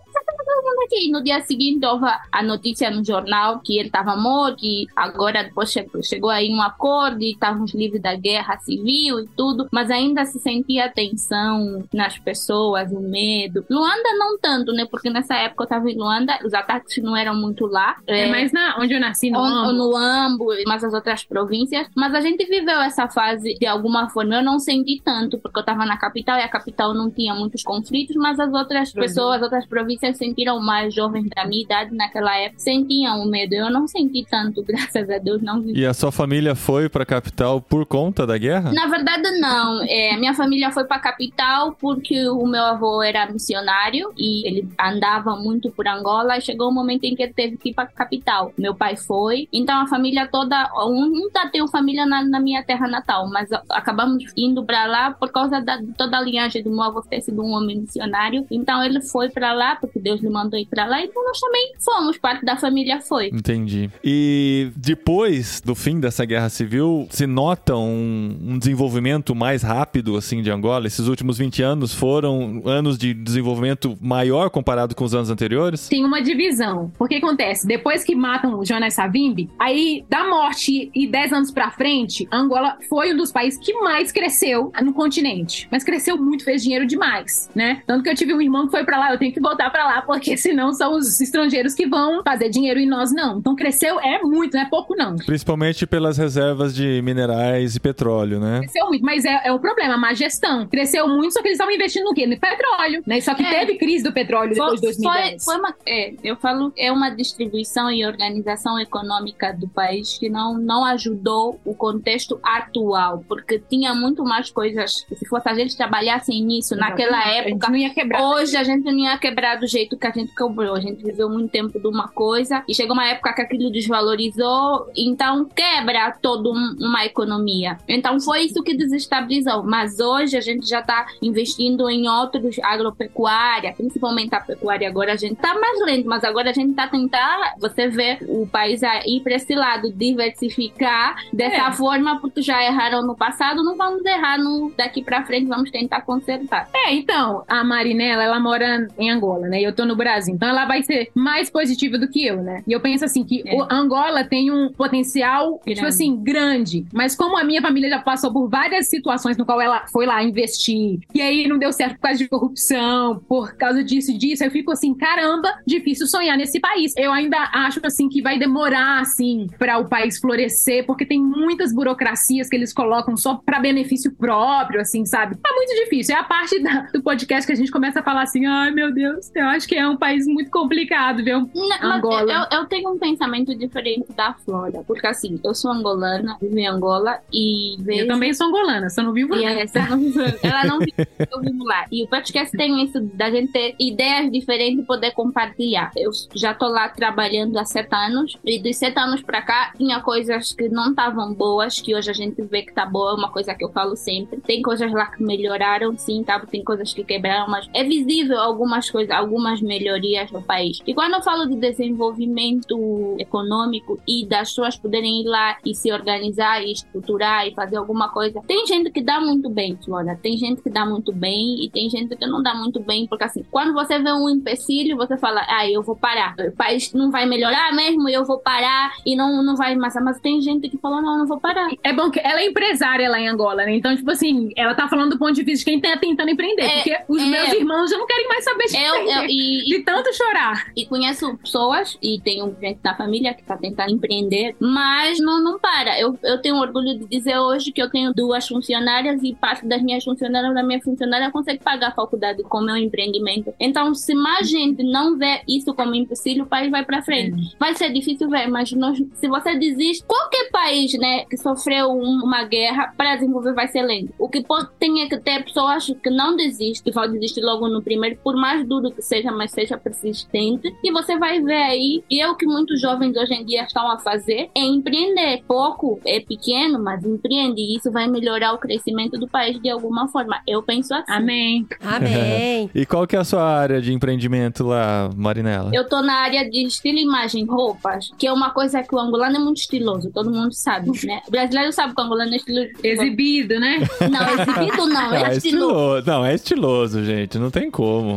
todo 0.52 0.66
mundo 0.66 0.84
aqui. 0.86 1.12
No 1.12 1.24
dia 1.24 1.42
seguinte 1.42 1.86
houve 1.86 2.06
a 2.32 2.44
notícia 2.44 2.90
no 2.92 3.04
jornal 3.04 3.60
que 3.60 3.78
ele 3.78 3.88
estava 3.88 4.16
morto 4.16 4.64
e 4.64 4.88
agora 4.96 5.44
depois 5.44 5.72
chegou, 5.72 6.04
chegou 6.04 6.30
aí 6.30 6.50
um 6.50 6.62
acordo 6.62 7.22
e 7.22 7.32
estávamos 7.32 7.74
livres 7.74 8.02
da 8.02 8.16
guerra 8.16 8.58
civil 8.60 9.22
e 9.22 9.28
tudo, 9.36 9.68
mas 9.72 9.90
ainda 9.90 10.26
se 10.26 10.40
sentia 10.40 10.86
a 10.86 10.90
tensão 10.90 11.84
nas 11.94 12.18
pessoas, 12.18 12.92
o 12.92 13.00
medo. 13.00 13.66
Luanda 13.70 14.14
não 14.18 14.38
tanto, 14.38 14.74
né? 14.74 14.86
Porque 14.90 15.10
nessa 15.10 15.36
época 15.36 15.64
eu 15.64 15.66
estava 15.66 15.90
em 15.90 15.98
Luanda, 15.98 16.38
os 16.46 16.54
ataques 16.54 17.02
não 17.02 17.16
eram 17.16 17.36
muito 17.36 17.66
lá. 17.66 17.98
É, 18.08 18.28
mais 18.28 18.52
na, 18.52 18.78
onde 18.80 18.94
eu 18.94 19.00
nasci, 19.00 19.30
no 19.30 19.40
ou, 19.40 19.46
Ambo. 19.46 19.74
no 19.74 19.96
Ambo, 19.96 20.46
mas 20.66 20.84
as 20.84 20.94
outras 20.94 21.24
províncias. 21.24 21.88
Mas 21.96 22.14
a 22.14 22.22
gente 22.22 22.46
viveu 22.46 22.80
essa 22.82 23.08
fase 23.08 23.56
de 23.56 23.66
alguma 23.66 24.10
forma. 24.10 24.36
Eu 24.36 24.44
não 24.44 24.60
senti 24.60 25.02
tanto, 25.04 25.38
porque 25.38 25.60
eu 25.60 25.62
estava 25.62 25.86
na 25.86 25.98
capital 25.98 26.38
e 26.38 26.42
a 26.42 26.50
capital 26.50 26.94
não 26.94 27.10
tinha 27.10 27.34
muitos 27.34 27.64
conflitos, 27.64 28.16
mas 28.16 28.40
as 28.40 28.52
outras 28.54 28.92
pessoas, 28.92 29.38
as 29.38 29.44
outras 29.44 29.66
províncias 29.66 30.18
sentiram 30.42 30.60
mais 30.60 30.94
jovens 30.94 31.28
da 31.36 31.46
minha 31.46 31.62
idade 31.64 31.94
naquela 31.96 32.36
época, 32.38 32.60
sentiam 32.60 33.22
o 33.22 33.26
medo. 33.30 33.54
Eu 33.54 33.70
não 33.70 33.88
senti 33.88 34.26
tanto, 34.30 34.64
graças 34.66 35.10
a 35.10 35.18
Deus, 35.20 35.42
não. 35.42 35.64
E 35.70 35.86
a 35.86 35.94
sua 35.94 36.12
família 36.12 36.56
foi 36.56 36.90
pra 36.90 37.06
capital 37.06 37.62
por 37.62 37.86
conta 37.86 38.26
da 38.26 38.38
guerra? 38.38 38.72
Na 38.72 38.88
verdade, 38.88 39.30
não. 39.40 39.84
É, 39.84 40.18
minha 40.18 40.34
família 40.34 40.72
foi 40.72 40.86
para 40.86 40.98
a 40.98 41.00
capital 41.00 41.74
porque 41.80 42.28
o 42.30 42.46
meu 42.48 42.64
avô 42.64 43.02
era 43.04 43.32
missionário 43.32 44.12
e 44.18 44.48
ele 44.48 44.68
andava 44.80 45.36
muito 45.36 45.70
por 45.72 45.88
Angola. 45.88 46.38
E 46.38 46.42
chegou 46.42 46.70
um 46.70 46.74
momento 46.74 47.04
em 47.04 47.16
que 47.16 47.24
ele 47.24 47.34
teve 47.34 47.58
que 47.58 47.70
ir 47.70 47.74
para 47.74 47.84
a 47.86 47.88
capital. 47.88 48.52
Meu 48.58 48.74
pai 48.74 48.96
foi. 48.96 49.48
Então 49.54 49.80
a 49.82 49.88
família 49.88 50.28
toda, 50.28 50.70
nunca 50.90 51.48
tenho 51.50 51.68
família 51.68 52.06
na, 52.06 52.24
na 52.24 52.40
minha 52.40 52.64
terra 52.64 52.88
natal, 52.88 53.30
mas 53.30 53.52
a- 53.52 53.62
acabamos 53.72 54.24
indo 54.36 54.64
para 54.64 54.86
lá 54.88 55.12
por 55.12 55.32
causa 55.32 55.62
da 55.62 55.80
toda 55.98 56.18
a 56.18 56.22
linhagem 56.22 56.64
do 56.64 56.72
meu 56.72 56.82
avô 56.84 57.02
ter 57.02 57.22
sido 57.22 57.42
um 57.44 57.52
homem 57.52 57.82
missionário. 57.82 58.46
Então 58.50 58.84
ele 58.84 59.02
foi 59.02 59.30
para 59.30 59.54
lá 59.54 59.76
porque 59.76 60.00
Deus 60.00 60.22
lhe 60.22 60.30
mandou 60.32 60.60
ir 60.60 60.66
para 60.66 60.86
lá. 60.86 61.04
Então 61.04 61.24
nós 61.24 61.40
também 61.40 61.74
fomos, 61.80 62.18
parte 62.18 62.46
da 62.46 62.58
família 62.58 63.00
foi. 63.02 63.28
Entendi. 63.28 63.90
E 64.04 64.72
depois 64.76 65.62
do 65.62 65.76
fim 65.76 66.00
dessa 66.00 66.26
guerra 66.26 66.50
civil, 66.50 67.08
se 67.10 67.28
nota 67.28 67.76
um, 67.76 68.38
um 68.42 68.60
desenvolvimento 68.60 69.36
mais 69.36 69.62
rápido, 69.62 70.16
assim, 70.16 70.42
de 70.42 70.50
Angola? 70.50 70.88
Esses 70.88 71.08
últimos 71.08 71.38
20 71.38 71.62
anos 71.62 71.94
foram 71.94 72.62
anos 72.66 72.98
de 72.98 73.14
desenvolvimento 73.14 73.98
maior 74.02 74.50
comparado 74.50 74.96
com 74.96 75.04
os 75.04 75.14
anos 75.14 75.30
anteriores? 75.30 75.88
tem 75.88 76.06
uma 76.06 76.22
divisão. 76.22 76.92
Porque 76.98 77.16
acontece, 77.16 77.68
depois 77.68 78.04
que 78.04 78.16
matam 78.16 78.60
o 78.60 78.66
Jonas 78.66 78.94
Savimbi, 78.94 79.50
aí 79.60 80.06
da 80.10 80.28
morte 80.28 80.90
e 80.94 81.08
10 81.08 81.34
anos 81.34 81.52
pra 81.52 81.72
frente, 81.72 82.28
Angola 82.32 82.78
foi 82.90 83.14
um 83.14 83.18
dos 83.18 83.32
países 83.32 83.60
que 83.60 83.74
mais 83.74 84.12
cresceu 84.12 84.72
no 84.82 84.94
continente. 84.94 85.68
Mas 85.72 85.84
cresceu 85.84 86.18
muito, 86.18 86.44
fez 86.44 86.64
dinheiro 86.64 86.86
demais, 86.86 87.50
né? 87.54 87.82
Tanto 87.86 88.04
que 88.04 88.10
eu 88.10 88.16
tive 88.16 88.34
um 88.34 88.42
irmão 88.42 88.66
que 88.66 88.72
foi 88.72 88.84
pra 88.86 88.98
lá, 88.98 89.12
eu 89.12 89.18
tenho 89.18 89.34
que 89.34 89.40
voltar 89.42 89.70
pra 89.70 89.86
lá, 89.86 90.02
porque 90.02 90.21
senão 90.38 90.74
são 90.74 90.94
os 90.96 91.20
estrangeiros 91.22 91.74
que 91.74 91.88
vão 91.88 92.22
fazer 92.24 92.50
dinheiro 92.50 92.80
e 92.80 92.86
nós 92.86 93.12
não. 93.14 93.40
Então 93.40 93.56
cresceu 93.56 94.00
é 94.00 94.22
muito, 94.22 94.54
não 94.56 94.62
é 94.62 94.70
pouco 94.70 94.96
não. 94.96 95.16
Principalmente 95.16 95.86
pelas 95.86 96.18
reservas 96.18 96.74
de 96.76 97.02
minerais 97.02 97.76
e 97.76 97.80
petróleo, 97.80 98.40
né? 98.40 98.60
Cresceu 98.60 98.88
muito, 98.88 99.04
mas 99.06 99.26
é, 99.26 99.42
é 99.46 99.52
o 99.52 99.60
problema, 99.60 99.96
a 99.96 99.98
má 99.98 100.14
gestão. 100.14 100.68
Cresceu 100.68 101.08
muito, 101.08 101.34
só 101.34 101.42
que 101.42 101.48
eles 101.48 101.56
estavam 101.56 101.74
investindo 101.74 102.06
no 102.06 102.14
quê? 102.14 102.26
No 102.28 102.40
petróleo, 102.40 103.04
né? 103.06 103.20
Só 103.22 103.34
que 103.34 103.44
É. 103.44 103.60
teve 103.60 103.78
crise 103.78 104.04
do 104.04 104.14
petróleo 104.14 104.54
depois 104.54 104.80
de 104.80 104.88
Foi, 104.88 104.96
2010. 105.04 105.44
foi 105.44 105.58
uma, 105.58 105.76
é, 105.86 106.14
eu 106.24 106.36
falo, 106.36 106.74
é 106.78 106.92
uma 106.92 107.10
distribuição 107.10 107.90
e 107.92 108.06
organização 108.06 108.80
econômica 108.80 109.54
do 109.54 109.68
país 109.68 110.18
que 110.18 110.30
não, 110.30 110.58
não 110.58 110.86
ajudou 110.86 111.60
o 111.66 111.74
contexto 111.74 112.40
atual, 112.44 113.24
porque 113.28 113.60
tinha 113.60 113.94
muito 113.94 114.24
mais 114.24 114.50
coisas. 114.52 115.06
Se 115.14 115.26
fosse 115.28 115.48
a 115.50 115.54
gente 115.54 115.76
trabalhassem 115.76 116.44
nisso 116.44 116.76
naquela. 116.76 117.18
A 117.20 117.22
gente 117.44 117.48
época, 117.52 117.70
não 117.70 117.76
ia 117.76 117.90
quebrar. 117.94 118.22
Hoje 118.30 118.56
a 118.56 118.64
gente 118.64 118.84
não 118.84 118.98
ia 118.98 119.18
quebrar 119.18 119.56
do 119.60 119.68
jeito 119.68 119.98
que 119.98 120.08
a 120.08 120.11
gente 120.12 120.34
quebrou. 120.36 120.76
A 120.76 120.80
gente 120.80 121.04
viveu 121.04 121.30
muito 121.30 121.50
tempo 121.52 121.80
de 121.80 121.88
uma 121.88 122.08
coisa 122.08 122.64
e 122.68 122.74
chegou 122.76 122.94
uma 122.94 123.08
época 123.08 123.34
que 123.34 123.42
aquilo 123.42 123.72
desvalorizou, 123.72 124.88
então 124.96 125.46
quebra 125.46 126.12
toda 126.22 126.50
um- 126.50 126.76
uma 126.80 127.06
economia. 127.06 127.78
Então 127.88 128.20
foi 128.20 128.42
isso 128.44 128.62
que 128.64 128.74
desestabilizou. 128.76 129.64
Mas 129.64 130.00
hoje 130.00 130.38
a 130.38 130.42
gente 130.42 130.68
já 130.68 130.80
está 130.80 131.06
investindo 131.22 131.90
em 131.90 132.08
outros 132.08 132.58
agropecuária, 132.64 133.74
principalmente 133.76 134.34
a 134.36 134.40
pecuária. 134.42 134.88
Agora 134.88 135.14
a 135.14 135.16
gente 135.16 135.34
está 135.34 135.54
mais 135.60 135.80
lento, 135.86 136.08
mas 136.08 136.24
agora 136.24 136.50
a 136.50 136.54
gente 136.54 136.72
está 136.72 136.88
tentando. 136.88 137.12
Você 137.60 137.88
vê 137.88 138.18
o 138.28 138.48
país 138.48 138.84
a 138.84 139.06
ir 139.06 139.22
para 139.22 139.36
esse 139.36 139.54
lado, 139.56 139.92
diversificar 139.92 141.16
dessa 141.34 141.68
É. 141.68 141.72
forma, 141.72 142.20
porque 142.20 142.42
já 142.42 142.64
erraram 142.64 143.02
no 143.06 143.16
passado, 143.16 143.64
não 143.64 143.76
vamos 143.76 144.04
errar 144.06 144.38
no, 144.38 144.72
daqui 144.78 145.04
para 145.04 145.24
frente, 145.24 145.48
vamos 145.48 145.70
tentar 145.72 146.02
consertar. 146.02 146.70
É, 146.74 146.94
então, 146.94 147.44
a 147.48 147.64
Marinela, 147.64 148.24
ela 148.24 148.40
mora 148.40 148.88
em 148.98 149.10
Angola, 149.10 149.48
né? 149.48 149.62
Eu 149.62 149.74
tô 149.76 149.86
no 149.86 149.96
Brasil. 150.02 150.34
Então 150.36 150.50
ela 150.50 150.66
vai 150.66 150.84
ser 150.84 151.10
mais 151.16 151.50
positiva 151.50 151.98
do 151.98 152.08
que 152.08 152.26
eu, 152.26 152.42
né? 152.42 152.64
E 152.68 152.72
eu 152.72 152.80
penso 152.80 153.06
assim 153.06 153.24
que 153.24 153.44
o 153.54 153.64
Angola 153.72 154.24
tem 154.24 154.52
um 154.52 154.72
potencial, 154.72 155.54
tipo 155.60 155.66
Grande. 155.82 155.86
assim, 155.88 156.16
grande. 156.24 156.86
Mas 156.94 157.16
como 157.16 157.38
a 157.38 157.44
minha 157.44 157.62
família 157.62 157.90
já 157.90 158.00
passou 158.00 158.32
por 158.32 158.48
várias 158.50 158.90
situações 158.90 159.38
no 159.38 159.46
qual 159.46 159.62
ela 159.62 159.86
foi 159.92 160.06
lá 160.06 160.22
investir 160.24 161.00
e 161.14 161.22
aí 161.22 161.48
não 161.48 161.58
deu 161.58 161.72
certo 161.72 161.96
por 161.96 162.02
causa 162.02 162.18
de 162.18 162.28
corrupção, 162.28 163.22
por 163.28 163.56
causa 163.56 163.84
disso 163.84 164.12
e 164.12 164.18
disso, 164.18 164.44
eu 164.44 164.52
fico 164.52 164.72
assim, 164.72 164.94
caramba, 164.94 165.50
difícil 165.66 166.08
sonhar 166.08 166.38
nesse 166.38 166.60
país. 166.60 166.94
Eu 166.98 167.12
ainda 167.12 167.38
acho 167.54 167.80
assim 167.86 168.10
que 168.10 168.22
vai 168.22 168.38
demorar 168.40 169.00
assim 169.02 169.48
para 169.58 169.78
o 169.78 169.88
país 169.88 170.20
florescer, 170.20 170.86
porque 170.86 171.06
tem 171.06 171.22
muitas 171.22 171.74
burocracias 171.74 172.50
que 172.50 172.56
eles 172.56 172.74
colocam 172.74 173.16
só 173.18 173.36
para 173.46 173.60
benefício 173.60 174.12
próprio, 174.16 174.82
assim, 174.82 175.06
sabe? 175.06 175.36
É 175.46 175.54
muito 175.56 175.74
difícil. 175.84 176.16
É 176.16 176.20
a 176.20 176.24
parte 176.24 176.60
da- 176.62 176.88
do 176.94 177.02
podcast 177.02 177.46
que 177.46 177.54
a 177.54 177.56
gente 177.56 177.72
começa 177.72 178.00
a 178.00 178.04
falar 178.04 178.24
assim, 178.24 178.46
ai 178.46 178.72
meu 178.72 178.92
Deus, 178.94 179.32
eu 179.36 179.46
acho 179.48 179.68
que 179.68 179.76
é 179.82 179.88
um 179.90 179.98
país 179.98 180.26
muito 180.28 180.50
complicado, 180.52 181.24
viu? 181.24 181.50
Não, 181.54 181.92
Angola. 181.92 182.48
Eu, 182.52 182.60
eu 182.60 182.66
tenho 182.66 182.92
um 182.92 182.98
pensamento 182.98 183.54
diferente 183.56 184.12
da 184.14 184.34
Flora, 184.34 184.84
porque 184.86 185.08
assim, 185.08 185.40
eu 185.44 185.54
sou 185.54 185.72
angolana, 185.72 186.38
vivo 186.42 186.58
em 186.58 186.68
Angola 186.68 187.20
e 187.32 187.76
vejo. 187.80 188.02
Eu 188.02 188.08
também 188.08 188.34
sou 188.34 188.48
angolana, 188.48 188.90
só 188.90 189.02
não 189.04 189.14
vivo 189.14 189.36
lá. 189.36 189.52
essa 189.52 189.80
não- 189.88 190.00
ela 190.44 190.64
não 190.66 190.80
vive, 190.80 190.94
eu 191.32 191.40
vivo 191.42 191.64
lá. 191.64 191.86
E 191.92 192.04
o 192.04 192.08
podcast 192.08 192.56
tem 192.56 192.84
isso 192.84 193.00
da 193.14 193.30
gente 193.30 193.52
ter 193.52 193.76
ideias 193.80 194.32
diferentes 194.32 194.84
e 194.84 194.86
poder 194.86 195.12
compartilhar. 195.12 195.92
Eu 195.96 196.12
já 196.36 196.54
tô 196.54 196.68
lá 196.68 196.88
trabalhando 196.90 197.58
há 197.58 197.66
sete 197.66 197.94
anos, 197.94 198.38
e 198.46 198.60
dos 198.60 198.78
sete 198.78 198.98
anos 199.00 199.22
pra 199.22 199.42
cá, 199.42 199.74
tinha 199.78 200.00
coisas 200.00 200.54
que 200.54 200.70
não 200.70 200.90
estavam 200.92 201.34
boas, 201.34 201.80
que 201.80 201.96
hoje 201.96 202.10
a 202.10 202.14
gente 202.14 202.42
vê 202.44 202.62
que 202.64 202.74
tá 202.74 202.86
boa, 202.86 203.12
é 203.12 203.16
uma 203.16 203.30
coisa 203.32 203.54
que 203.54 203.64
eu 203.64 203.70
falo 203.72 203.96
sempre. 203.96 204.40
Tem 204.42 204.62
coisas 204.62 204.92
lá 204.92 205.06
que 205.08 205.24
melhoraram, 205.24 205.98
sim, 205.98 206.24
tá? 206.24 206.40
Tem 206.40 206.64
coisas 206.64 206.94
que 206.94 207.04
quebraram, 207.04 207.48
mas 207.50 207.70
é 207.74 207.84
visível 207.84 208.40
algumas 208.40 208.90
coisas, 208.90 209.12
algumas 209.16 209.62
melhorias 209.72 210.30
no 210.32 210.42
país. 210.42 210.80
E 210.86 210.94
quando 210.94 211.14
eu 211.14 211.22
falo 211.22 211.46
de 211.46 211.56
desenvolvimento 211.56 213.16
econômico 213.18 214.00
e 214.06 214.26
das 214.26 214.50
pessoas 214.50 214.76
poderem 214.76 215.22
ir 215.22 215.28
lá 215.28 215.58
e 215.66 215.74
se 215.74 215.92
organizar 215.94 216.62
e 216.62 216.74
estruturar 216.74 217.48
e 217.48 217.54
fazer 217.54 217.78
alguma 217.78 218.10
coisa, 218.10 218.42
tem 218.46 218.68
gente 218.68 218.92
que 218.92 219.02
dá 219.02 219.22
muito 219.22 219.50
bem, 219.50 219.78
Flora. 219.84 220.20
Tem 220.22 220.38
gente 220.38 220.62
que 220.62 220.70
dá 220.70 220.86
muito 220.86 221.14
bem 221.14 221.64
e 221.64 221.70
tem 221.70 221.90
gente 221.90 222.18
que 222.18 222.26
não 222.26 222.44
dá 222.44 222.54
muito 222.54 222.82
bem, 222.82 223.08
porque 223.08 223.24
assim, 223.24 223.46
quando 223.50 223.74
você 223.74 223.98
vê 223.98 224.12
um 224.12 224.30
empecilho, 224.30 224.98
você 224.98 225.18
fala, 225.18 225.46
ah, 225.48 225.70
eu 225.70 225.82
vou 225.82 225.96
parar. 225.96 226.36
O 226.38 226.52
país 226.52 226.92
não 226.94 227.10
vai 227.12 227.26
melhorar 227.26 227.74
mesmo, 227.74 228.10
eu 228.10 228.26
vou 228.26 228.40
parar 228.40 228.92
e 229.06 229.16
não, 229.16 229.42
não 229.42 229.56
vai 229.56 229.76
mais. 229.76 229.94
Mas 230.02 230.20
tem 230.20 230.42
gente 230.42 230.68
que 230.68 230.78
falou, 230.78 231.02
não, 231.02 231.14
eu 231.14 231.20
não 231.20 231.28
vou 231.28 231.40
parar. 231.40 231.70
É 231.84 231.94
bom 231.94 232.10
que 232.12 232.20
ela 232.20 232.42
é 232.42 232.48
empresária 232.48 233.10
lá 233.10 233.20
em 233.20 233.30
Angola, 233.30 233.64
né? 233.64 233.76
Então, 233.76 233.96
tipo 233.96 234.12
assim, 234.12 234.50
ela 234.58 234.74
tá 234.74 234.88
falando 234.90 235.12
do 235.12 235.20
ponto 235.20 235.34
de 235.34 235.44
vista 235.44 235.60
de 235.60 235.66
quem 235.66 235.80
tá 235.80 235.98
tentando 235.98 236.30
empreender. 236.30 236.64
É, 236.64 236.76
porque 236.76 236.98
os 237.08 237.22
é. 237.22 237.26
meus 237.26 237.54
irmãos 237.54 237.90
já 237.90 237.98
não 237.98 238.08
querem 238.08 238.28
mais 238.28 238.44
saber 238.44 238.66
de 238.66 238.78
Eu, 238.78 238.96
eu, 238.96 239.24
e, 239.28 239.61
De 239.64 239.80
tanto 239.84 240.14
chorar. 240.16 240.72
E 240.76 240.86
conheço 240.86 241.38
pessoas, 241.38 241.98
e 242.02 242.20
tenho 242.22 242.56
gente 242.62 242.80
da 242.82 242.96
família 242.96 243.34
que 243.34 243.42
está 243.42 243.58
tentando 243.58 243.92
empreender, 243.92 244.56
mas 244.60 245.20
não, 245.20 245.44
não 245.44 245.60
para. 245.60 246.00
Eu, 246.00 246.18
eu 246.24 246.42
tenho 246.42 246.56
orgulho 246.58 246.98
de 246.98 247.06
dizer 247.08 247.38
hoje 247.38 247.72
que 247.72 247.82
eu 247.82 247.90
tenho 247.90 248.14
duas 248.14 248.48
funcionárias 248.48 249.22
e 249.24 249.34
parte 249.36 249.66
das 249.66 249.82
minhas 249.82 250.04
funcionárias, 250.04 250.54
da 250.54 250.64
minha 250.64 250.82
funcionária, 250.82 251.32
consegue 251.32 251.64
pagar 251.64 251.90
a 251.90 251.92
faculdade 251.96 252.44
com 252.44 252.60
o 252.60 252.66
meu 252.66 252.78
empreendimento. 252.78 253.54
Então, 253.60 253.94
se 253.94 254.14
mais 254.14 254.50
gente 254.50 254.84
não 254.84 255.18
vê 255.18 255.42
isso 255.48 255.74
como 255.74 255.96
empecilho, 255.96 256.44
o 256.44 256.48
país 256.48 256.70
vai 256.72 256.84
para 256.86 257.02
frente. 257.02 257.56
Vai 257.60 257.76
ser 257.76 257.92
difícil 257.92 258.30
ver, 258.30 258.48
mas 258.48 258.72
nós, 258.72 258.98
se 259.16 259.28
você 259.28 259.58
desiste, 259.58 260.04
qualquer 260.06 260.50
país 260.52 260.94
né, 260.98 261.26
que 261.26 261.38
sofreu 261.38 261.90
um- 261.92 262.22
uma 262.24 262.44
guerra 262.44 262.94
para 262.98 263.16
desenvolver 263.16 263.54
vai 263.54 263.68
ser 263.68 263.82
lento. 263.84 264.14
O 264.18 264.30
que 264.30 264.42
pode, 264.44 264.70
tem 264.80 265.02
é 265.02 265.08
que 265.10 265.18
ter 265.20 265.44
pessoas 265.44 265.88
que 266.04 266.10
não 266.10 266.36
desistem, 266.36 266.84
que 266.84 266.92
vão 266.92 267.12
desistir 267.12 267.42
logo 267.42 267.68
no 267.68 267.82
primeiro, 267.82 268.18
por 268.24 268.36
mais 268.36 268.66
duro 268.68 268.92
que 268.92 269.02
seja, 269.02 269.32
mas 269.32 269.51
seja 269.52 269.78
persistente. 269.78 270.74
E 270.84 270.92
você 270.92 271.18
vai 271.18 271.42
ver 271.42 271.54
aí, 271.54 272.04
e 272.10 272.22
é 272.22 272.30
o 272.30 272.36
que 272.36 272.46
muitos 272.46 272.82
jovens 272.82 273.16
hoje 273.16 273.34
em 273.34 273.46
dia 273.46 273.64
estão 273.64 273.90
a 273.90 273.98
fazer, 274.00 274.50
é 274.56 274.62
empreender. 274.62 275.44
Pouco, 275.48 276.00
é 276.06 276.20
pequeno, 276.20 276.82
mas 276.82 277.04
empreende. 277.04 277.62
E 277.62 277.78
isso 277.78 277.92
vai 277.92 278.08
melhorar 278.08 278.54
o 278.54 278.58
crescimento 278.58 279.18
do 279.18 279.28
país 279.28 279.60
de 279.62 279.70
alguma 279.70 280.08
forma. 280.08 280.42
Eu 280.48 280.64
penso 280.64 280.94
assim. 280.94 281.12
Amém. 281.12 281.68
Amém. 281.82 282.70
E 282.74 282.86
qual 282.86 283.06
que 283.06 283.16
é 283.16 283.20
a 283.20 283.24
sua 283.24 283.44
área 283.44 283.82
de 283.82 283.94
empreendimento 283.94 284.66
lá, 284.66 285.10
Marinela? 285.16 285.72
Eu 285.74 285.88
tô 285.88 286.02
na 286.02 286.14
área 286.14 286.50
de 286.50 286.66
estilo 286.66 286.98
e 286.98 287.04
imagem, 287.04 287.46
roupas, 287.46 288.10
que 288.18 288.26
é 288.28 288.32
uma 288.32 288.52
coisa 288.52 288.82
que 288.82 288.96
o 288.96 289.00
angolano 289.00 289.36
é 289.36 289.40
muito 289.40 289.58
estiloso, 289.58 290.12
todo 290.12 290.32
mundo 290.32 290.54
sabe, 290.54 290.90
né? 291.06 291.22
O 291.28 291.32
brasileiro 291.32 291.72
sabe 291.72 291.94
que 291.94 292.02
o 292.02 292.04
angolano 292.04 292.34
é 292.34 292.38
estiloso. 292.38 292.70
Exibido, 292.84 293.60
né? 293.60 293.80
Não, 294.10 294.30
exibido 294.30 294.86
não, 294.88 295.14
é 295.14 295.22
é 295.24 295.38
estiloso. 295.38 295.38
estiloso. 295.38 296.08
Não, 296.08 296.26
é 296.26 296.36
estiloso, 296.36 297.04
gente. 297.04 297.38
Não 297.38 297.52
tem 297.52 297.70
como. 297.70 298.12
É, 298.12 298.16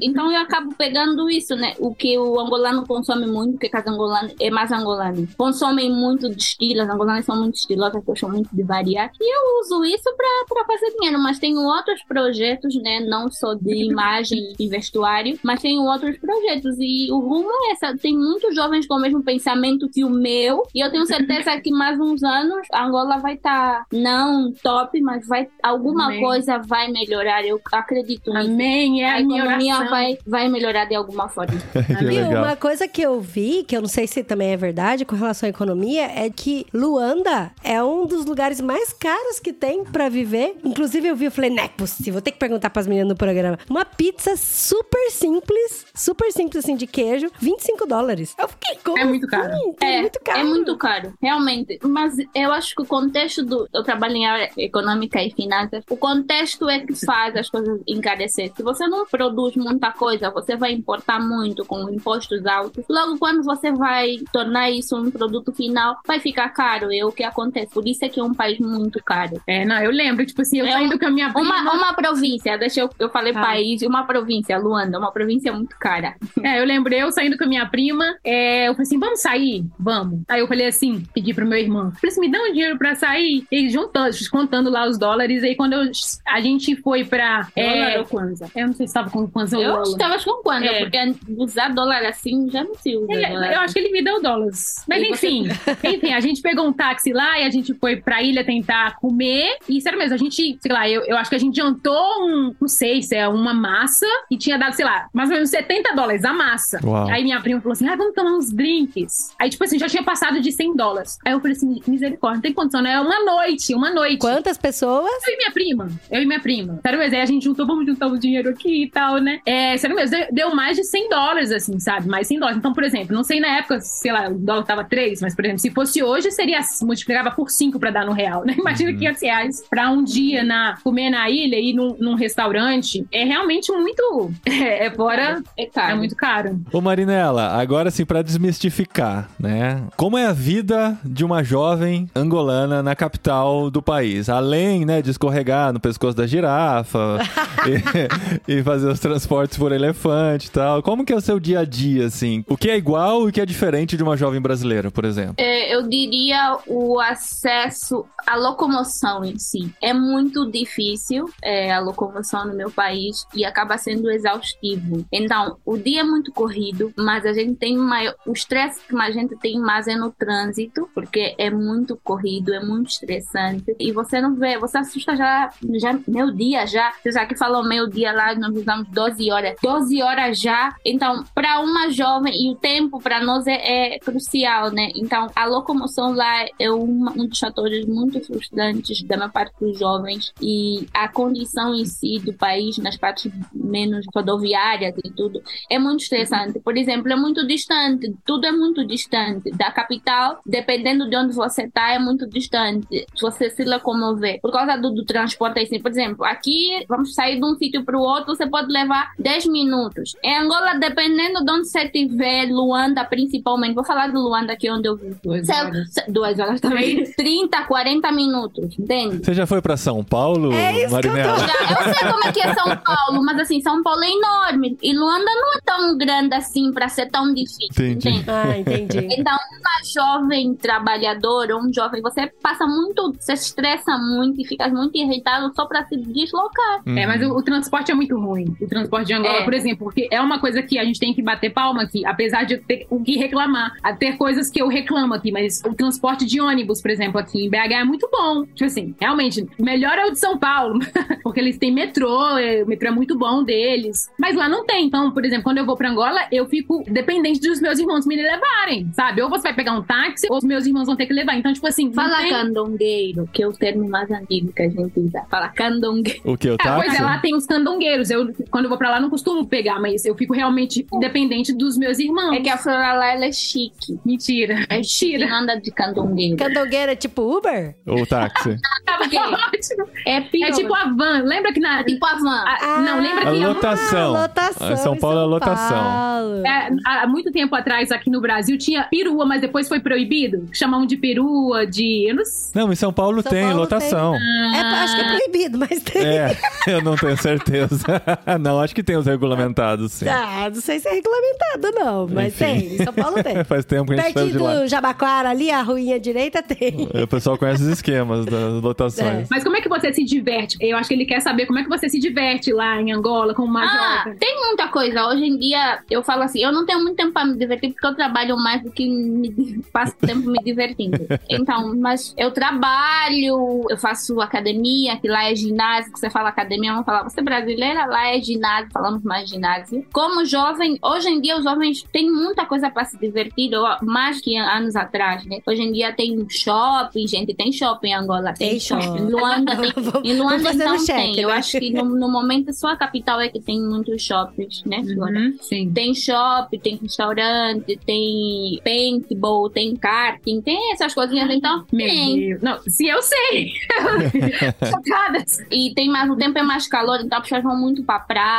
Então 0.00 0.30
eu 0.30 0.40
acabo 0.40 0.74
pegando 0.74 1.28
isso, 1.30 1.54
né? 1.54 1.74
O 1.78 1.94
que 1.94 2.18
o 2.18 2.38
angolano 2.40 2.86
consome 2.86 3.26
muito, 3.26 3.52
porque 3.52 3.68
cada 3.68 3.90
angolano 3.90 4.30
é 4.40 4.50
mais 4.50 4.72
angolano. 4.72 5.26
Consomem 5.36 5.90
muito 5.90 6.28
de 6.30 6.40
estilo, 6.40 6.82
as 6.82 6.88
angolanas 6.88 7.24
são 7.24 7.36
muito 7.36 7.54
estilosas, 7.54 8.02
gostam 8.04 8.30
muito 8.30 8.48
de 8.52 8.62
variar. 8.62 9.10
E 9.20 9.36
eu 9.36 9.60
uso 9.60 9.84
isso 9.84 10.08
pra 10.16 10.64
fazer 10.64 10.90
dinheiro, 10.96 11.18
mas 11.18 11.38
tenho 11.38 11.60
outros 11.60 12.02
projetos, 12.04 12.74
né? 12.82 13.00
Não 13.00 13.30
só 13.30 13.54
de 13.54 13.84
imagem 13.84 14.54
e 14.58 14.68
vestuário, 14.68 15.38
mas 15.42 15.60
tenho 15.60 15.82
outros 15.82 16.16
projetos. 16.18 16.76
E 16.78 17.10
o 17.10 17.18
rumo 17.18 17.48
é 17.50 17.72
essa. 17.72 17.96
Tem 17.96 18.16
muitos 18.16 18.54
jovens 18.54 18.86
com 18.86 18.94
o 18.94 19.00
mesmo 19.00 19.22
pensamento 19.22 19.88
que 19.88 20.04
o 20.04 20.10
meu, 20.10 20.62
e 20.74 20.84
eu 20.84 20.90
tenho 20.90 21.06
certeza 21.06 21.60
que 21.60 21.70
mais 21.70 21.98
uns 22.00 22.22
anos 22.22 22.66
Angola 22.72 23.18
vai 23.18 23.34
estar 23.34 23.86
não 23.92 24.52
top, 24.62 25.00
mas 25.00 25.26
vai 25.26 25.48
alguma 25.62 26.06
Amém. 26.06 26.20
coisa 26.20 26.58
vai 26.58 26.90
melhorar. 26.90 27.44
Eu 27.44 27.60
acredito 27.72 28.32
nisso 28.32 28.50
Amém. 28.50 29.02
É 29.02 29.10
a 29.10 29.22
a 29.51 29.51
minha 29.56 29.88
vai, 29.88 30.18
vai 30.26 30.48
melhorar 30.48 30.84
de 30.84 30.94
alguma 30.94 31.28
forma. 31.28 31.54
legal. 32.00 32.44
uma 32.44 32.56
coisa 32.56 32.86
que 32.88 33.02
eu 33.02 33.20
vi, 33.20 33.64
que 33.64 33.76
eu 33.76 33.80
não 33.80 33.88
sei 33.88 34.06
se 34.06 34.22
também 34.22 34.52
é 34.52 34.56
verdade 34.56 35.04
com 35.04 35.16
relação 35.16 35.46
à 35.46 35.50
economia, 35.50 36.04
é 36.04 36.30
que 36.30 36.66
Luanda 36.72 37.50
é 37.62 37.82
um 37.82 38.06
dos 38.06 38.24
lugares 38.24 38.60
mais 38.60 38.92
caros 38.92 39.38
que 39.40 39.52
tem 39.52 39.84
pra 39.84 40.08
viver. 40.08 40.56
Inclusive, 40.64 41.08
eu 41.08 41.16
vi, 41.16 41.26
eu 41.26 41.30
falei, 41.30 41.50
não 41.50 41.62
é 41.62 41.68
possível, 41.68 42.14
vou 42.14 42.22
ter 42.22 42.32
que 42.32 42.38
perguntar 42.38 42.70
pras 42.70 42.86
meninas 42.86 43.08
no 43.08 43.16
programa. 43.16 43.58
Uma 43.68 43.84
pizza 43.84 44.36
super 44.36 45.10
simples, 45.10 45.86
super 45.94 46.30
simples 46.32 46.64
assim, 46.64 46.76
de 46.76 46.86
queijo, 46.86 47.30
25 47.40 47.86
dólares. 47.86 48.34
Eu 48.38 48.48
fiquei, 48.48 48.76
como 48.84 48.98
É 48.98 49.04
muito 49.04 49.26
caro. 49.26 49.52
assim? 49.52 49.74
É, 49.80 50.00
muito 50.00 50.20
caro. 50.20 50.38
É 50.38 50.44
muito 50.44 50.76
caro, 50.78 51.14
realmente. 51.20 51.78
Mas 51.82 52.14
eu 52.34 52.52
acho 52.52 52.74
que 52.74 52.82
o 52.82 52.86
contexto 52.86 53.44
do. 53.44 53.68
Eu 53.72 53.82
trabalho 53.82 54.16
em 54.16 54.26
área 54.26 54.50
econômica 54.56 55.22
e 55.22 55.30
finanças. 55.30 55.84
O 55.88 55.96
contexto 55.96 56.68
é 56.68 56.80
que 56.80 56.94
faz 57.04 57.36
as 57.36 57.48
coisas 57.48 57.80
encarecer. 57.86 58.52
Se 58.56 58.62
você 58.62 58.86
não 58.86 59.06
produz 59.06 59.41
muita 59.56 59.90
coisa, 59.92 60.30
você 60.30 60.56
vai 60.56 60.72
importar 60.72 61.20
muito 61.20 61.64
com 61.64 61.88
impostos 61.90 62.44
altos. 62.46 62.84
Logo, 62.88 63.18
quando 63.18 63.42
você 63.42 63.72
vai 63.72 64.16
tornar 64.32 64.70
isso 64.70 64.96
um 64.96 65.10
produto 65.10 65.52
final, 65.52 65.96
vai 66.06 66.18
ficar 66.20 66.48
caro. 66.50 66.92
É 66.92 67.04
o 67.04 67.12
que 67.12 67.24
acontece. 67.24 67.72
Por 67.72 67.86
isso 67.86 68.04
é 68.04 68.08
que 68.08 68.20
é 68.20 68.22
um 68.22 68.34
país 68.34 68.58
muito 68.58 69.02
caro. 69.02 69.40
É, 69.46 69.64
não, 69.64 69.78
eu 69.82 69.90
lembro, 69.90 70.24
tipo 70.26 70.42
assim, 70.42 70.58
eu 70.58 70.66
É 70.66 70.72
saindo 70.72 70.98
com 70.98 71.06
a 71.06 71.10
minha 71.10 71.32
prima. 71.32 71.60
Uma, 71.62 71.72
uma 71.74 71.92
província, 71.94 72.56
deixa 72.58 72.80
eu, 72.80 72.90
eu 72.98 73.08
falei 73.10 73.32
Ah. 73.34 73.40
país, 73.40 73.82
uma 73.82 74.04
província, 74.04 74.58
Luanda, 74.58 74.98
uma 74.98 75.10
província 75.12 75.52
muito 75.52 75.76
cara. 75.78 76.14
É, 76.42 76.60
eu 76.60 76.64
lembro 76.64 76.92
eu 76.92 77.10
saindo 77.12 77.38
com 77.38 77.44
a 77.44 77.46
minha 77.46 77.66
prima. 77.66 78.04
é, 78.24 78.68
eu 78.68 78.72
falei 78.72 78.82
assim, 78.82 78.98
vamos 78.98 79.20
sair? 79.20 79.64
Vamos. 79.78 80.20
Aí 80.28 80.40
eu 80.40 80.48
falei 80.48 80.66
assim, 80.66 81.04
pedi 81.14 81.32
pro 81.32 81.46
meu 81.46 81.58
irmão. 81.58 81.92
Falei 81.92 82.10
assim, 82.10 82.20
me 82.20 82.30
dá 82.30 82.38
um 82.42 82.52
dinheiro 82.52 82.76
pra 82.78 82.94
sair. 82.96 83.46
Ele 83.50 83.68
juntando, 83.70 84.10
contando 84.30 84.68
lá 84.70 84.88
os 84.88 84.98
dólares. 84.98 85.42
Aí 85.44 85.54
quando 85.54 85.74
eu- 85.74 85.90
a 86.26 86.40
gente 86.40 86.74
foi 86.76 87.04
pra. 87.04 87.48
Dólar 87.56 87.90
É, 87.92 87.98
ou 87.98 88.04
Kwanza? 88.04 88.50
eu 88.56 88.66
não 88.66 88.74
sei 88.74 88.86
se 88.88 88.94
tava 88.94 89.10
com 89.10 89.26
quantos 89.32 89.52
Eu 89.52 89.62
dólar. 89.62 89.82
estava 89.82 90.18
com 90.22 90.42
quando, 90.42 90.64
É. 90.64 90.80
porque 90.80 91.14
usar 91.38 91.68
dólar 91.70 92.04
assim 92.04 92.48
já 92.50 92.62
não 92.64 92.74
se 92.74 92.96
usa. 92.96 93.12
Ele- 93.12 93.26
dólar 93.28 93.52
eu 93.52 93.60
acho 93.60 93.74
que 93.74 93.80
ele 93.80 93.90
me 93.90 94.02
deu 94.02 94.20
dólares. 94.22 94.84
Mas 94.88 95.02
E 95.02 95.08
você- 95.08 95.28
enfim, 95.28 95.48
enfim, 95.84 96.12
a 96.12 96.20
gente 96.20 96.40
pegou 96.42 96.66
um 96.66 96.72
táxi 96.72 97.12
lá 97.12 97.38
e 97.40 97.44
a 97.44 97.50
gente 97.50 97.74
foi 97.74 97.96
pra 97.96 98.22
ilha 98.22 98.44
tentar 98.44 98.96
comer. 98.96 99.56
E 99.68 99.80
sério 99.80 99.98
mesmo, 99.98 100.14
a 100.14 100.18
gente, 100.18 100.58
sei 100.60 100.72
lá, 100.72 100.88
eu, 100.88 101.02
eu 101.04 101.16
acho 101.16 101.30
que 101.30 101.36
a 101.36 101.40
gente 101.40 101.56
jantou 101.56 101.94
um, 102.26 102.54
não 102.60 102.68
sei 102.68 103.02
se 103.02 103.14
é 103.16 103.26
uma 103.28 103.54
massa 103.54 104.06
e 104.30 104.36
tinha 104.36 104.58
dado, 104.58 104.72
sei 104.74 104.84
lá, 104.84 105.08
mais 105.12 105.28
ou 105.30 105.34
menos 105.34 105.50
70 105.50 105.94
dólares 105.94 106.24
a 106.24 106.32
massa. 106.32 106.80
Uau. 106.84 107.08
Aí 107.08 107.22
minha 107.22 107.40
prima 107.40 107.60
falou 107.60 107.72
assim: 107.72 107.88
ah, 107.88 107.96
vamos 107.96 108.14
tomar 108.14 108.32
uns 108.32 108.52
drinks. 108.52 109.34
Aí, 109.38 109.48
tipo 109.50 109.62
assim, 109.64 109.78
já 109.78 109.88
tinha 109.88 110.02
passado 110.02 110.40
de 110.40 110.52
100 110.52 110.74
dólares. 110.76 111.18
Aí 111.24 111.32
eu 111.32 111.40
falei 111.40 111.56
assim: 111.56 111.80
misericórdia, 111.86 112.36
não 112.36 112.42
tem 112.42 112.52
condição, 112.52 112.82
né? 112.82 112.92
É 112.92 113.00
uma 113.00 113.24
noite, 113.24 113.74
uma 113.74 113.90
noite. 113.90 114.18
Quantas 114.18 114.56
pessoas? 114.58 115.10
Eu 115.26 115.34
e 115.34 115.36
minha 115.36 115.50
prima. 115.50 115.88
Eu 116.10 116.22
e 116.22 116.26
minha 116.26 116.40
prima. 116.40 116.78
Sério 116.82 116.98
mesmo, 116.98 117.14
aí 117.16 117.22
a 117.22 117.26
gente 117.26 117.44
juntou, 117.44 117.66
vamos 117.66 117.86
juntar 117.86 118.06
o 118.08 118.18
dinheiro 118.18 118.50
aqui 118.50 118.84
e 118.84 118.90
tal, 118.90 119.18
né? 119.22 119.40
É, 119.46 119.76
sério 119.76 119.96
mesmo, 119.96 120.16
deu, 120.30 120.54
mais 120.54 120.76
de 120.76 120.84
100 120.84 121.08
dólares, 121.08 121.52
assim, 121.52 121.78
sabe? 121.78 122.08
Mais 122.08 122.26
100 122.26 122.38
dólares. 122.38 122.58
Então, 122.58 122.72
por 122.72 122.84
exemplo, 122.84 123.14
não 123.14 123.24
sei 123.24 123.40
na 123.40 123.58
época, 123.58 123.80
sei 123.80 124.12
lá, 124.12 124.28
o 124.28 124.34
dólar 124.34 124.64
tava 124.64 124.84
3, 124.84 125.20
mas, 125.22 125.34
por 125.34 125.44
exemplo, 125.44 125.60
se 125.60 125.70
fosse 125.70 126.02
hoje, 126.02 126.30
seria, 126.30 126.60
multiplicava 126.82 127.30
por 127.30 127.50
5 127.50 127.78
pra 127.78 127.90
dar 127.90 128.04
no 128.04 128.12
real, 128.12 128.44
né? 128.44 128.54
Imagina 128.58 128.92
500 128.92 129.22
reais 129.22 129.64
pra 129.68 129.90
um 129.90 130.02
dia 130.02 130.42
na, 130.42 130.76
comer 130.82 131.10
na 131.10 131.28
ilha 131.30 131.56
e 131.58 131.72
num, 131.72 131.96
num 131.98 132.14
restaurante. 132.14 133.06
É 133.12 133.24
realmente 133.24 133.70
muito... 133.72 134.30
É, 134.46 134.86
é 134.86 134.90
fora... 134.90 135.42
É 135.56 135.66
caro. 135.66 135.92
É 135.92 135.94
muito 135.94 136.16
caro. 136.16 136.60
Ô 136.72 136.80
Marinela, 136.80 137.48
agora 137.48 137.90
sim, 137.90 138.04
pra 138.04 138.22
desmistificar, 138.22 139.28
né? 139.38 139.84
Como 139.96 140.18
é 140.18 140.26
a 140.26 140.32
vida 140.32 140.98
de 141.04 141.24
uma 141.24 141.42
jovem 141.42 142.08
angolana 142.14 142.82
na 142.82 142.94
capital 142.94 143.70
do 143.70 143.82
país? 143.82 144.28
Além, 144.28 144.84
né, 144.84 145.02
de 145.02 145.10
escorregar 145.10 145.72
no 145.72 145.80
pescoço 145.80 146.16
da 146.16 146.26
girafa 146.26 147.18
e, 148.48 148.58
e 148.58 148.62
fazer 148.62 148.88
os 148.88 148.98
transportes 149.12 149.58
por 149.58 149.72
elefante 149.72 150.46
e 150.46 150.50
tal. 150.50 150.82
Como 150.82 151.04
que 151.04 151.12
é 151.12 151.16
o 151.16 151.20
seu 151.20 151.38
dia 151.38 151.60
a 151.60 151.64
dia, 151.64 152.06
assim? 152.06 152.44
O 152.48 152.56
que 152.56 152.70
é 152.70 152.76
igual 152.76 153.26
e 153.26 153.28
o 153.28 153.32
que 153.32 153.40
é 153.40 153.46
diferente 153.46 153.96
de 153.96 154.02
uma 154.02 154.16
jovem 154.16 154.40
brasileira, 154.40 154.90
por 154.90 155.04
exemplo? 155.04 155.34
É, 155.36 155.74
eu 155.74 155.82
diria 155.86 156.58
o 156.66 156.98
acesso 156.98 158.06
à 158.26 158.36
locomoção 158.36 159.22
em 159.24 159.38
si. 159.38 159.72
É 159.82 159.92
muito 159.92 160.50
difícil 160.50 161.28
é, 161.42 161.72
a 161.72 161.80
locomoção 161.80 162.46
no 162.46 162.54
meu 162.54 162.70
país 162.70 163.26
e 163.34 163.44
acaba 163.44 163.76
sendo 163.76 164.10
exaustivo. 164.10 165.04
Então, 165.12 165.58
o 165.64 165.76
dia 165.76 166.00
é 166.00 166.04
muito 166.04 166.32
corrido, 166.32 166.92
mas 166.96 167.26
a 167.26 167.34
gente 167.34 167.54
tem 167.56 167.76
maior. 167.76 168.14
O 168.26 168.32
estresse 168.32 168.80
que 168.88 168.96
a 168.96 169.10
gente 169.10 169.36
tem 169.36 169.58
mais 169.58 169.86
é 169.86 169.94
no 169.94 170.10
trânsito, 170.10 170.88
porque 170.94 171.34
é 171.36 171.50
muito 171.50 171.98
corrido, 172.02 172.54
é 172.54 172.60
muito 172.60 172.88
estressante. 172.88 173.76
E 173.78 173.92
você 173.92 174.20
não 174.20 174.34
vê, 174.34 174.58
você 174.58 174.78
assusta 174.78 175.14
já, 175.14 175.50
já 175.74 175.98
meio 176.08 176.34
dia 176.34 176.66
já. 176.66 176.92
Você 177.02 177.12
já 177.12 177.26
que 177.26 177.36
falou 177.36 177.62
meio 177.62 177.88
dia 177.88 178.12
lá, 178.12 178.34
nós 178.34 178.56
usamos 178.56 178.88
12 179.08 179.30
horas. 179.30 179.56
12 179.62 180.02
horas 180.02 180.38
já. 180.40 180.74
Então, 180.84 181.24
para 181.34 181.60
uma 181.60 181.90
jovem, 181.90 182.32
e 182.34 182.50
o 182.50 182.54
tempo 182.56 183.00
para 183.00 183.20
nós 183.24 183.46
é, 183.46 183.94
é 183.94 183.98
crucial, 183.98 184.70
né? 184.70 184.90
Então, 184.94 185.28
a 185.34 185.44
locomoção 185.46 186.12
lá 186.14 186.46
é 186.58 186.70
uma- 186.70 187.12
um 187.12 187.26
dos 187.26 187.38
fatores 187.38 187.86
muito 187.86 188.20
frustrantes 188.24 189.02
da 189.02 189.16
maior 189.16 189.32
parte 189.32 189.52
dos 189.60 189.78
jovens 189.78 190.32
e 190.40 190.86
a 190.94 191.08
condição 191.08 191.74
em 191.74 191.84
si 191.84 192.18
do 192.24 192.32
país, 192.34 192.78
nas 192.78 192.96
partes 192.96 193.30
menos 193.52 194.06
rodoviárias 194.14 194.94
e 195.04 195.10
tudo, 195.10 195.42
é 195.70 195.78
muito 195.78 196.00
estressante. 196.02 196.60
Por 196.60 196.76
exemplo, 196.76 197.10
é 197.12 197.16
muito 197.16 197.46
distante, 197.46 198.12
tudo 198.24 198.46
é 198.46 198.52
muito 198.52 198.86
distante. 198.86 199.50
Da 199.52 199.70
capital, 199.70 200.40
dependendo 200.46 201.08
de 201.08 201.16
onde 201.16 201.34
você 201.34 201.64
está, 201.64 201.92
é 201.92 201.98
muito 201.98 202.28
distante. 202.28 203.06
Você 203.20 203.50
se 203.50 203.64
locomover. 203.64 204.40
Por 204.40 204.52
causa 204.52 204.76
do, 204.76 204.90
do 204.90 205.04
transporte, 205.04 205.60
assim, 205.60 205.80
por 205.80 205.90
exemplo, 205.90 206.24
aqui 206.24 206.84
vamos 206.88 207.14
sair 207.14 207.38
de 207.38 207.44
um 207.44 207.54
sítio 207.56 207.84
para 207.84 207.96
o 207.98 208.00
outro, 208.02 208.34
você 208.34 208.46
pode 208.46 208.70
levar 208.72 208.91
10 209.18 209.46
minutos. 209.46 210.14
Em 210.22 210.36
Angola, 210.38 210.74
dependendo 210.74 211.44
de 211.44 211.50
onde 211.52 211.68
você 211.68 211.80
estiver, 211.84 212.46
Luanda 212.50 213.04
principalmente, 213.04 213.74
vou 213.74 213.84
falar 213.84 214.08
de 214.08 214.14
Luanda 214.14 214.52
aqui 214.52 214.70
onde 214.70 214.88
eu 214.88 214.96
vivo. 214.96 215.16
Duas 215.22 215.46
Cê- 215.46 215.52
horas. 215.52 215.92
cê- 215.92 216.04
duas 216.08 216.38
horas 216.38 216.60
também. 216.60 217.04
30, 217.12 217.62
40 217.64 218.12
minutos, 218.12 218.78
entende? 218.78 219.24
Você 219.24 219.34
já 219.34 219.46
foi 219.46 219.60
pra 219.60 219.76
São 219.76 220.02
Paulo, 220.04 220.52
É 220.52 220.84
isso 220.84 220.88
que 220.88 220.94
eu 220.96 221.02
tô- 221.02 221.08
Marinela? 221.08 221.36
Eu 221.42 221.94
sei 221.94 222.10
como 222.10 222.24
é 222.24 222.32
que 222.32 222.40
é 222.40 222.54
São 222.54 222.76
Paulo, 222.76 223.22
mas 223.24 223.38
assim, 223.40 223.60
São 223.60 223.82
Paulo 223.82 224.02
é 224.02 224.10
enorme. 224.10 224.76
E 224.82 224.92
Luanda 224.96 225.24
não 225.34 225.54
é 225.54 225.60
tão 225.64 225.98
grande 225.98 226.34
assim 226.34 226.72
pra 226.72 226.88
ser 226.88 227.06
tão 227.10 227.32
difícil. 227.32 227.66
Entendi. 227.70 228.08
entende? 228.08 228.24
Ah, 228.30 228.58
entendi. 228.58 228.98
Então, 229.18 229.36
uma 229.60 229.82
jovem 230.20 230.54
trabalhadora, 230.54 231.56
um 231.56 231.72
jovem, 231.72 232.00
você 232.02 232.26
passa 232.42 232.66
muito, 232.66 233.12
você 233.18 233.32
estressa 233.34 233.96
muito 233.98 234.40
e 234.40 234.44
fica 234.46 234.68
muito 234.68 234.96
irritado 234.96 235.52
só 235.54 235.66
pra 235.66 235.84
se 235.86 235.96
deslocar. 235.96 236.82
É, 236.86 237.06
mas 237.06 237.22
o, 237.22 237.32
o 237.36 237.42
transporte 237.42 237.90
é 237.90 237.94
muito 237.94 238.18
ruim. 238.18 238.54
O 238.60 238.68
transporte 238.72 239.06
de 239.06 239.14
Angola, 239.14 239.38
É. 239.38 239.44
por 239.44 239.54
exemplo, 239.54 239.84
porque 239.84 240.08
é 240.10 240.20
uma 240.20 240.38
coisa 240.38 240.62
que 240.62 240.78
a 240.78 240.84
gente 240.84 240.98
tem 240.98 241.12
que 241.14 241.22
bater 241.22 241.50
palma 241.52 241.82
aqui, 241.82 242.04
apesar 242.06 242.44
de 242.44 242.54
eu 242.54 242.62
ter 242.62 242.86
o 242.90 243.02
que 243.02 243.16
reclamar. 243.16 243.72
A 243.82 243.92
ter 243.92 244.16
coisas 244.16 244.50
que 244.50 244.60
eu 244.60 244.68
reclamo 244.68 245.14
aqui, 245.14 245.30
mas 245.32 245.60
o 245.66 245.74
transporte 245.74 246.24
de 246.24 246.40
ônibus, 246.40 246.80
por 246.80 246.90
exemplo, 246.90 247.18
aqui 247.20 247.46
em 247.46 247.50
BH 247.50 247.72
é 247.72 247.84
muito 247.84 248.08
bom. 248.10 248.44
Tipo 248.46 248.64
assim, 248.64 248.94
realmente, 249.00 249.46
melhor 249.58 249.96
é 249.98 250.06
o 250.06 250.10
de 250.10 250.18
São 250.18 250.38
Paulo, 250.38 250.78
porque 251.22 251.40
eles 251.40 251.58
têm 251.58 251.72
metrô, 251.72 252.36
é, 252.38 252.62
o 252.62 252.66
metrô 252.66 252.88
é 252.88 252.92
muito 252.92 253.16
bom 253.18 253.42
deles. 253.44 254.10
Mas 254.18 254.36
lá 254.36 254.48
não 254.48 254.64
tem. 254.64 254.86
Então, 254.86 255.10
por 255.10 255.24
exemplo, 255.24 255.44
quando 255.44 255.58
eu 255.58 255.66
vou 255.66 255.76
pra 255.76 255.90
Angola, 255.90 256.20
eu 256.30 256.46
fico 256.46 256.84
dependente 256.88 257.40
dos 257.40 257.60
meus 257.60 257.78
irmãos 257.78 258.06
me 258.06 258.16
levarem, 258.16 258.88
sabe? 258.92 259.22
Ou 259.22 259.28
você 259.30 259.42
vai 259.44 259.54
pegar 259.54 259.72
um 259.72 259.82
táxi, 259.82 260.26
ou 260.30 260.38
os 260.38 260.44
meus 260.44 260.66
irmãos 260.66 260.86
vão 260.86 260.96
ter 260.96 261.06
que 261.06 261.12
levar. 261.12 261.36
Então, 261.36 261.52
tipo 261.52 261.66
assim, 261.66 261.92
Fala 261.92 262.18
tem... 262.18 262.30
candongueiro, 262.30 263.28
que 263.32 263.42
é 263.42 263.46
o 263.46 263.52
termo 263.52 263.88
mais 263.88 264.10
antigo 264.10 264.52
que 264.52 264.62
a 264.62 264.68
gente 264.68 264.92
usa. 264.98 265.22
Fala 265.30 265.48
candongueiro. 265.48 266.20
O 266.24 266.36
que, 266.36 266.48
o 266.48 266.54
É, 266.54 266.56
pois 266.56 266.86
táxi? 266.86 266.96
é, 266.98 267.02
lá 267.04 267.18
tem 267.18 267.34
os 267.34 267.46
candongueiros. 267.46 268.10
Eu, 268.10 268.32
quando 268.50 268.61
eu 268.66 268.68
vou 268.68 268.78
pra 268.78 268.90
lá, 268.90 269.00
não 269.00 269.10
costumo 269.10 269.46
pegar, 269.46 269.80
mas 269.80 270.04
eu 270.04 270.14
fico 270.14 270.32
realmente 270.34 270.86
dependente 271.00 271.52
dos 271.52 271.76
meus 271.76 271.98
irmãos. 271.98 272.34
É 272.36 272.40
que 272.40 272.48
a 272.48 272.56
Flora 272.58 272.92
lá, 272.94 273.12
ela 273.12 273.24
é 273.26 273.32
chique. 273.32 273.98
Mentira. 274.04 274.64
É 274.68 274.82
chique, 274.82 275.12
Mentira. 275.12 275.30
não 275.30 275.36
anda 275.42 275.60
de 275.60 275.70
candongueiro. 275.70 276.36
Candongueira 276.36 276.92
é 276.92 276.96
tipo 276.96 277.22
Uber? 277.36 277.76
Ou 277.86 278.06
táxi? 278.06 278.56
Porque 278.98 279.18
Ótimo. 279.18 279.86
é 280.06 280.20
pior. 280.20 280.48
É 280.48 280.52
tipo 280.52 280.74
a 280.74 280.84
van. 280.84 281.22
Lembra 281.24 281.52
que 281.52 281.60
na. 281.60 281.82
tipo 281.84 282.04
a 282.04 282.14
van. 282.14 282.44
a- 282.46 282.78
não, 282.82 283.00
lembra 283.00 283.28
A 283.28 283.32
que 283.32 283.38
lotação. 283.44 284.14
Ah, 284.16 284.22
lotação. 284.22 284.76
São 284.76 284.96
Paulo 284.96 285.20
é 285.20 285.24
lotação. 285.24 285.82
Paulo. 285.82 286.46
é, 286.46 286.68
há 286.86 287.06
muito 287.06 287.30
tempo 287.32 287.54
atrás, 287.54 287.90
aqui 287.90 288.10
no 288.10 288.20
Brasil, 288.20 288.56
tinha 288.58 288.84
perua, 288.84 289.24
mas 289.26 289.40
depois 289.40 289.68
foi 289.68 289.80
proibido. 289.80 290.46
Chamam 290.52 290.86
de 290.86 290.96
perua, 290.96 291.66
de. 291.66 292.08
Eu 292.10 292.16
não 292.16 292.24
sei. 292.24 292.62
Não, 292.62 292.72
em 292.72 292.76
São 292.76 292.92
Paulo 292.92 293.22
São 293.22 293.32
tem 293.32 293.42
Paulo 293.44 293.60
lotação. 293.60 294.14
É, 294.14 294.58
acho 294.60 294.94
que 294.94 295.00
é 295.00 295.04
proibido, 295.16 295.58
mas 295.58 295.82
tem. 295.82 296.02
É, 296.04 296.36
eu 296.68 296.82
não 296.82 296.94
tenho 296.96 297.16
certeza. 297.16 297.84
não, 298.40 298.51
acho 298.60 298.74
que 298.74 298.82
tem 298.82 298.96
os 298.96 299.06
regulamentados, 299.06 299.92
sim. 299.92 300.08
Ah, 300.08 300.50
não 300.52 300.60
sei 300.60 300.78
se 300.80 300.88
é 300.88 300.92
regulamentado, 300.92 301.70
não, 301.74 302.08
mas 302.08 302.28
Enfim. 302.28 302.44
tem. 302.44 302.74
Em 302.74 302.84
São 302.84 302.92
Paulo 302.92 303.22
tem. 303.22 303.42
Faz 303.44 303.64
tempo 303.64 303.92
que 303.92 303.98
a 304.00 304.02
gente 304.04 304.14
Pertinho 304.14 304.32
de 304.32 304.38
lá. 304.38 304.54
do 304.60 304.68
Jabaquara, 304.68 305.30
ali, 305.30 305.50
a 305.50 305.62
ruinha 305.62 305.98
direita 305.98 306.42
tem. 306.42 306.88
O 307.02 307.06
pessoal 307.06 307.36
conhece 307.38 307.62
os 307.62 307.68
esquemas 307.68 308.24
das 308.26 308.62
lotações. 308.62 309.28
Mas 309.30 309.42
como 309.44 309.56
é 309.56 309.60
que 309.60 309.68
você 309.68 309.92
se 309.92 310.04
diverte? 310.04 310.56
Eu 310.60 310.76
acho 310.76 310.88
que 310.88 310.94
ele 310.94 311.04
quer 311.06 311.20
saber 311.20 311.46
como 311.46 311.58
é 311.58 311.62
que 311.62 311.68
você 311.68 311.88
se 311.88 311.98
diverte 311.98 312.52
lá 312.52 312.80
em 312.80 312.92
Angola 312.92 313.34
com 313.34 313.42
uma 313.42 313.62
Ah, 313.64 314.02
jovem. 314.04 314.18
tem 314.18 314.40
muita 314.46 314.68
coisa. 314.68 315.06
Hoje 315.06 315.24
em 315.24 315.38
dia, 315.38 315.80
eu 315.90 316.02
falo 316.02 316.22
assim, 316.22 316.40
eu 316.42 316.52
não 316.52 316.64
tenho 316.66 316.80
muito 316.80 316.96
tempo 316.96 317.12
pra 317.12 317.24
me 317.24 317.36
divertir 317.36 317.72
porque 317.72 317.86
eu 317.86 317.94
trabalho 317.94 318.36
mais 318.36 318.62
do 318.62 318.70
que 318.70 318.88
me, 318.88 319.62
passo 319.72 319.94
tempo 319.96 320.28
me 320.30 320.38
divertindo. 320.44 320.98
Então, 321.28 321.74
mas 321.76 322.14
eu 322.18 322.30
trabalho, 322.30 323.64
eu 323.70 323.76
faço 323.78 324.20
academia, 324.20 324.96
que 324.98 325.08
lá 325.08 325.30
é 325.30 325.34
ginásio, 325.34 325.92
que 325.92 325.98
você 325.98 326.10
fala 326.10 326.28
academia, 326.28 326.70
vamos 326.72 326.84
falar, 326.86 327.02
você 327.04 327.20
é 327.20 327.22
brasileira, 327.22 327.86
lá 327.86 328.08
é 328.14 328.20
ginásio, 328.20 328.41
falamos 328.72 329.02
mais 329.02 329.28
ginásio. 329.28 329.84
Como 329.92 330.24
jovem, 330.24 330.78
hoje 330.82 331.08
em 331.08 331.20
dia 331.20 331.36
os 331.36 331.44
jovens 331.44 331.82
têm 331.92 332.10
muita 332.10 332.46
coisa 332.46 332.70
pra 332.70 332.84
se 332.84 332.98
divertir, 332.98 333.50
mais 333.82 334.20
que 334.20 334.36
anos 334.36 334.76
atrás, 334.76 335.24
né? 335.26 335.40
Hoje 335.46 335.62
em 335.62 335.72
dia 335.72 335.92
tem 335.92 336.26
shopping, 336.28 337.06
gente, 337.06 337.34
tem 337.34 337.52
shopping 337.52 337.88
em 337.88 337.94
Angola, 337.94 338.32
tem, 338.32 338.50
Tem 338.50 338.60
shopping. 338.60 339.10
Luanda 339.10 339.56
tem. 339.56 339.72
Em 340.12 340.18
Luanda 340.18 340.52
não 340.52 340.84
tem. 340.84 341.18
Eu 341.18 341.28
né? 341.28 341.34
acho 341.34 341.58
que 341.58 341.70
no, 341.70 341.84
no 341.84 342.08
momento 342.08 342.52
só 342.52 342.68
a 342.68 342.76
capital 342.76 343.20
é 343.20 343.28
que 343.28 343.40
tem 343.40 343.60
muitos 343.60 344.02
shoppings, 344.02 344.64
né? 344.64 344.78
Uhum, 344.78 345.36
sim. 345.40 345.70
Tem 345.72 345.94
shopping, 345.94 346.58
tem 346.58 346.76
restaurante, 346.76 347.78
tem 347.84 348.60
paintball, 348.64 349.50
tem 349.50 349.76
karting, 349.76 350.40
tem 350.40 350.72
essas 350.72 350.94
coisinhas, 350.94 351.30
então 351.30 351.64
Meu 351.72 351.86
tem. 351.86 352.16
Deus. 352.16 352.42
Não, 352.42 352.60
se 352.62 352.86
eu 352.86 353.00
sei. 353.02 353.52
Chocada. 354.70 355.24
E 355.50 355.72
tem 355.74 355.88
mais, 355.88 356.10
o 356.10 356.16
tempo 356.16 356.38
é 356.38 356.42
mais 356.42 356.66
calor, 356.66 357.00
então 357.00 357.18
as 357.18 357.24
pessoas 357.24 357.42
vão 357.42 357.56
muito 357.56 357.82
pra 357.82 357.98
praia, 357.98 358.31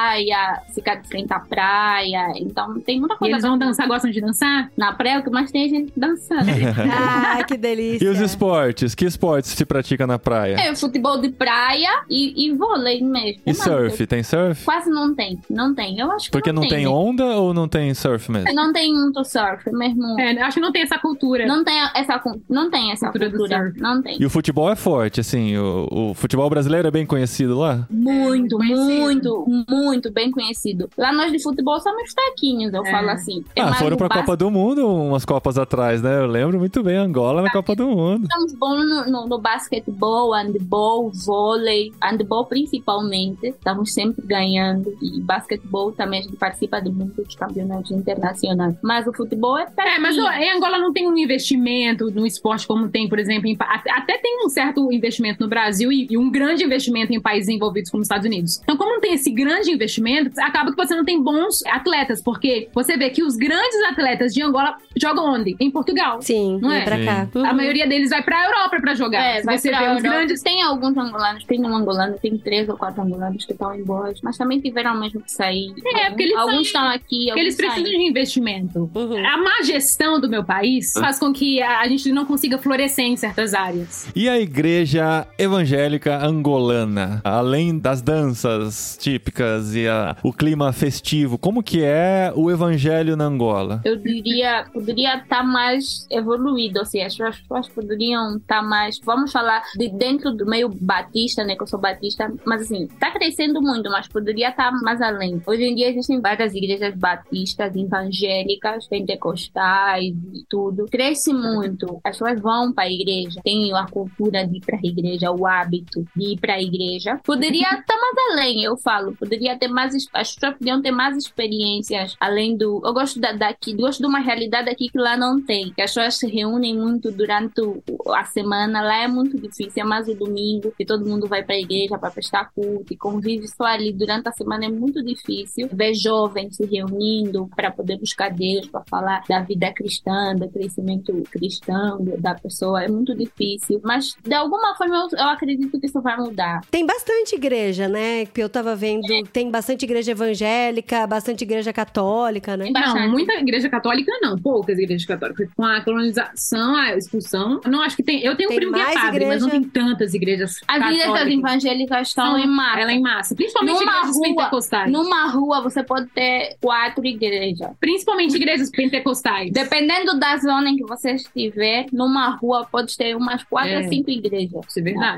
ficar 0.73 0.95
de 0.95 1.07
frente 1.07 1.31
à 1.33 1.39
praia, 1.39 2.33
então 2.37 2.79
tem 2.81 2.99
muita 2.99 3.15
E 3.15 3.17
coisa. 3.17 3.33
eles 3.35 3.43
vão 3.43 3.57
dançar, 3.57 3.87
gostam 3.87 4.11
de 4.11 4.21
dançar? 4.21 4.69
Na 4.77 4.93
praia, 4.93 5.19
o 5.19 5.23
que 5.23 5.29
mais 5.29 5.51
tem 5.51 5.65
é 5.65 5.69
gente 5.69 5.93
dançando. 5.95 6.43
Ah, 6.95 7.43
que 7.43 7.57
delícia. 7.57 8.05
E 8.05 8.07
os 8.09 8.19
esportes? 8.19 8.93
Que 8.95 9.05
esportes 9.05 9.51
se 9.51 9.65
pratica 9.65 10.05
na 10.05 10.19
praia? 10.19 10.55
é 10.59 10.75
futebol 10.75 11.19
de 11.19 11.29
praia 11.29 12.03
e, 12.09 12.47
e 12.47 12.51
vôlei 12.55 13.01
mesmo. 13.01 13.41
E 13.45 13.47
Mas 13.47 13.57
surf? 13.57 14.07
Tem 14.07 14.23
surf? 14.23 14.63
Quase 14.63 14.89
não 14.89 15.13
tem, 15.15 15.39
não 15.49 15.73
tem. 15.73 15.97
Eu 15.99 16.11
acho 16.11 16.25
que 16.25 16.31
Porque 16.31 16.51
não 16.51 16.67
tem 16.67 16.83
né? 16.83 16.87
onda 16.89 17.25
ou 17.37 17.53
não 17.53 17.67
tem 17.67 17.93
surf 17.93 18.31
mesmo? 18.31 18.53
Não 18.53 18.71
tem 18.73 18.93
muito 18.93 19.23
surf 19.23 19.69
mesmo. 19.71 20.19
É, 20.19 20.41
acho 20.41 20.55
que 20.55 20.61
não 20.61 20.71
tem 20.71 20.81
essa 20.83 20.97
cultura. 20.97 21.45
Não 21.45 21.63
tem 21.63 21.75
essa, 21.95 22.21
não 22.49 22.69
tem 22.69 22.91
essa 22.91 23.05
Cultura 23.07 23.29
do 23.29 23.37
cultura. 23.37 23.63
surf. 23.63 23.79
Não 23.79 24.01
tem. 24.01 24.17
E 24.21 24.25
o 24.25 24.29
futebol 24.29 24.69
é 24.71 24.75
forte, 24.75 25.19
assim, 25.19 25.57
o, 25.57 25.87
o 25.91 26.13
futebol 26.13 26.49
brasileiro 26.49 26.87
é 26.87 26.91
bem 26.91 27.05
conhecido 27.05 27.57
lá? 27.57 27.85
Muito, 27.89 28.57
Conhecido. 28.57 28.85
muito, 28.85 29.45
muito 29.47 29.82
bem 30.13 30.31
conhecido. 30.31 30.89
Lá 30.97 31.11
nós 31.13 31.31
de 31.31 31.41
futebol 31.41 31.79
somos 31.79 32.11
fraquinhos, 32.11 32.73
eu 32.73 32.85
É. 32.85 32.91
falo 32.91 33.09
assim. 33.09 33.43
É 33.55 33.61
ah, 33.61 33.73
foram 33.73 33.97
pra 33.97 34.07
básico. 34.07 34.25
Copa 34.25 34.37
do 34.37 34.51
Mundo 34.51 34.87
umas 34.87 35.25
Copas 35.25 35.57
atrás, 35.57 36.01
né? 36.01 36.19
Eu 36.19 36.27
lembro 36.27 36.59
muito 36.59 36.81
bem, 36.83 36.95
Angola 36.97 37.41
na 37.41 37.51
Copa 37.51 37.75
do 37.75 37.87
Mundo. 37.87 38.23
Estamos 38.23 38.53
bons 38.53 38.85
no, 38.85 39.05
no, 39.11 39.27
no 39.27 39.39
basquetebol, 39.39 40.31
handball, 40.33 41.11
vôlei, 41.25 41.91
handball 42.01 42.45
principalmente. 42.45 43.47
Estamos 43.47 43.93
sempre 43.93 44.25
ganhando. 44.25 44.93
E 45.01 45.19
basquetebol 45.21 45.91
também 45.91 46.19
a 46.19 46.23
gente 46.23 46.35
participa 46.35 46.79
de 46.81 46.91
muitos 46.91 47.35
campeonatos 47.35 47.91
internacionais. 47.91 48.75
Mas 48.81 49.07
o 49.07 49.13
futebol 49.13 49.57
é 49.57 49.67
É, 49.77 49.99
mas 49.99 50.17
ó, 50.17 50.31
em 50.31 50.51
Angola 50.57 50.77
não 50.77 50.93
tem 50.93 51.07
um 51.07 51.17
investimento 51.17 52.09
no 52.11 52.25
esporte 52.25 52.65
como 52.67 52.89
tem, 52.89 53.07
por 53.07 53.19
exemplo, 53.19 53.47
em 53.47 53.57
até 53.59 54.17
tem 54.17 54.45
um 54.45 54.49
certo 54.49 54.91
investimento 54.91 55.41
no 55.41 55.49
Brasil 55.49 55.91
e, 55.91 56.07
e 56.09 56.17
um 56.17 56.29
grande 56.29 56.63
investimento 56.63 57.13
em 57.13 57.21
países 57.21 57.49
envolvidos 57.49 57.89
como 57.89 58.01
os 58.01 58.05
Estados 58.05 58.25
Unidos. 58.25 58.59
Então, 58.63 58.75
como 58.77 58.93
não 58.93 59.01
tem 59.01 59.13
esse 59.13 59.31
grande 59.31 59.71
investimento, 59.73 60.31
acaba 60.39 60.71
que 60.71 60.77
você 60.77 60.95
não 60.95 61.05
tem 61.05 61.21
bons 61.21 61.63
atletas, 61.65 62.21
porque 62.21 62.69
você 62.73 62.97
vê 62.97 63.09
que 63.09 63.23
os 63.23 63.35
grandes 63.35 63.81
atletas 63.91 64.33
de 64.33 64.41
Angola 64.41 64.75
jogam 64.95 65.25
onde? 65.33 65.55
Em 65.59 65.69
Portugal. 65.71 66.21
Sim, 66.21 66.59
Não 66.61 66.71
é? 66.71 66.81
pra 66.83 67.03
cá. 67.03 67.27
A 67.47 67.53
maioria 67.53 67.87
deles 67.87 68.09
vai 68.09 68.23
pra 68.23 68.45
Europa 68.45 68.79
pra 68.81 68.95
jogar. 68.95 69.23
É, 69.23 69.41
vai 69.41 69.57
você 69.57 69.69
pra 69.69 69.79
vê 69.79 69.95
Os 69.95 70.01
grandes 70.01 70.41
Tem 70.41 70.61
alguns 70.61 70.97
angolanos, 70.97 71.43
tem 71.45 71.61
um 71.61 71.75
angolano, 71.75 72.17
tem 72.21 72.37
três 72.37 72.67
ou 72.69 72.77
quatro 72.77 73.01
angolanos 73.01 73.45
que 73.45 73.51
estão 73.51 73.73
em 73.75 73.83
boas, 73.83 74.19
mas 74.23 74.37
também 74.37 74.59
tiveram 74.59 74.99
mesmo 74.99 75.21
que 75.21 75.31
sair. 75.31 75.73
É, 75.95 76.09
porque 76.09 76.23
eles 76.23 76.37
alguns 76.37 76.67
estão 76.67 76.87
aqui, 76.87 77.25
Porque 77.27 77.39
eles 77.39 77.53
alguns 77.59 77.73
precisam 77.73 77.85
saem. 77.85 77.99
de 77.99 78.09
investimento. 78.09 78.91
Uhum. 78.95 79.25
A 79.27 79.37
má 79.37 79.61
gestão 79.63 80.19
do 80.19 80.29
meu 80.29 80.43
país 80.43 80.93
faz 80.93 81.19
com 81.19 81.31
que 81.33 81.61
a 81.61 81.83
a 81.83 81.87
gente 81.87 82.11
não 82.13 82.25
consiga 82.25 82.57
florescer 82.57 83.03
em 83.03 83.17
certas 83.17 83.53
áreas. 83.53 84.07
E 84.15 84.29
a 84.29 84.39
igreja 84.39 85.27
evangélica 85.37 86.17
angolana, 86.25 87.19
além 87.25 87.77
das 87.77 88.01
danças 88.01 88.97
típicas 89.01 89.62
e 89.75 89.87
a- 89.87 90.15
o 90.23 90.33
clima 90.33 90.71
festivo, 90.73 91.37
como 91.37 91.63
que 91.63 91.83
é 91.83 92.31
o 92.35 92.49
evangelho 92.51 93.15
na 93.15 93.25
Angola? 93.25 93.81
Eu 93.85 93.95
diria, 93.97 94.65
poderia 94.73 95.17
estar 95.17 95.43
mais 95.43 96.05
evoluído, 96.09 96.85
seja, 96.85 97.27
as 97.27 97.39
pessoas 97.39 97.69
poderiam 97.69 98.37
estar 98.37 98.61
mais, 98.61 98.99
vamos 99.03 99.31
falar 99.31 99.63
de 99.77 99.89
dentro 99.89 100.31
do 100.31 100.45
meio 100.45 100.69
batista, 100.69 101.43
né, 101.43 101.55
que 101.55 101.63
eu 101.63 101.67
sou 101.67 101.79
batista, 101.79 102.31
mas 102.45 102.61
assim, 102.63 102.83
está 102.83 103.11
crescendo 103.11 103.61
muito, 103.61 103.89
mas 103.89 104.07
poderia 104.07 104.49
estar 104.49 104.71
mais 104.81 105.01
além. 105.01 105.41
Hoje 105.45 105.63
em 105.63 105.75
dia 105.75 105.89
existem 105.89 106.19
várias 106.21 106.53
igrejas 106.53 106.95
batistas, 106.95 107.75
evangélicas, 107.75 108.87
pentecostais 108.87 110.13
e 110.33 110.45
tudo. 110.49 110.85
Cresce 110.89 111.33
muito. 111.33 111.99
As 112.03 112.17
pessoas 112.17 112.39
vão 112.39 112.71
para 112.73 112.85
a 112.85 112.91
igreja, 112.91 113.41
tem 113.43 113.73
a 113.73 113.85
cultura 113.85 114.45
de 114.47 114.57
ir 114.57 114.61
para 114.61 114.77
a 114.77 114.85
igreja, 114.87 115.31
o 115.31 115.45
hábito 115.45 116.05
de 116.15 116.33
ir 116.33 116.39
para 116.39 116.53
a 116.55 116.61
igreja. 116.61 117.19
Poderia 117.23 117.63
estar 117.79 117.95
mais 117.97 118.15
além, 118.31 118.63
eu 118.63 118.77
falo. 118.77 119.15
Poderia 119.15 119.42
ter 119.57 119.67
mais, 119.67 119.93
as 120.13 120.33
pessoas 120.33 120.57
podiam 120.57 120.81
ter 120.81 120.91
mais 120.91 121.17
experiências 121.17 122.15
além 122.19 122.55
do. 122.57 122.81
Eu 122.83 122.93
gosto 122.93 123.19
da, 123.19 123.31
daqui, 123.31 123.73
gosto 123.73 123.99
de 123.99 124.07
uma 124.07 124.19
realidade 124.19 124.69
aqui 124.69 124.89
que 124.89 124.97
lá 124.97 125.15
não 125.17 125.41
tem. 125.41 125.71
Que 125.73 125.81
as 125.81 125.93
pessoas 125.93 126.15
se 126.15 126.27
reúnem 126.27 126.75
muito 126.75 127.11
durante 127.11 127.61
a 128.07 128.23
semana. 128.25 128.81
Lá 128.81 129.03
é 129.03 129.07
muito 129.07 129.37
difícil, 129.39 129.83
é 129.83 129.85
mais 129.85 130.07
o 130.07 130.15
domingo, 130.15 130.73
que 130.77 130.85
todo 130.85 131.05
mundo 131.05 131.27
vai 131.27 131.43
para 131.43 131.55
a 131.55 131.59
igreja 131.59 131.97
para 131.97 132.11
prestar 132.11 132.51
culto 132.53 132.93
e 132.93 132.97
convive 132.97 133.47
só 133.47 133.65
ali 133.65 133.91
durante 133.91 134.27
a 134.27 134.31
semana. 134.31 134.65
É 134.65 134.69
muito 134.69 135.03
difícil 135.03 135.69
ver 135.71 135.93
jovens 135.93 136.55
se 136.55 136.65
reunindo 136.65 137.49
para 137.55 137.71
poder 137.71 137.97
buscar 137.97 138.29
Deus, 138.29 138.67
para 138.67 138.83
falar 138.89 139.23
da 139.27 139.41
vida 139.41 139.71
cristã, 139.73 140.35
do 140.35 140.49
crescimento 140.49 141.23
cristão 141.31 142.03
da 142.19 142.35
pessoa. 142.35 142.83
É 142.83 142.87
muito 142.87 143.15
difícil. 143.15 143.79
Mas 143.83 144.15
de 144.21 144.33
alguma 144.33 144.75
forma 144.75 144.95
eu, 144.95 145.17
eu 145.17 145.29
acredito 145.29 145.79
que 145.79 145.85
isso 145.85 146.01
vai 146.01 146.17
mudar. 146.17 146.61
Tem 146.69 146.85
bastante 146.85 147.35
igreja, 147.35 147.87
né? 147.87 148.25
Que 148.25 148.41
eu 148.41 148.49
tava 148.49 148.75
vendo. 148.75 149.03
Tem 149.33 149.49
bastante 149.49 149.83
igreja 149.83 150.11
evangélica, 150.11 151.07
bastante 151.07 151.41
igreja 151.43 151.73
católica, 151.73 152.55
né? 152.55 152.69
Não, 152.71 153.09
muita 153.09 153.33
igreja 153.33 153.67
católica 153.67 154.11
não, 154.21 154.37
poucas 154.37 154.77
igrejas 154.77 155.05
católicas. 155.07 155.49
Com 155.55 155.63
a 155.65 155.81
colonização, 155.81 156.75
a 156.75 156.95
expulsão, 156.95 157.59
não 157.65 157.81
acho 157.81 157.95
que 157.95 158.03
tem. 158.03 158.21
Eu 158.23 158.35
tenho 158.37 158.49
Tem 158.49 158.57
um 158.57 158.61
primo 158.61 158.73
que 158.73 158.79
é 158.79 158.83
mais 158.83 159.01
padre, 159.01 159.25
mas 159.25 159.41
não 159.41 159.47
igreja? 159.49 159.63
tem 159.73 159.83
tantas 159.83 160.13
igrejas 160.13 160.59
As 160.67 160.77
igrejas 160.77 161.05
católicas. 161.07 161.33
evangélicas 161.39 162.07
estão 162.09 162.37
em 162.37 162.47
massa. 162.47 162.79
Ela 162.79 162.91
é 162.91 162.95
em 162.95 163.01
massa. 163.01 163.35
Principalmente 163.35 163.73
Numa 163.79 163.91
igrejas 163.91 164.15
rua, 164.15 164.23
pentecostais. 164.27 164.91
Numa 164.91 165.27
rua 165.31 165.61
você 165.61 165.83
pode 165.83 166.07
ter 166.09 166.55
quatro 166.61 167.03
igrejas. 167.05 167.71
Principalmente 167.79 168.35
igrejas 168.35 168.69
pentecostais. 168.69 169.51
Dependendo 169.51 170.19
da 170.19 170.37
zona 170.37 170.69
em 170.69 170.75
que 170.75 170.83
você 170.83 171.13
estiver, 171.15 171.87
numa 171.91 172.29
rua 172.35 172.67
pode 172.71 172.95
ter 172.95 173.15
umas 173.15 173.43
quatro 173.43 173.71
É. 173.71 173.77
a 173.77 173.87
cinco 173.89 174.11
igrejas. 174.11 174.61
Isso 174.69 174.79
é 174.79 174.81
verdade. 174.83 175.17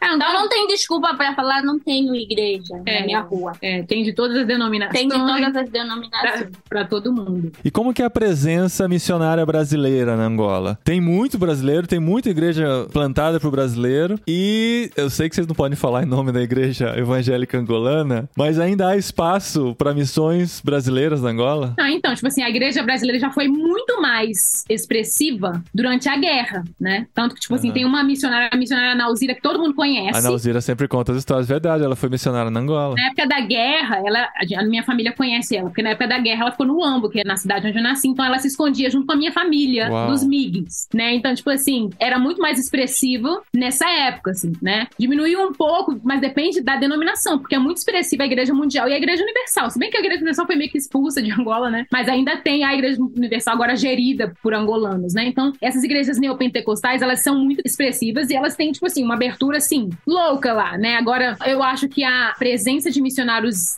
É, 0.00 0.14
Então 0.14 0.32
não 0.32 0.48
tem 0.48 0.66
desculpa 0.66 1.14
para 1.14 1.32
falar 1.34 1.62
não 1.62 1.78
tenho 1.78 2.12
igreja 2.14 2.82
É. 2.86 3.00
na 3.00 3.06
minha 3.06 3.20
rua. 3.20 3.51
É, 3.60 3.82
tem 3.82 4.02
de 4.02 4.12
todas 4.12 4.36
as 4.36 4.46
denominações. 4.46 4.98
Tem 4.98 5.08
de 5.08 5.14
todas 5.14 5.56
as 5.56 5.68
denominações. 5.70 6.48
pra 6.68 6.84
todo 6.84 7.12
mundo. 7.12 7.52
E 7.64 7.70
como 7.70 7.92
que 7.92 8.02
é 8.02 8.04
a 8.04 8.10
presença 8.10 8.88
missionária 8.88 9.44
brasileira 9.44 10.16
na 10.16 10.24
Angola? 10.24 10.78
Tem 10.84 11.00
muito 11.00 11.38
brasileiro, 11.38 11.86
tem 11.86 12.00
muita 12.00 12.30
igreja 12.30 12.86
plantada 12.92 13.38
pro 13.40 13.50
brasileiro 13.50 14.18
e 14.26 14.90
eu 14.96 15.10
sei 15.10 15.28
que 15.28 15.34
vocês 15.34 15.46
não 15.46 15.54
podem 15.54 15.76
falar 15.76 16.02
em 16.02 16.06
nome 16.06 16.32
da 16.32 16.40
igreja 16.42 16.94
evangélica 16.98 17.58
angolana, 17.58 18.28
mas 18.36 18.58
ainda 18.58 18.88
há 18.88 18.96
espaço 18.96 19.74
para 19.76 19.92
missões 19.94 20.60
brasileiras 20.64 21.20
na 21.22 21.30
Angola? 21.30 21.74
Ah, 21.78 21.90
então, 21.90 22.14
tipo 22.14 22.26
assim, 22.26 22.42
a 22.42 22.48
igreja 22.50 22.82
brasileira 22.82 23.18
já 23.18 23.30
foi 23.30 23.48
muito 23.48 24.00
mais 24.00 24.64
expressiva 24.68 25.62
durante 25.74 26.08
a 26.08 26.16
guerra, 26.16 26.64
né? 26.80 27.06
Tanto 27.14 27.34
que, 27.34 27.40
tipo 27.40 27.54
assim, 27.54 27.68
Aham. 27.68 27.74
tem 27.74 27.84
uma 27.84 28.02
missionária, 28.04 28.50
a 28.52 28.56
missionária 28.56 28.94
Nauzira, 28.94 29.34
que 29.34 29.42
todo 29.42 29.58
mundo 29.58 29.74
conhece. 29.74 30.16
A 30.18 30.20
Nauzira 30.22 30.60
sempre 30.60 30.86
conta 30.88 31.12
as 31.12 31.18
histórias, 31.18 31.48
verdade, 31.48 31.82
ela 31.84 31.96
foi 31.96 32.08
missionária 32.08 32.50
na 32.50 32.60
Angola. 32.60 32.94
Na 32.96 33.06
época 33.06 33.26
da 33.26 33.40
guerra, 33.42 34.02
ela, 34.04 34.28
a 34.58 34.64
minha 34.64 34.82
família 34.82 35.12
conhece 35.12 35.56
ela, 35.56 35.68
porque 35.68 35.82
na 35.82 35.90
época 35.90 36.08
da 36.08 36.18
guerra 36.18 36.42
ela 36.42 36.52
ficou 36.52 36.66
no 36.66 36.82
Ambo, 36.82 37.08
que 37.08 37.20
é 37.20 37.24
na 37.24 37.36
cidade 37.36 37.66
onde 37.66 37.78
eu 37.78 37.82
nasci, 37.82 38.08
então 38.08 38.24
ela 38.24 38.38
se 38.38 38.48
escondia 38.48 38.90
junto 38.90 39.06
com 39.06 39.12
a 39.12 39.16
minha 39.16 39.32
família 39.32 39.90
Uau. 39.90 40.08
dos 40.08 40.24
MIGs, 40.24 40.88
né? 40.94 41.14
Então, 41.14 41.34
tipo 41.34 41.50
assim, 41.50 41.90
era 41.98 42.18
muito 42.18 42.40
mais 42.40 42.58
expressivo 42.58 43.42
nessa 43.54 43.88
época, 43.88 44.30
assim, 44.30 44.52
né? 44.60 44.86
Diminuiu 44.98 45.42
um 45.42 45.52
pouco, 45.52 45.98
mas 46.02 46.20
depende 46.20 46.62
da 46.62 46.76
denominação, 46.76 47.38
porque 47.38 47.54
é 47.54 47.58
muito 47.58 47.78
expressiva 47.78 48.22
a 48.22 48.26
Igreja 48.26 48.54
Mundial 48.54 48.88
e 48.88 48.92
a 48.92 48.96
Igreja 48.96 49.22
Universal. 49.22 49.70
Se 49.70 49.78
bem 49.78 49.90
que 49.90 49.96
a 49.96 50.00
Igreja 50.00 50.18
Universal 50.18 50.46
foi 50.46 50.56
meio 50.56 50.70
que 50.70 50.78
expulsa 50.78 51.22
de 51.22 51.30
Angola, 51.32 51.70
né? 51.70 51.86
Mas 51.90 52.08
ainda 52.08 52.36
tem 52.36 52.64
a 52.64 52.74
Igreja 52.74 53.00
Universal 53.00 53.54
agora 53.54 53.76
gerida 53.76 54.32
por 54.42 54.54
angolanos, 54.54 55.14
né? 55.14 55.26
Então, 55.26 55.52
essas 55.60 55.82
igrejas 55.84 56.18
neopentecostais, 56.18 57.02
elas 57.02 57.22
são 57.22 57.38
muito 57.38 57.62
expressivas 57.64 58.30
e 58.30 58.34
elas 58.34 58.56
têm, 58.56 58.72
tipo 58.72 58.86
assim, 58.86 59.04
uma 59.04 59.14
abertura, 59.14 59.58
assim, 59.58 59.90
louca 60.06 60.52
lá, 60.52 60.76
né? 60.78 60.96
Agora, 60.96 61.36
eu 61.46 61.62
acho 61.62 61.88
que 61.88 62.04
a 62.04 62.34
presença 62.38 62.90
de 62.90 63.00
missionários 63.00 63.31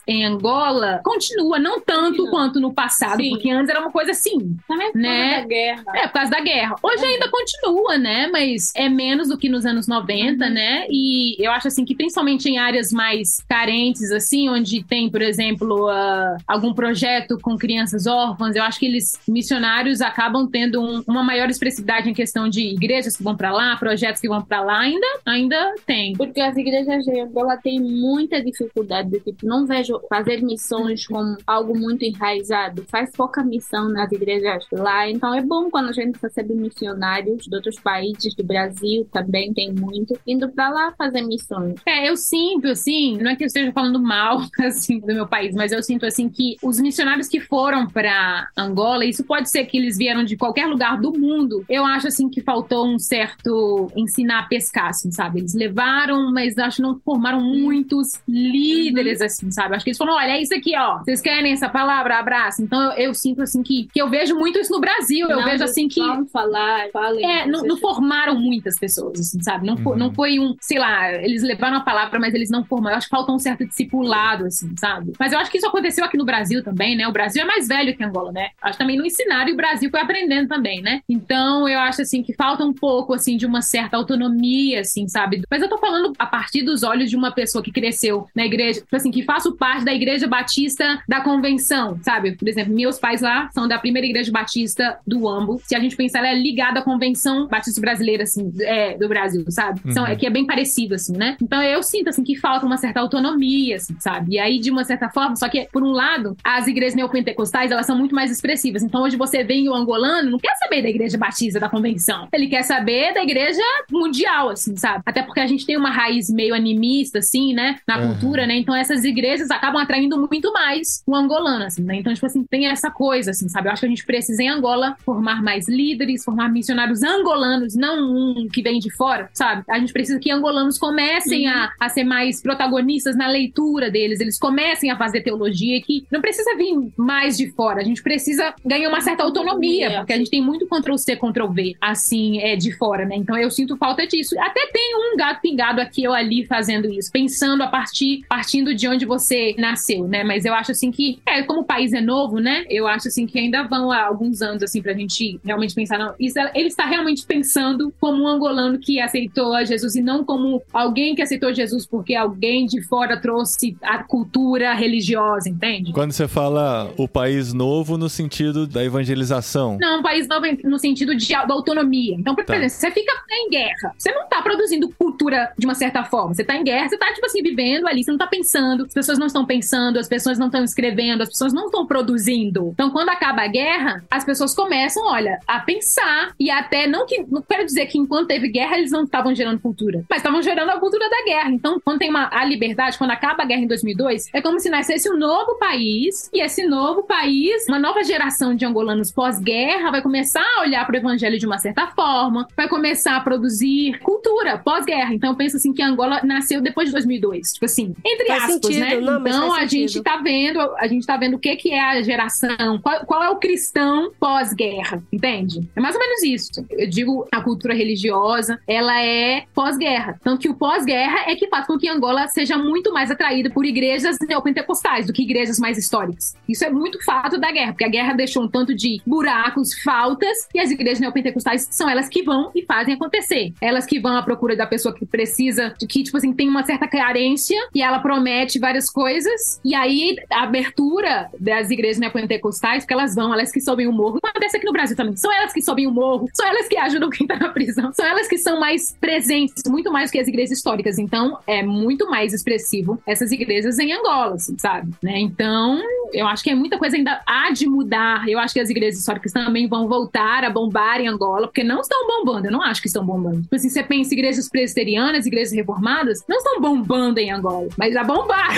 em 0.07 0.25
Angola 0.25 1.01
continua, 1.03 1.57
não 1.59 1.79
tanto 1.81 2.05
Continua. 2.17 2.29
quanto 2.31 2.59
no 2.59 2.73
passado, 2.73 3.21
Sim. 3.21 3.29
porque 3.31 3.49
antes 3.49 3.69
era 3.69 3.79
uma 3.79 3.91
coisa 3.91 4.11
assim, 4.11 4.55
Também 4.67 4.91
por 4.91 4.99
Né? 4.99 5.29
causa 5.31 5.41
da 5.41 5.47
guerra. 5.47 5.83
é, 5.95 6.07
por 6.07 6.13
causa 6.13 6.31
da 6.31 6.39
guerra. 6.41 6.75
Hoje 6.83 7.05
ainda 7.05 7.29
continua, 7.29 7.97
né? 7.97 8.27
Mas 8.31 8.71
é 8.75 8.89
menos 8.89 9.27
do 9.29 9.37
que 9.37 9.49
nos 9.49 9.65
anos 9.65 9.87
90, 9.87 10.49
né? 10.49 10.85
E 10.89 11.35
eu 11.43 11.51
acho 11.51 11.67
assim 11.67 11.85
que 11.85 11.95
principalmente 11.95 12.47
em 12.49 12.57
áreas 12.57 12.91
mais 12.91 13.37
carentes, 13.49 14.11
assim, 14.11 14.49
onde 14.49 14.83
tem, 14.83 15.09
por 15.09 15.21
exemplo, 15.21 15.87
ah, 15.87 16.37
algum 16.47 16.73
projeto 16.73 17.37
com 17.41 17.57
crianças 17.57 18.05
órfãs, 18.07 18.55
eu 18.55 18.63
acho 18.63 18.79
que 18.79 18.85
eles, 18.85 19.13
missionários, 19.27 20.01
acabam 20.01 20.47
tendo 20.47 20.81
um- 20.81 21.03
uma 21.07 21.23
maior 21.23 21.49
expressividade 21.49 22.09
em 22.09 22.13
questão 22.13 22.49
de 22.49 22.61
igrejas 22.61 23.15
que 23.15 23.23
vão 23.23 23.35
pra 23.35 23.51
lá, 23.51 23.75
projetos 23.77 24.21
que 24.21 24.27
vão 24.27 24.41
pra 24.41 24.61
lá, 24.61 24.79
ainda, 24.79 25.07
ainda 25.25 25.73
tem. 25.85 26.13
Porque 26.13 26.39
as 26.41 26.55
igrejas 26.57 27.03
de 27.05 27.19
Angola 27.19 27.57
têm 27.57 27.79
muita 27.79 28.41
dificuldade. 28.41 29.09
de, 29.09 29.19
Tipo, 29.19 29.44
não 29.45 29.65
vejo 29.65 29.99
fazer 30.09 30.41
missões 30.41 31.07
como 31.07 31.37
algo 31.45 31.77
muito 31.77 32.03
enraizado. 32.03 32.85
Faz 32.89 33.11
pouca 33.11 33.43
missão 33.43 33.89
nas 33.89 34.11
igrejas 34.11 34.65
lá. 34.71 35.09
Então 35.09 35.33
é 35.33 35.41
bom 35.41 35.69
quando 35.69 35.89
a 35.89 35.93
gente 35.93 36.19
recebe 36.21 36.53
missionários 36.53 37.45
de 37.45 37.55
outros 37.55 37.79
países, 37.79 38.33
do 38.35 38.43
Brasil 38.43 39.07
também 39.11 39.53
tem 39.53 39.73
muito, 39.73 40.17
indo 40.25 40.49
pra 40.49 40.69
lá 40.69 40.93
fazer 40.97 41.21
missões. 41.21 41.75
É, 41.85 42.09
eu 42.09 42.17
sinto, 42.17 42.67
assim, 42.67 43.17
não 43.17 43.31
é 43.31 43.35
que 43.35 43.43
eu 43.43 43.47
esteja 43.47 43.71
falando 43.71 44.01
mal, 44.01 44.41
assim, 44.59 44.99
do 44.99 45.07
meu 45.07 45.27
país, 45.27 45.53
mas 45.55 45.71
eu 45.71 45.81
sinto, 45.83 46.05
assim, 46.05 46.29
que 46.29 46.57
os 46.61 46.79
missionários 46.79 47.27
que 47.27 47.39
foram 47.39 47.87
pra 47.87 48.47
Angola, 48.57 49.05
isso 49.05 49.23
pode 49.23 49.49
ser 49.49 49.65
que 49.65 49.77
eles 49.77 49.97
vieram 49.97 50.23
de 50.23 50.35
qualquer 50.37 50.65
lugar 50.67 50.99
do 50.99 51.11
mundo, 51.17 51.63
eu 51.69 51.85
acho, 51.85 52.07
assim, 52.07 52.29
que 52.29 52.41
faltou 52.41 52.87
um 52.87 52.97
certo 52.97 53.91
ensinar 53.95 54.39
a 54.39 54.47
pescar, 54.47 54.89
assim, 54.89 55.11
sabe? 55.11 55.39
Eles 55.39 55.53
levaram, 55.53 56.31
mas 56.31 56.57
acho 56.57 56.77
que 56.77 56.81
não 56.81 56.99
formaram 56.99 57.41
muitos 57.41 58.13
líderes, 58.27 59.21
assim, 59.21 59.34
sabe? 59.51 59.75
Acho 59.75 59.83
que 59.83 59.89
eles 59.91 59.97
falaram, 59.97 60.17
olha, 60.17 60.31
é 60.37 60.41
isso 60.41 60.53
aqui, 60.55 60.75
ó, 60.77 60.99
vocês 60.99 61.21
querem 61.21 61.51
essa 61.53 61.69
palavra, 61.69 62.17
abraço? 62.19 62.61
Então, 62.61 62.81
eu, 62.93 63.05
eu 63.05 63.13
sinto, 63.13 63.41
assim, 63.41 63.61
que, 63.63 63.87
que 63.93 64.01
eu 64.01 64.09
vejo 64.09 64.35
muito 64.35 64.59
isso 64.59 64.71
no 64.71 64.79
Brasil, 64.79 65.27
eu 65.29 65.37
Não, 65.37 65.43
vejo, 65.45 65.63
assim, 65.63 65.87
que... 65.87 65.99
Vão 65.99 66.25
falar, 66.27 66.89
falem. 66.91 67.25
É, 67.25 67.45
não, 67.47 67.61
não 67.63 67.77
formaram 67.77 68.35
muitas 68.35 68.77
pessoas, 68.79 69.19
assim, 69.19 69.41
sabe? 69.41 69.65
Não, 69.65 69.75
Uhum. 69.75 69.95
não 69.97 70.13
foi 70.13 70.39
um, 70.39 70.55
sei 70.61 70.79
lá, 70.79 71.11
eles 71.13 71.43
levaram 71.43 71.77
a 71.77 71.81
palavra, 71.81 72.19
mas 72.19 72.33
eles 72.33 72.49
não 72.49 72.63
formaram. 72.65 72.95
Eu 72.95 72.97
acho 72.97 73.07
que 73.07 73.15
falta 73.15 73.31
um 73.31 73.37
certo 73.39 73.65
discipulado, 73.65 74.45
assim, 74.45 74.73
sabe? 74.77 75.13
Mas 75.19 75.31
eu 75.31 75.39
acho 75.39 75.51
que 75.51 75.57
isso 75.57 75.67
aconteceu 75.67 76.03
aqui 76.05 76.17
no 76.17 76.25
Brasil 76.25 76.63
também, 76.63 76.95
né? 76.95 77.07
O 77.07 77.11
Brasil 77.11 77.41
é 77.43 77.45
mais 77.45 77.67
velho 77.67 77.95
que 77.95 78.03
Angola, 78.03 78.31
né? 78.31 78.49
Acho 78.61 78.73
que 78.73 78.83
também 78.83 78.97
não 78.97 79.05
ensinaram 79.05 79.49
e 79.49 79.53
o 79.53 79.55
Brasil 79.57 79.89
foi 79.91 79.99
aprendendo 79.99 80.47
também, 80.47 80.81
né? 80.81 81.01
Então 81.09 81.67
eu 81.69 81.79
acho, 81.79 82.01
assim, 82.01 82.23
que 82.23 82.33
falta 82.33 82.63
um 82.63 82.73
pouco, 82.73 83.13
assim, 83.13 83.37
de 83.37 83.45
uma 83.45 83.61
certa 83.61 83.97
autonomia, 83.97 84.81
assim, 84.81 85.07
sabe? 85.07 85.41
Mas 85.49 85.61
eu 85.61 85.69
tô 85.69 85.77
falando 85.77 86.13
a 86.17 86.25
partir 86.25 86.63
dos 86.63 86.83
olhos 86.83 87.09
de 87.09 87.15
uma 87.15 87.31
pessoa 87.31 87.63
que 87.63 87.71
cresceu 87.71 88.27
na 88.35 88.45
igreja, 88.45 88.79
tipo 88.81 88.95
assim, 88.95 89.11
que 89.11 89.23
faço 89.25 89.55
parte 89.57 89.83
da 89.83 89.93
Igreja 89.93 90.27
Batista 90.27 90.99
da 91.07 91.21
Convenção, 91.21 91.99
sabe? 92.01 92.35
Por 92.37 92.47
exemplo, 92.47 92.73
meus 92.73 92.97
pais 92.99 93.21
lá 93.21 93.49
são 93.53 93.67
da 93.67 93.77
primeira 93.77 94.07
Igreja 94.07 94.31
Batista 94.31 94.97
do 95.05 95.27
Ambo. 95.27 95.59
Se 95.65 95.75
a 95.75 95.79
gente 95.79 95.95
pensar, 95.95 96.19
ela 96.19 96.29
é 96.29 96.35
ligada 96.35 96.79
à 96.79 96.83
Convenção 96.83 97.47
Batista 97.47 97.81
Brasileira, 97.81 98.23
assim, 98.23 98.51
é, 98.61 98.97
do 98.97 99.07
Brasil, 99.09 99.43
sabe? 99.49 99.81
São, 99.93 100.03
Uhum. 100.03 100.09
é 100.09 100.15
que 100.15 100.25
é 100.25 100.29
bem 100.29 100.45
parecido, 100.45 100.95
assim, 100.95 101.15
né? 101.17 101.35
Então 101.41 101.61
eu 101.61 101.81
sinto, 101.83 102.09
assim, 102.09 102.23
que 102.23 102.35
falta 102.35 102.65
uma 102.65 102.77
certa 102.77 102.99
autonomia, 102.99 103.75
assim, 103.77 103.95
sabe? 103.99 104.35
E 104.35 104.39
aí, 104.39 104.59
de 104.59 104.69
uma 104.71 104.83
certa 104.83 105.09
forma, 105.09 105.35
só 105.35 105.49
que, 105.49 105.67
por 105.71 105.83
um 105.83 105.91
lado, 105.91 106.35
as 106.43 106.67
igrejas 106.67 106.95
neopentecostais, 106.95 107.71
elas 107.71 107.85
são 107.85 107.97
muito 107.97 108.13
mais 108.15 108.31
expressivas. 108.31 108.83
Então 108.83 109.01
hoje 109.03 109.17
você 109.17 109.43
vê 109.43 109.67
o 109.67 109.73
angolano, 109.73 110.31
não 110.31 110.39
quer 110.39 110.55
saber 110.57 110.81
da 110.81 110.89
Igreja 110.89 111.17
Batista 111.17 111.59
da 111.59 111.69
Convenção. 111.69 112.27
Ele 112.33 112.47
quer 112.47 112.63
saber 112.63 113.13
da 113.13 113.23
Igreja 113.23 113.61
Mundial, 113.91 114.49
assim, 114.49 114.75
sabe? 114.75 115.01
Até 115.05 115.21
porque 115.21 115.39
a 115.39 115.47
gente 115.47 115.65
tem 115.65 115.77
uma 115.77 115.89
raiz 115.89 116.29
meio 116.29 116.53
animista, 116.53 117.19
assim, 117.19 117.53
né? 117.53 117.77
Na 117.87 117.97
Uhum. 117.99 118.07
cultura, 118.11 118.45
né? 118.45 118.55
Então 118.57 118.75
essas 118.75 119.03
igrejas 119.03 119.14
acabam 119.51 119.81
atraindo 119.81 120.17
muito 120.17 120.51
mais 120.51 121.03
o 121.05 121.15
angolano, 121.15 121.65
assim, 121.65 121.83
né? 121.83 121.97
Então, 121.97 122.13
tipo 122.13 122.25
assim, 122.25 122.43
tem 122.43 122.67
essa 122.67 122.89
coisa, 122.89 123.31
assim, 123.31 123.47
sabe? 123.49 123.67
Eu 123.67 123.73
acho 123.73 123.81
que 123.81 123.85
a 123.85 123.89
gente 123.89 124.05
precisa, 124.05 124.41
em 124.41 124.49
Angola, 124.49 124.95
formar 125.03 125.41
mais 125.41 125.67
líderes, 125.67 126.23
formar 126.23 126.49
missionários 126.49 127.03
angolanos, 127.03 127.75
não 127.75 127.95
um 127.95 128.47
que 128.47 128.61
vem 128.61 128.79
de 128.79 128.91
fora, 128.91 129.29
sabe? 129.33 129.63
A 129.69 129.79
gente 129.79 129.93
precisa 129.93 130.19
que 130.19 130.31
angolanos 130.31 130.77
comecem 130.77 131.47
a, 131.47 131.71
a 131.79 131.89
ser 131.89 132.03
mais 132.03 132.41
protagonistas 132.41 133.15
na 133.15 133.27
leitura 133.27 133.89
deles, 133.89 134.19
eles 134.19 134.39
comecem 134.39 134.91
a 134.91 134.97
fazer 134.97 135.21
teologia, 135.21 135.81
que 135.81 136.05
não 136.11 136.21
precisa 136.21 136.55
vir 136.55 136.75
mais 136.97 137.37
de 137.37 137.51
fora, 137.51 137.81
a 137.81 137.83
gente 137.83 138.01
precisa 138.01 138.53
ganhar 138.65 138.89
uma 138.89 139.01
certa 139.01 139.23
autonomia, 139.23 139.97
porque 139.97 140.13
a 140.13 140.17
gente 140.17 140.29
tem 140.29 140.41
muito 140.41 140.67
Ctrl-C, 140.67 141.15
Ctrl-V, 141.15 141.75
assim, 141.81 142.39
é, 142.39 142.55
de 142.55 142.71
fora, 142.71 143.05
né? 143.05 143.15
Então 143.15 143.37
eu 143.37 143.49
sinto 143.49 143.77
falta 143.77 144.05
disso. 144.07 144.35
Até 144.39 144.67
tem 144.67 144.95
um 144.95 145.17
gato 145.17 145.41
pingado 145.41 145.81
aqui 145.81 146.07
ou 146.07 146.13
ali 146.13 146.45
fazendo 146.45 146.89
isso, 146.89 147.11
pensando 147.11 147.63
a 147.63 147.67
partir, 147.67 148.23
partindo 148.27 148.73
de 148.73 148.87
onde 148.87 148.94
você 149.03 149.55
nasceu, 149.57 150.07
né? 150.07 150.23
Mas 150.23 150.45
eu 150.45 150.53
acho 150.53 150.71
assim 150.71 150.91
que, 150.91 151.17
é, 151.25 151.41
como 151.41 151.61
o 151.61 151.65
país 151.65 151.91
é 151.91 151.99
novo, 152.01 152.39
né? 152.39 152.63
Eu 152.69 152.85
acho 152.87 153.07
assim 153.07 153.25
que 153.25 153.39
ainda 153.39 153.63
vão 153.63 153.91
há 153.91 154.05
alguns 154.05 154.43
anos, 154.43 154.61
assim, 154.61 154.79
pra 154.83 154.93
gente 154.93 155.39
realmente 155.43 155.73
pensar, 155.73 155.97
não, 155.97 156.13
isso, 156.19 156.37
ele 156.53 156.67
está 156.67 156.85
realmente 156.85 157.25
pensando 157.25 157.91
como 157.99 158.21
um 158.23 158.27
angolano 158.27 158.77
que 158.77 158.99
aceitou 159.01 159.55
a 159.55 159.63
Jesus 159.65 159.95
e 159.95 160.01
não 160.01 160.23
como 160.23 160.61
alguém 160.71 161.15
que 161.15 161.21
aceitou 161.23 161.51
Jesus 161.51 161.87
porque 161.87 162.13
alguém 162.13 162.67
de 162.67 162.81
fora 162.83 163.19
trouxe 163.19 163.75
a 163.81 164.03
cultura 164.03 164.73
religiosa, 164.75 165.49
entende? 165.49 165.91
Quando 165.93 166.11
você 166.11 166.27
fala 166.27 166.93
o 166.97 167.07
país 167.07 167.53
novo 167.53 167.97
no 167.97 168.07
sentido 168.09 168.67
da 168.67 168.83
evangelização. 168.85 169.77
Não, 169.79 169.99
um 169.99 170.03
país 170.03 170.27
novo 170.27 170.45
no 170.63 170.77
sentido 170.77 171.15
de, 171.15 171.27
da 171.33 171.53
autonomia. 171.53 172.15
Então, 172.15 172.35
por 172.35 172.45
Tá. 172.45 172.55
exemplo, 172.57 172.75
você 172.75 172.91
fica 172.91 173.11
em 173.31 173.49
guerra. 173.49 173.93
Você 173.97 174.11
não 174.11 174.27
tá 174.27 174.41
produzindo 174.41 174.87
cultura 174.89 175.51
de 175.57 175.65
uma 175.65 175.73
certa 175.73 176.03
forma. 176.03 176.33
Você 176.35 176.43
tá 176.43 176.55
em 176.55 176.63
guerra, 176.63 176.87
você 176.89 176.97
tá, 176.97 177.11
tipo 177.13 177.25
assim, 177.25 177.41
vivendo 177.41 177.87
ali, 177.87 178.03
você 178.03 178.11
não 178.11 178.17
tá 178.19 178.27
pensando, 178.27 178.84
as 178.85 178.93
pessoas 178.93 179.17
não 179.17 179.27
estão 179.27 179.45
pensando, 179.45 179.99
as 179.99 180.07
pessoas 180.07 180.37
não 180.37 180.47
estão 180.47 180.63
escrevendo, 180.63 181.21
as 181.21 181.29
pessoas 181.29 181.53
não 181.53 181.65
estão 181.65 181.85
produzindo. 181.85 182.71
Então, 182.73 182.89
quando 182.89 183.09
acaba 183.09 183.43
a 183.43 183.47
guerra, 183.47 184.03
as 184.09 184.23
pessoas 184.23 184.53
começam, 184.53 185.05
olha, 185.05 185.39
a 185.47 185.59
pensar 185.59 186.33
e 186.39 186.49
até 186.49 186.87
não 186.87 187.05
que 187.05 187.25
não 187.29 187.41
quero 187.41 187.65
dizer 187.65 187.85
que 187.87 187.97
enquanto 187.97 188.27
teve 188.27 188.49
guerra 188.49 188.77
eles 188.77 188.91
não 188.91 189.03
estavam 189.03 189.33
gerando 189.33 189.59
cultura, 189.59 190.03
mas 190.09 190.17
estavam 190.17 190.41
gerando 190.41 190.69
a 190.69 190.79
cultura 190.79 191.09
da 191.09 191.23
guerra. 191.23 191.49
Então, 191.51 191.79
quando 191.83 191.99
tem 191.99 192.09
uma 192.09 192.29
a 192.31 192.43
liberdade, 192.45 192.97
quando 192.97 193.11
acaba 193.11 193.43
a 193.43 193.45
guerra 193.45 193.61
em 193.61 193.67
2002, 193.67 194.29
é 194.33 194.41
como 194.41 194.59
se 194.59 194.69
nascesse 194.69 195.09
um 195.09 195.17
novo 195.17 195.57
país 195.57 196.29
e 196.33 196.41
esse 196.41 196.65
novo 196.65 197.03
país, 197.03 197.67
uma 197.67 197.79
nova 197.79 198.03
geração 198.03 198.55
de 198.55 198.65
angolanos 198.65 199.11
pós-guerra 199.11 199.91
vai 199.91 200.01
começar 200.01 200.45
a 200.57 200.61
olhar 200.61 200.85
para 200.85 200.95
o 200.95 200.97
evangelho 200.97 201.37
de 201.37 201.45
uma 201.45 201.57
certa 201.57 201.87
forma, 201.87 202.47
vai 202.55 202.67
começar 202.67 203.15
a 203.15 203.21
produzir 203.21 203.99
cultura 203.99 204.57
pós-guerra. 204.57 205.13
Então, 205.13 205.31
eu 205.31 205.35
penso 205.35 205.57
assim 205.57 205.73
que 205.73 205.81
Angola 205.81 206.21
nasceu 206.23 206.61
depois 206.61 206.87
de 206.87 206.93
2002, 206.93 207.53
tipo 207.53 207.65
assim, 207.65 207.93
entre 208.05 208.27
Faz 208.27 208.43
aspas, 208.43 208.74
sentido, 208.79 209.01
né? 209.01 209.11
não, 209.11 209.27
então, 209.27 209.53
a 209.53 209.65
gente 209.65 209.93
sentido. 209.93 210.03
tá 210.03 210.17
vendo, 210.17 210.59
a 210.77 210.87
gente 210.87 211.05
tá 211.05 211.17
vendo 211.17 211.35
o 211.35 211.39
que 211.39 211.55
que 211.55 211.71
é 211.71 211.81
a 211.81 212.01
geração, 212.01 212.79
qual, 212.81 213.05
qual 213.05 213.23
é 213.23 213.29
o 213.29 213.37
cristão 213.37 214.11
pós-guerra, 214.19 215.01
entende? 215.11 215.67
É 215.75 215.81
mais 215.81 215.95
ou 215.95 216.01
menos 216.01 216.23
isso. 216.23 216.65
Eu 216.69 216.89
digo 216.89 217.27
a 217.31 217.41
cultura 217.41 217.73
religiosa, 217.73 218.59
ela 218.67 219.01
é 219.01 219.43
pós-guerra. 219.53 220.19
Tanto 220.23 220.41
que 220.41 220.49
o 220.49 220.55
pós-guerra 220.55 221.29
é 221.29 221.35
que 221.35 221.47
faz 221.47 221.65
com 221.65 221.77
que 221.77 221.89
Angola 221.89 222.27
seja 222.27 222.57
muito 222.57 222.93
mais 222.93 223.11
atraída 223.11 223.49
por 223.49 223.65
igrejas 223.65 224.17
neopentecostais 224.27 225.07
do 225.07 225.13
que 225.13 225.23
igrejas 225.23 225.59
mais 225.59 225.77
históricas. 225.77 226.35
Isso 226.47 226.63
é 226.63 226.69
muito 226.69 227.03
fato 227.03 227.37
da 227.37 227.51
guerra, 227.51 227.71
porque 227.71 227.85
a 227.85 227.89
guerra 227.89 228.13
deixou 228.13 228.43
um 228.43 228.47
tanto 228.47 228.73
de 228.73 229.01
buracos, 229.05 229.73
faltas, 229.83 230.47
e 230.53 230.59
as 230.59 230.71
igrejas 230.71 230.99
neopentecostais 230.99 231.67
são 231.71 231.89
elas 231.89 232.09
que 232.09 232.23
vão 232.23 232.51
e 232.53 232.63
fazem 232.63 232.93
acontecer. 232.93 233.53
Elas 233.61 233.85
que 233.85 233.99
vão 233.99 234.15
à 234.15 234.23
procura 234.23 234.55
da 234.55 234.65
pessoa 234.65 234.93
que 234.93 235.05
precisa, 235.05 235.73
de 235.79 235.87
que, 235.87 236.03
tipo 236.03 236.17
assim, 236.17 236.33
tem 236.33 236.47
uma 236.47 236.63
certa 236.63 236.87
carência, 236.87 237.57
e 237.73 237.81
ela 237.81 237.99
promete 237.99 238.59
várias 238.65 238.89
coisas, 238.89 239.61
e 239.63 239.75
aí 239.75 240.15
a 240.31 240.41
abertura 240.41 241.29
das 241.39 241.69
igrejas 241.69 241.99
neopentecostais, 241.99 242.83
porque 242.83 242.93
elas 242.95 243.13
vão, 243.13 243.31
elas 243.31 243.51
que 243.51 243.61
sobem 243.61 243.85
o 243.85 243.91
morro, 243.91 244.17
acontece 244.23 244.57
aqui 244.57 244.65
no 244.65 244.73
Brasil 244.73 244.97
também, 244.97 245.15
são 245.15 245.31
elas 245.31 245.53
que 245.53 245.61
sobem 245.61 245.85
o 245.85 245.91
morro, 245.91 246.27
são 246.33 246.47
elas 246.47 246.67
que 246.67 246.75
ajudam 246.75 247.11
quem 247.11 247.27
tá 247.27 247.35
na 247.35 247.49
prisão, 247.49 247.93
são 247.93 248.03
elas 248.03 248.27
que 248.27 248.39
são 248.39 248.59
mais 248.59 248.95
presentes, 248.99 249.61
muito 249.67 249.91
mais 249.91 250.09
que 250.09 250.17
as 250.17 250.27
igrejas 250.27 250.57
históricas, 250.57 250.97
então 250.97 251.37
é 251.45 251.61
muito 251.61 252.09
mais 252.09 252.33
expressivo 252.33 252.99
essas 253.05 253.31
igrejas 253.31 253.77
em 253.77 253.93
Angola, 253.93 254.33
assim, 254.33 254.57
sabe? 254.57 254.91
Né? 255.03 255.19
Então, 255.19 255.79
eu 256.11 256.25
acho 256.25 256.43
que 256.43 256.49
é 256.49 256.55
muita 256.55 256.79
coisa 256.79 256.97
ainda 256.97 257.21
há 257.27 257.51
de 257.51 257.67
mudar, 257.67 258.27
eu 258.27 258.39
acho 258.39 258.53
que 258.55 258.59
as 258.59 258.69
igrejas 258.69 258.99
históricas 258.99 259.31
também 259.31 259.67
vão 259.67 259.87
voltar 259.87 260.43
a 260.43 260.49
bombar 260.49 260.99
em 260.99 261.07
Angola, 261.07 261.47
porque 261.47 261.63
não 261.63 261.81
estão 261.81 262.07
bombando, 262.07 262.47
eu 262.47 262.51
não 262.51 262.63
acho 262.63 262.81
que 262.81 262.87
estão 262.87 263.05
bombando. 263.05 263.43
Tipo 263.43 263.55
assim, 263.55 263.69
você 263.69 263.83
pensa 263.83 264.13
igrejas 264.13 264.49
presbiterianas, 264.49 265.27
igrejas 265.27 265.53
reformadas, 265.53 266.23
não 266.27 266.37
estão 266.37 266.59
bombando 266.59 267.19
em 267.19 267.31
Angola, 267.31 267.67
mas 267.77 267.93
já 267.93 268.03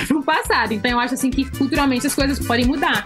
no 0.09 0.23
passado, 0.23 0.73
então 0.73 0.91
eu 0.91 0.99
acho 0.99 1.13
assim 1.13 1.29
que 1.29 1.45
culturalmente 1.57 2.07
as 2.07 2.15
coisas 2.15 2.39
podem 2.45 2.65
mudar. 2.65 3.03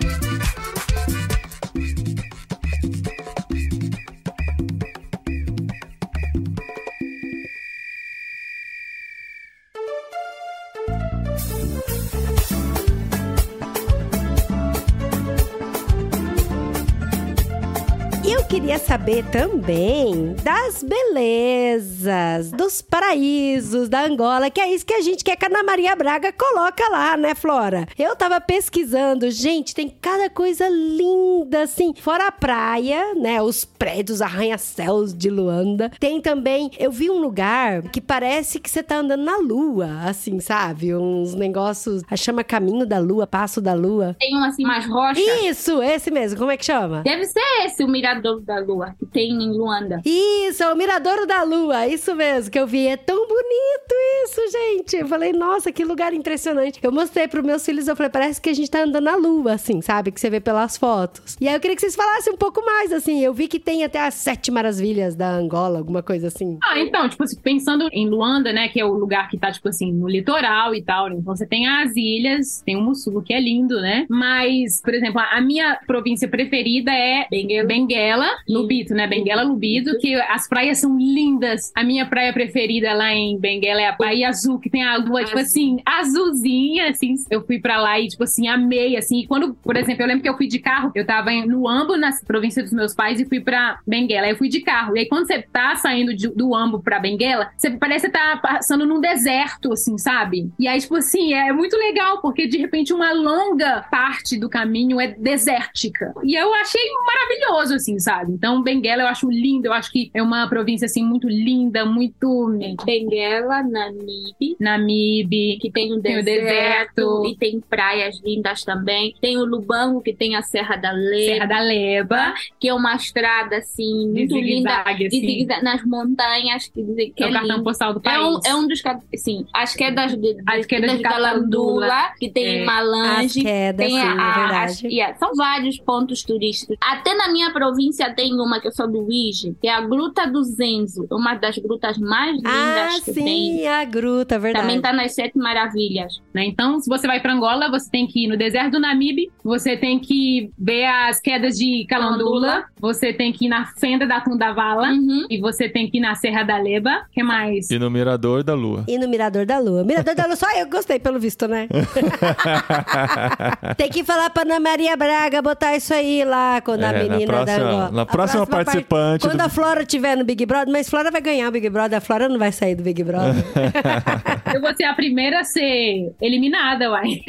Queria 18.51 18.77
saber 18.77 19.23
também 19.31 20.35
das 20.43 20.83
belezas, 20.83 22.51
dos 22.51 22.81
paraísos 22.81 23.87
da 23.87 24.03
Angola, 24.03 24.49
que 24.49 24.59
é 24.59 24.73
isso 24.73 24.85
que 24.85 24.93
a 24.93 24.99
gente 24.99 25.23
quer 25.23 25.37
que 25.37 25.45
a 25.45 25.47
Ana 25.47 25.63
Maria 25.63 25.95
Braga 25.95 26.33
coloca 26.33 26.83
lá, 26.89 27.15
né, 27.15 27.33
Flora? 27.33 27.87
Eu 27.97 28.13
tava 28.13 28.41
pesquisando, 28.41 29.31
gente, 29.31 29.73
tem 29.73 29.87
cada 29.87 30.29
coisa 30.29 30.67
linda, 30.67 31.61
assim. 31.61 31.93
Fora 31.95 32.27
a 32.27 32.31
praia, 32.31 33.15
né, 33.15 33.41
os 33.41 33.63
prédios, 33.63 34.21
arranha-céus 34.21 35.13
de 35.13 35.29
Luanda. 35.29 35.89
Tem 35.97 36.19
também, 36.19 36.69
eu 36.77 36.91
vi 36.91 37.09
um 37.09 37.21
lugar 37.21 37.83
que 37.83 38.01
parece 38.01 38.59
que 38.59 38.69
você 38.69 38.83
tá 38.83 38.97
andando 38.97 39.23
na 39.23 39.37
lua, 39.37 40.01
assim, 40.03 40.41
sabe? 40.41 40.93
Uns 40.93 41.33
negócios, 41.33 42.03
a 42.11 42.17
chama 42.17 42.43
Caminho 42.43 42.85
da 42.85 42.99
Lua, 42.99 43.25
Passo 43.25 43.61
da 43.61 43.73
Lua. 43.73 44.13
Tem 44.19 44.35
um 44.35 44.43
assim 44.43 44.63
mais 44.63 44.85
rocha. 44.85 45.21
Isso, 45.45 45.81
esse 45.81 46.11
mesmo, 46.11 46.37
como 46.37 46.51
é 46.51 46.57
que 46.57 46.65
chama? 46.65 47.01
Deve 47.03 47.23
ser 47.23 47.39
esse 47.63 47.81
o 47.81 47.87
Mirador 47.87 48.40
da 48.41 48.59
Lua 48.59 48.95
que 48.97 49.05
tem 49.05 49.31
em 49.31 49.51
Luanda. 49.51 50.01
Isso, 50.05 50.63
é 50.63 50.71
o 50.71 50.75
Miradouro 50.75 51.25
da 51.25 51.43
Lua, 51.43 51.87
isso 51.87 52.15
mesmo 52.15 52.51
que 52.51 52.59
eu 52.59 52.67
vi. 52.67 52.87
É 52.87 52.97
tão 52.97 53.27
bonito 53.27 53.93
isso, 54.23 54.41
gente. 54.51 54.97
Eu 54.97 55.07
falei, 55.07 55.33
nossa, 55.33 55.71
que 55.71 55.83
lugar 55.83 56.13
impressionante. 56.13 56.79
Eu 56.81 56.91
mostrei 56.91 57.27
pros 57.27 57.43
meus 57.43 57.65
filhos, 57.65 57.87
eu 57.87 57.95
falei, 57.95 58.09
parece 58.09 58.41
que 58.41 58.49
a 58.49 58.53
gente 58.53 58.69
tá 58.69 58.83
andando 58.83 59.03
na 59.03 59.15
lua, 59.15 59.53
assim, 59.53 59.81
sabe? 59.81 60.11
Que 60.11 60.19
você 60.19 60.29
vê 60.29 60.39
pelas 60.39 60.77
fotos. 60.77 61.37
E 61.39 61.47
aí 61.47 61.53
eu 61.53 61.59
queria 61.59 61.75
que 61.75 61.81
vocês 61.81 61.95
falassem 61.95 62.33
um 62.33 62.37
pouco 62.37 62.63
mais, 62.65 62.91
assim. 62.91 63.23
Eu 63.23 63.33
vi 63.33 63.47
que 63.47 63.59
tem 63.59 63.83
até 63.83 63.99
as 63.99 64.13
sete 64.13 64.51
maravilhas 64.51 65.15
da 65.15 65.29
Angola, 65.31 65.79
alguma 65.79 66.03
coisa 66.03 66.27
assim. 66.27 66.57
Ah, 66.63 66.79
então, 66.79 67.07
tipo 67.09 67.23
assim, 67.23 67.39
pensando 67.39 67.87
em 67.91 68.07
Luanda, 68.07 68.51
né, 68.53 68.67
que 68.69 68.79
é 68.79 68.85
o 68.85 68.93
lugar 68.93 69.29
que 69.29 69.37
tá, 69.37 69.51
tipo 69.51 69.69
assim, 69.69 69.91
no 69.91 70.07
litoral 70.07 70.73
e 70.75 70.81
tal, 70.81 71.07
né? 71.07 71.15
então 71.19 71.35
você 71.35 71.45
tem 71.45 71.67
as 71.67 71.95
ilhas, 71.95 72.61
tem 72.65 72.75
o 72.75 72.81
Mussulo, 72.81 73.21
que 73.21 73.33
é 73.33 73.39
lindo, 73.39 73.79
né? 73.81 74.05
Mas, 74.09 74.81
por 74.81 74.93
exemplo, 74.93 75.19
a 75.19 75.41
minha 75.41 75.79
província 75.85 76.27
preferida 76.27 76.91
é 76.91 77.27
Benguela. 77.29 77.67
Benguela, 77.67 78.30
Lubito, 78.47 78.93
né? 78.93 79.07
Benguela, 79.07 79.43
Lubito, 79.43 79.97
que 79.99 80.15
as 80.15 80.47
praias 80.47 80.79
são 80.79 80.97
lindas. 80.97 81.71
A 81.75 81.83
minha 81.83 82.05
praia 82.05 82.33
preferida 82.33 82.93
lá 82.93 83.13
em 83.13 83.37
Benguela 83.39 83.81
é 83.81 83.87
a 83.87 83.93
Praia 83.93 84.29
Azul, 84.29 84.59
que 84.59 84.69
tem 84.69 84.83
a 84.83 84.97
lua, 84.97 85.23
tipo 85.23 85.37
assim, 85.39 85.77
azulzinha, 85.85 86.89
assim. 86.89 87.15
Eu 87.29 87.45
fui 87.45 87.59
pra 87.59 87.79
lá 87.81 87.99
e, 87.99 88.07
tipo 88.07 88.23
assim, 88.23 88.47
amei, 88.47 88.97
assim. 88.97 89.19
E 89.21 89.27
quando, 89.27 89.53
por 89.55 89.75
exemplo, 89.75 90.03
eu 90.03 90.07
lembro 90.07 90.23
que 90.23 90.29
eu 90.29 90.37
fui 90.37 90.47
de 90.47 90.59
carro, 90.59 90.91
eu 90.95 91.05
tava 91.05 91.31
em- 91.31 91.45
no 91.47 91.67
Ambo, 91.67 91.95
na 91.97 92.11
província 92.25 92.61
dos 92.63 92.71
meus 92.73 92.93
pais, 92.93 93.19
e 93.19 93.25
fui 93.25 93.39
pra 93.39 93.79
Benguela. 93.87 94.25
Aí 94.27 94.31
eu 94.33 94.37
fui 94.37 94.49
de 94.49 94.61
carro. 94.61 94.95
E 94.95 94.99
aí, 95.01 95.05
quando 95.07 95.25
você 95.27 95.41
tá 95.41 95.75
saindo 95.75 96.13
de- 96.15 96.29
do 96.29 96.55
Ambo 96.55 96.81
pra 96.81 96.99
Benguela, 96.99 97.49
você 97.57 97.71
parece 97.71 98.07
que 98.07 98.13
tá 98.13 98.37
passando 98.41 98.85
num 98.85 98.99
deserto, 99.01 99.71
assim, 99.73 99.97
sabe? 99.97 100.49
E 100.59 100.67
aí, 100.67 100.79
tipo 100.79 100.95
assim, 100.95 101.33
é 101.33 101.51
muito 101.51 101.75
legal, 101.77 102.21
porque 102.21 102.47
de 102.47 102.57
repente 102.57 102.93
uma 102.93 103.11
longa 103.13 103.81
parte 103.89 104.37
do 104.37 104.49
caminho 104.49 104.99
é 104.99 105.07
desértica. 105.07 106.13
E 106.23 106.35
eu 106.35 106.53
achei 106.55 106.81
maravilhoso, 107.05 107.75
assim, 107.75 107.99
sabe? 107.99 108.20
Então, 108.29 108.61
Benguela 108.61 109.03
eu 109.03 109.07
acho 109.07 109.29
lindo, 109.29 109.65
eu 109.67 109.73
acho 109.73 109.91
que 109.91 110.09
é 110.13 110.21
uma 110.21 110.47
província, 110.47 110.85
assim, 110.85 111.03
muito 111.03 111.27
linda, 111.27 111.85
muito. 111.85 112.51
Benguela, 112.85 113.63
Namibe, 113.63 114.55
Namibe. 114.59 115.57
que 115.61 115.71
tem 115.71 115.93
o 115.93 116.01
Tem 116.01 116.19
o 116.19 116.23
deserto, 116.23 116.95
deserto. 116.95 117.25
e 117.27 117.35
tem 117.37 117.59
praias 117.61 118.19
lindas 118.23 118.63
também. 118.63 119.15
Tem 119.21 119.37
o 119.37 119.45
Lubango, 119.45 120.01
que 120.01 120.13
tem 120.13 120.35
a 120.35 120.41
Serra 120.41 120.75
da 120.75 120.91
Leba, 120.91 121.15
Serra 121.33 121.45
da 121.45 121.59
Leba, 121.61 122.33
que 122.59 122.67
é 122.67 122.73
uma 122.73 122.95
estrada 122.95 123.57
assim 123.57 124.11
de 124.13 124.19
muito 124.19 124.35
linda 124.37 124.83
de 124.83 125.05
assim. 125.07 125.19
zigue-zague 125.21 125.63
nas 125.63 125.83
montanhas, 125.83 126.67
que 126.67 126.81
que 127.15 127.23
é 127.23 127.27
é, 127.27 127.29
o 127.29 127.33
cartão 127.33 127.51
lindo. 127.57 127.63
postal 127.63 127.93
do 127.93 127.99
É 127.99 128.03
país. 128.03 128.21
um, 128.27 128.39
é 128.45 128.55
um 128.55 128.67
dos, 128.67 128.81
sim, 129.15 129.45
as 129.53 129.75
quedas 129.75 130.15
de, 130.17 130.37
As 130.47 130.65
quedas 130.65 130.97
de 130.97 131.01
Calandula. 131.03 132.11
que 132.19 132.29
tem 132.29 132.41
É. 132.41 132.59
As 132.61 132.65
Malange, 132.65 133.41
quedas, 133.41 133.85
tem 133.85 133.95
sim, 133.95 134.01
a, 134.01 134.05
é 134.05 134.19
a- 134.19 134.33
verdade. 134.39 134.71
as- 134.71 134.81
yeah, 134.83 135.15
são 135.17 135.33
vários 135.35 135.77
pontos 135.79 136.23
turísticos. 136.23 136.75
Até 136.81 137.13
na 137.15 137.31
minha 137.31 137.51
província 137.51 138.00
tem 138.09 138.33
uma 138.33 138.59
que 138.59 138.67
eu 138.67 138.71
sou 138.71 138.89
do 138.89 139.05
Uíge, 139.05 139.55
que 139.61 139.67
é 139.67 139.73
a 139.73 139.81
Gruta 139.81 140.25
do 140.25 140.43
Zenzo, 140.43 141.05
uma 141.11 141.35
das 141.35 141.57
grutas 141.57 141.97
mais 141.97 142.35
lindas 142.35 142.51
Ah, 142.51 142.99
que 143.03 143.13
sim, 143.13 143.23
tem. 143.23 143.67
a 143.67 143.83
gruta, 143.85 144.39
verdade. 144.39 144.65
Também 144.65 144.81
tá 144.81 144.91
nas 144.93 145.13
Sete 145.13 145.37
Maravilhas. 145.37 146.21
né? 146.33 146.45
Então, 146.45 146.79
se 146.79 146.89
você 146.89 147.07
vai 147.07 147.19
para 147.19 147.33
Angola, 147.33 147.69
você 147.69 147.89
tem 147.89 148.07
que 148.07 148.25
ir 148.25 148.27
no 148.27 148.37
deserto 148.37 148.71
do 148.71 148.79
Namibe, 148.79 149.29
você 149.43 149.75
tem 149.77 149.99
que 149.99 150.51
ver 150.57 150.85
as 150.85 151.19
quedas 151.19 151.57
de 151.57 151.85
Calandula, 151.89 152.63
você 152.79 153.13
tem 153.13 153.31
que 153.31 153.45
ir 153.45 153.49
na 153.49 153.65
fenda 153.77 154.07
da 154.07 154.21
Tundavala 154.21 154.89
Uhum. 154.89 155.25
e 155.29 155.39
você 155.39 155.69
tem 155.69 155.89
que 155.89 155.97
ir 155.97 156.01
na 156.01 156.15
Serra 156.15 156.43
da 156.43 156.57
Leba. 156.57 157.01
que 157.11 157.23
mais? 157.23 157.69
E 157.69 157.77
no 157.77 157.89
Mirador 157.89 158.43
da 158.43 158.53
Lua. 158.53 158.83
E 158.87 158.97
no 158.97 159.07
Mirador 159.07 159.45
da 159.45 159.59
Lua. 159.59 159.83
Mirador 159.83 160.15
da 160.15 160.25
Lua, 160.25 160.35
só 160.35 160.47
eu 160.57 160.69
gostei, 160.69 160.99
pelo 160.99 161.19
visto, 161.19 161.47
né? 161.47 161.67
Tem 163.77 163.89
que 163.89 164.03
falar 164.03 164.29
pra 164.29 164.43
Ana 164.43 164.59
Maria 164.59 164.95
Braga 164.95 165.41
botar 165.41 165.75
isso 165.75 165.93
aí 165.93 166.23
lá 166.23 166.61
quando 166.61 166.83
a 166.83 166.89
É, 166.89 166.93
na 166.93 167.03
menina 167.03 167.25
próxima- 167.25 167.57
da 167.59 167.65
Angola. 167.65 167.90
Na 167.91 168.05
próxima 168.05 168.45
participante 168.47 169.25
Quando 169.27 169.37
do- 169.37 169.43
a 169.43 169.49
Flora 169.49 169.81
estiver 169.81 170.15
no 170.15 170.23
Big 170.23 170.45
Brother, 170.45 170.71
mas 170.71 170.89
Flora 170.89 171.11
vai 171.11 171.21
ganhar 171.21 171.47
o 171.47 171.51
Big 171.51 171.69
Brother, 171.69 171.97
a 171.97 172.01
Flora 172.01 172.27
não 172.29 172.37
vai 172.39 172.51
sair 172.51 172.75
do 172.75 172.83
Big 172.83 173.03
Brother. 173.03 173.43
Eu 174.53 174.61
vou 174.61 174.75
ser 174.75 174.83
a 174.83 174.93
primeira 174.93 175.39
a 175.39 175.43
ser 175.43 176.13
eliminada, 176.21 176.89
uai. 176.91 177.21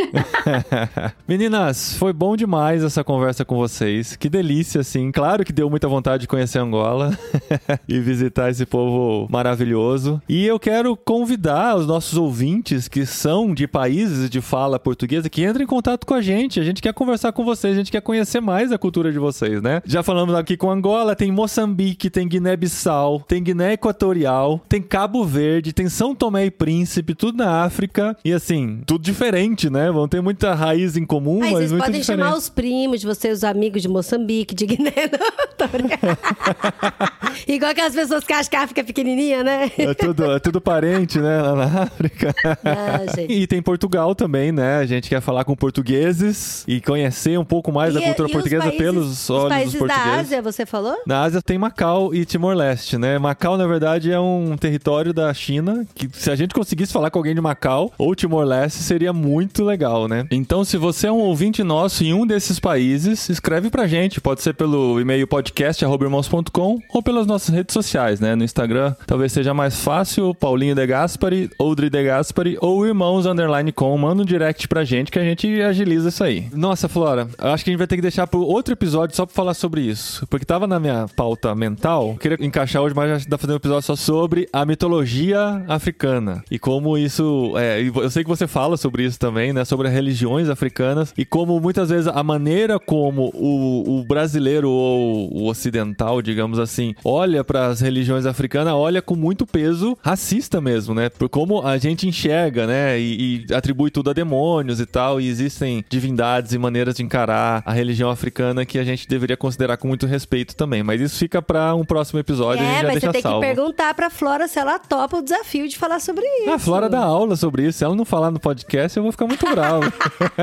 Meninas, 1.27 1.95
foi 1.97 2.13
bom 2.13 2.37
demais 2.37 2.83
essa 2.83 3.05
conversa 3.05 3.45
com 3.45 3.57
vocês. 3.57 4.17
Que 4.17 4.29
delícia, 4.29 4.81
assim. 4.81 5.11
Claro 5.13 5.45
que 5.45 5.53
deu 5.53 5.69
muita 5.71 5.89
vontade 5.89 6.23
de 6.23 6.29
conhecer 6.29 6.59
Angola 6.59 7.17
e 7.89 7.99
visitar 8.01 8.51
esse 8.51 8.67
povo 8.67 9.27
maravilhoso. 9.31 10.21
E 10.29 10.45
eu 10.47 10.59
quero 10.59 10.97
convidar 10.97 11.77
os 11.77 11.87
nossos 11.87 12.17
ouvintes 12.19 12.89
que 12.89 13.07
são 13.07 13.55
de 13.55 13.67
países 13.67 14.29
de 14.29 14.41
fala 14.41 14.79
portuguesa 14.79 15.29
que 15.29 15.45
entrem 15.45 15.65
em 15.65 15.67
contato 15.67 16.07
com 16.07 16.15
a 16.15 16.21
gente. 16.21 16.61
A 16.61 16.65
gente 16.65 16.83
quer 16.83 16.93
conversar 16.93 17.33
com 17.33 17.45
vocês, 17.45 17.75
a 17.75 17.79
gente 17.79 17.91
quer 17.93 18.01
conhecer 18.03 18.41
mais 18.41 18.73
a 18.73 18.79
cultura 18.79 19.13
de 19.13 19.19
vocês, 19.19 19.63
né? 19.63 19.81
Já 19.87 20.03
falamos 20.03 20.35
aqui 20.35 20.52
com 20.57 20.71
Angola, 20.71 21.15
tem 21.17 21.31
Moçambique, 21.33 22.09
tem 22.11 22.27
Guiné-Bissau, 22.29 23.21
tem 23.27 23.43
Guiné 23.43 23.75
Equatorial, 23.75 24.61
tem 24.69 24.81
Cabo 24.83 25.25
Verde, 25.25 25.73
tem 25.73 25.89
São 25.89 26.15
Tomé 26.15 26.47
e 26.47 26.51
Príncipe, 26.51 27.15
tudo 27.15 27.39
na 27.39 27.63
África. 27.65 28.17
E 28.25 28.33
assim, 28.33 28.81
tudo 28.87 29.03
diferente, 29.03 29.69
né? 29.71 29.91
Vão 29.91 30.07
ter 30.09 30.21
muita 30.21 30.55
raiz 30.55 30.97
em 30.97 31.05
comum, 31.05 31.43
Aí 31.43 31.51
mas 31.51 31.59
vocês 31.59 31.71
muito 31.73 31.85
podem 31.85 32.01
diferente. 32.01 32.25
chamar 32.25 32.37
os 32.37 32.49
primos 32.49 33.01
de 33.01 33.07
vocês, 33.07 33.39
os 33.39 33.45
amigos 33.45 33.83
de 33.83 33.89
Moçambique, 33.89 34.55
de 34.55 34.67
Guiné. 34.67 34.93
Não. 35.63 37.33
Igual 37.47 37.71
aquelas 37.71 37.95
pessoas 37.95 38.25
que 38.25 38.33
acham 38.33 38.51
que 38.51 38.57
a 38.57 38.63
África 38.63 38.81
é 38.81 38.85
pequenininha, 38.85 39.43
né? 39.45 39.71
É 39.79 39.95
tudo, 39.95 40.33
é 40.33 40.39
tudo 40.39 40.61
parente, 40.61 41.19
né? 41.19 41.41
Lá 41.41 41.55
na 41.55 41.83
África. 41.83 42.35
Ah, 42.65 43.01
gente. 43.17 43.33
E 43.33 43.47
tem 43.47 43.63
Portugal 43.63 44.15
também, 44.15 44.53
né? 44.53 44.77
A 44.79 44.87
gente 44.87 45.09
quer 45.09 45.21
falar 45.21 45.45
com 45.45 45.55
portugueses 45.55 46.65
e 46.67 46.81
conhecer 46.81 47.39
um 47.39 47.45
pouco 47.45 47.71
mais 47.73 47.95
da 47.95 48.01
E- 48.01 48.05
cultura 48.05 48.29
e 48.29 48.31
os 48.31 48.33
portuguesa 48.33 48.63
países- 48.65 48.79
pelos 48.79 49.07
Os 49.13 49.31
olhos 49.31 49.49
países 49.49 49.73
dos 49.73 49.79
portugueses. 49.79 50.11
da 50.13 50.21
Ásia, 50.21 50.42
você 50.43 50.67
falou? 50.67 50.97
Na 51.07 51.23
Ásia 51.23 51.41
tem 51.41 51.59
Macau 51.59 52.15
e 52.15 52.25
Timor-Leste, 52.25 52.99
né? 52.99 53.19
Macau, 53.19 53.57
na 53.57 53.67
verdade, 53.67 54.11
é 54.11 54.21
um 54.21 54.57
território 54.57 55.13
da 55.13 55.33
China 55.33 55.87
que 55.95 56.09
se 56.13 56.31
a 56.31 56.37
gente 56.37 56.55
conseguisse 56.55 56.93
falar 56.93 57.11
com 57.11 57.19
alguém 57.19 57.35
de 57.35 57.41
Macau 57.41 57.93
ou 57.97 58.15
Timor-Leste, 58.15 58.83
seria 58.83 59.13
muito 59.13 59.65
legal, 59.65 60.09
né? 60.09 60.27
Então, 60.31 60.65
se 60.65 60.77
você 60.77 61.07
é 61.07 61.13
um 61.13 61.19
ouvinte 61.19 61.63
nosso 61.63 62.05
em 62.05 62.13
um 62.13 62.27
desses 62.27 62.59
países, 62.59 63.29
escreve 63.29 63.71
pra 63.71 63.87
gente. 63.87 64.21
Pode 64.21 64.43
ser 64.43 64.55
pelo 64.55 65.01
e-mail 65.01 65.27
podcast.irmãos.com 65.27 66.79
ou 66.93 67.03
pelas 67.03 67.27
nossas 67.27 67.55
redes 67.55 67.73
sociais, 67.73 68.21
né? 68.21 68.35
No 68.35 68.45
Instagram, 68.45 68.95
talvez 69.07 69.33
seja 69.33 69.55
mais 69.55 69.81
fácil, 69.81 70.35
Paulinho 70.35 70.75
De 70.75 70.87
Gaspari, 70.87 71.51
Oudri 71.59 71.89
De 71.89 72.03
Gaspari 72.03 72.57
ou 72.61 72.87
Irmãos 72.87 73.27
Underline 73.27 73.73
Com. 73.73 73.97
Manda 73.97 74.23
um 74.23 74.27
direct 74.27 74.69
pra 74.69 74.85
gente 74.85 75.11
que 75.11 75.19
a 75.19 75.25
gente 75.25 75.61
agiliza 75.63 76.09
isso 76.09 76.25
aí. 76.25 76.49
Nossa, 76.53 76.89
Flora, 76.89 77.29
acho 77.39 77.65
que 77.65 77.71
a 77.71 77.73
gente 77.73 77.79
vai 77.79 77.87
ter 77.87 77.97
que 77.97 78.03
deixar 78.03 78.27
pro 78.27 78.41
outro 78.41 78.73
episódio 78.73 79.15
só 79.15 79.27
pra 79.27 79.35
falar 79.35 79.55
sobre 79.55 79.83
isso. 79.83 80.27
Porque 80.33 80.47
tava 80.47 80.67
na 80.67 80.81
minha 80.81 81.07
pauta 81.15 81.55
mental, 81.55 82.13
eu 82.13 82.17
queria 82.17 82.39
encaixar 82.41 82.81
hoje, 82.81 82.95
mas 82.97 83.23
já 83.23 83.29
dá 83.29 83.37
pra 83.37 83.39
fazer 83.43 83.53
um 83.53 83.57
episódio 83.57 83.83
só 83.83 83.95
sobre 83.95 84.49
a 84.51 84.65
mitologia 84.65 85.63
africana. 85.69 86.43
E 86.51 86.59
como 86.59 86.97
isso. 86.97 87.53
É, 87.59 87.83
eu 87.83 88.09
sei 88.09 88.23
que 88.25 88.31
você 88.31 88.47
fala 88.47 88.79
sobre 88.79 89.05
isso 89.05 89.19
também, 89.19 89.53
né? 89.53 89.63
Sobre 89.67 89.89
as 89.89 89.93
religiões 89.93 90.49
africanas 90.49 91.13
e 91.19 91.27
como 91.27 91.61
muitas 91.61 91.91
vezes 91.91 92.07
a 92.07 92.23
maneira 92.23 92.81
como 92.81 93.31
o, 93.35 93.99
o 93.99 94.05
brasileiro 94.05 94.71
ou 94.71 95.31
o 95.37 95.51
ocidental, 95.51 96.23
digamos 96.23 96.59
assim, 96.59 96.95
olha 97.05 97.45
para 97.45 97.67
as 97.67 97.83
religiões 97.83 98.25
africanas, 98.25 98.73
olha 98.73 99.03
com 99.03 99.15
muito 99.15 99.47
peso 99.47 99.99
racista 100.01 100.63
mesmo, 100.63 100.95
né? 100.95 101.11
Por 101.11 101.29
como 101.29 101.61
a 101.61 101.77
gente 101.77 102.09
enxerga, 102.09 102.67
né? 102.67 102.99
E, 102.99 103.45
e 103.51 103.55
atribui 103.55 103.91
tudo 103.91 104.09
a 104.09 104.15
demônios 104.15 104.81
e 104.81 104.87
tal. 104.87 105.21
E 105.21 105.29
existem 105.29 105.85
divindades 105.91 106.55
e 106.55 106.59
maneiras 106.59 106.95
de 106.95 107.03
encarar 107.03 107.63
a 107.67 107.73
religião 107.75 108.09
africana 108.09 108.65
que 108.65 108.79
a 108.79 108.85
gente 108.85 109.07
deveria 109.07 109.37
considerar 109.37 109.77
com 109.77 109.89
muito 109.89 110.07
respeito 110.07 110.22
também. 110.57 110.83
Mas 110.83 111.01
isso 111.01 111.19
fica 111.19 111.41
para 111.43 111.75
um 111.75 111.85
próximo 111.85 112.19
episódio, 112.21 112.63
a 112.63 112.67
gente 112.67 112.75
É, 112.77 112.81
já 112.81 112.83
mas 112.85 112.93
deixa 112.93 113.07
você 113.07 113.13
tem 113.13 113.23
salvo. 113.23 113.41
que 113.41 113.47
perguntar 113.47 113.95
pra 113.95 114.11
Flora 114.11 114.49
se 114.49 114.59
ela 114.59 114.79
topa 114.79 115.19
o 115.19 115.23
desafio 115.23 115.69
de 115.69 115.77
falar 115.77 116.01
sobre 116.01 116.25
isso. 116.41 116.51
A 116.51 116.59
Flora 116.59 116.89
dá 116.89 117.01
aula 117.01 117.37
sobre 117.37 117.67
isso. 117.67 117.79
Se 117.79 117.85
ela 117.85 117.95
não 117.95 118.05
falar 118.05 118.31
no 118.31 118.41
podcast, 118.41 118.97
eu 118.97 119.03
vou 119.03 119.13
ficar 119.13 119.27
muito 119.27 119.45
bravo. 119.51 119.85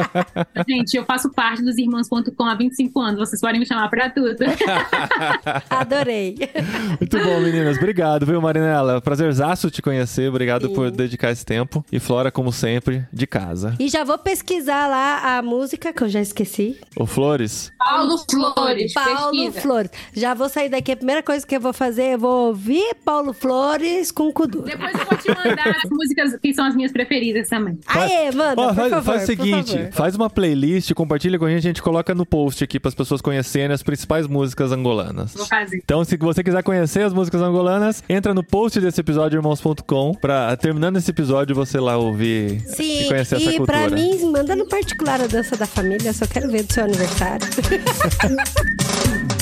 Gente, 0.68 0.96
eu 0.96 1.06
faço 1.06 1.30
parte 1.32 1.62
dos 1.64 1.78
irmãos.com 1.78 2.44
há 2.44 2.56
25 2.56 3.00
anos. 3.00 3.20
Vocês 3.20 3.42
podem 3.42 3.60
me 3.60 3.66
chamar 3.66 3.90
pra 3.90 4.10
tudo. 4.10 4.36
Adorei. 5.70 6.38
muito 7.00 7.18
bom, 7.20 7.40
meninas. 7.42 7.78
Obrigado, 7.78 8.26
viu, 8.26 8.42
Marinela? 8.42 9.02
Prazerzaço 9.02 9.70
te 9.70 9.82
conhecer. 9.82 10.30
Obrigado 10.30 10.70
por 10.70 10.92
dedicar 10.92 11.32
esse 11.32 11.46
tempo. 11.46 11.84
E 11.92 12.00
Flora, 12.00 12.32
como 12.32 12.52
sempre, 12.52 13.06
de 13.12 13.26
casa. 13.28 13.76
E 13.80 13.88
já 13.90 14.04
vou 14.04 14.18
pesquisar 14.18 14.88
lá 14.88 15.38
a 15.38 15.42
música, 15.42 15.94
que 15.94 16.04
eu 16.04 16.10
já 16.10 16.20
esqueci. 16.22 16.80
Ô, 16.96 17.06
Flores, 17.06 17.72
Paulo 17.78 18.18
Flores, 18.30 18.94
Paulo 18.94 19.32
pesquisa. 19.32 19.62
Flores. 19.62 19.69
Já 20.14 20.34
vou 20.34 20.50
sair 20.50 20.70
daqui. 20.70 20.92
A 20.92 20.98
primeira 20.98 21.22
coisa 21.24 21.46
que 21.46 21.56
eu 21.56 21.62
vou 21.62 21.74
fazer, 21.74 22.14
eu 22.14 22.20
vou 22.20 22.48
ouvir 22.48 22.96
Paulo 23.06 23.34
Flores 23.34 24.12
com 24.12 24.32
Kudu. 24.32 24.64
Depois 24.64 24.94
eu 24.94 25.06
vou 25.06 25.18
te 25.18 25.28
mandar 25.30 25.76
as 25.84 25.90
músicas 25.90 26.36
que 26.42 26.54
são 26.54 26.66
as 26.66 26.76
minhas 26.76 26.92
preferidas 26.92 27.48
também. 27.50 27.78
Aê, 27.88 28.32
manda, 28.32 28.62
Ó, 28.62 28.68
por 28.68 28.76
faz, 28.76 28.90
favor, 28.90 29.04
faz 29.04 29.24
o 29.24 29.26
por 29.26 29.44
seguinte, 29.46 29.72
favor. 29.78 29.92
faz 29.92 30.16
uma 30.16 30.30
playlist, 30.30 30.94
compartilha 30.94 31.38
com 31.38 31.46
a 31.46 31.50
gente, 31.50 31.60
a 31.60 31.70
gente 31.70 31.82
coloca 31.82 32.14
no 32.16 32.26
post 32.26 32.64
aqui 32.64 32.80
para 32.80 32.90
as 32.90 32.96
pessoas 32.96 33.22
conhecerem 33.22 33.74
as 33.74 33.84
principais 33.84 34.28
músicas 34.28 34.72
angolanas. 34.72 35.34
Vou 35.34 35.46
fazer. 35.46 35.78
Então, 35.78 36.04
se 36.04 36.18
você 36.18 36.44
quiser 36.44 36.64
conhecer 36.64 37.04
as 37.04 37.14
músicas 37.14 37.42
angolanas, 37.42 38.04
entra 38.10 38.34
no 38.34 38.44
post 38.44 38.80
desse 38.82 39.00
episódio 39.02 39.38
irmãos.com 39.38 40.14
pra 40.16 40.56
terminando 40.58 40.98
esse 40.98 41.12
episódio 41.12 41.56
você 41.56 41.80
lá 41.80 41.98
ouvir 41.98 42.62
Sim, 42.68 43.04
e 43.04 43.08
conhecer 43.08 43.36
essa 43.36 43.52
e 43.52 43.58
cultura. 43.58 43.88
pra 43.88 43.90
mim, 43.90 44.32
manda 44.32 44.56
no 44.56 44.66
particular 44.68 45.22
a 45.22 45.28
dança 45.28 45.56
da 45.56 45.66
família, 45.66 46.10
eu 46.10 46.14
só 46.14 46.26
quero 46.26 46.50
ver 46.50 46.64
do 46.64 46.74
seu 46.74 46.84
aniversário. 46.86 47.48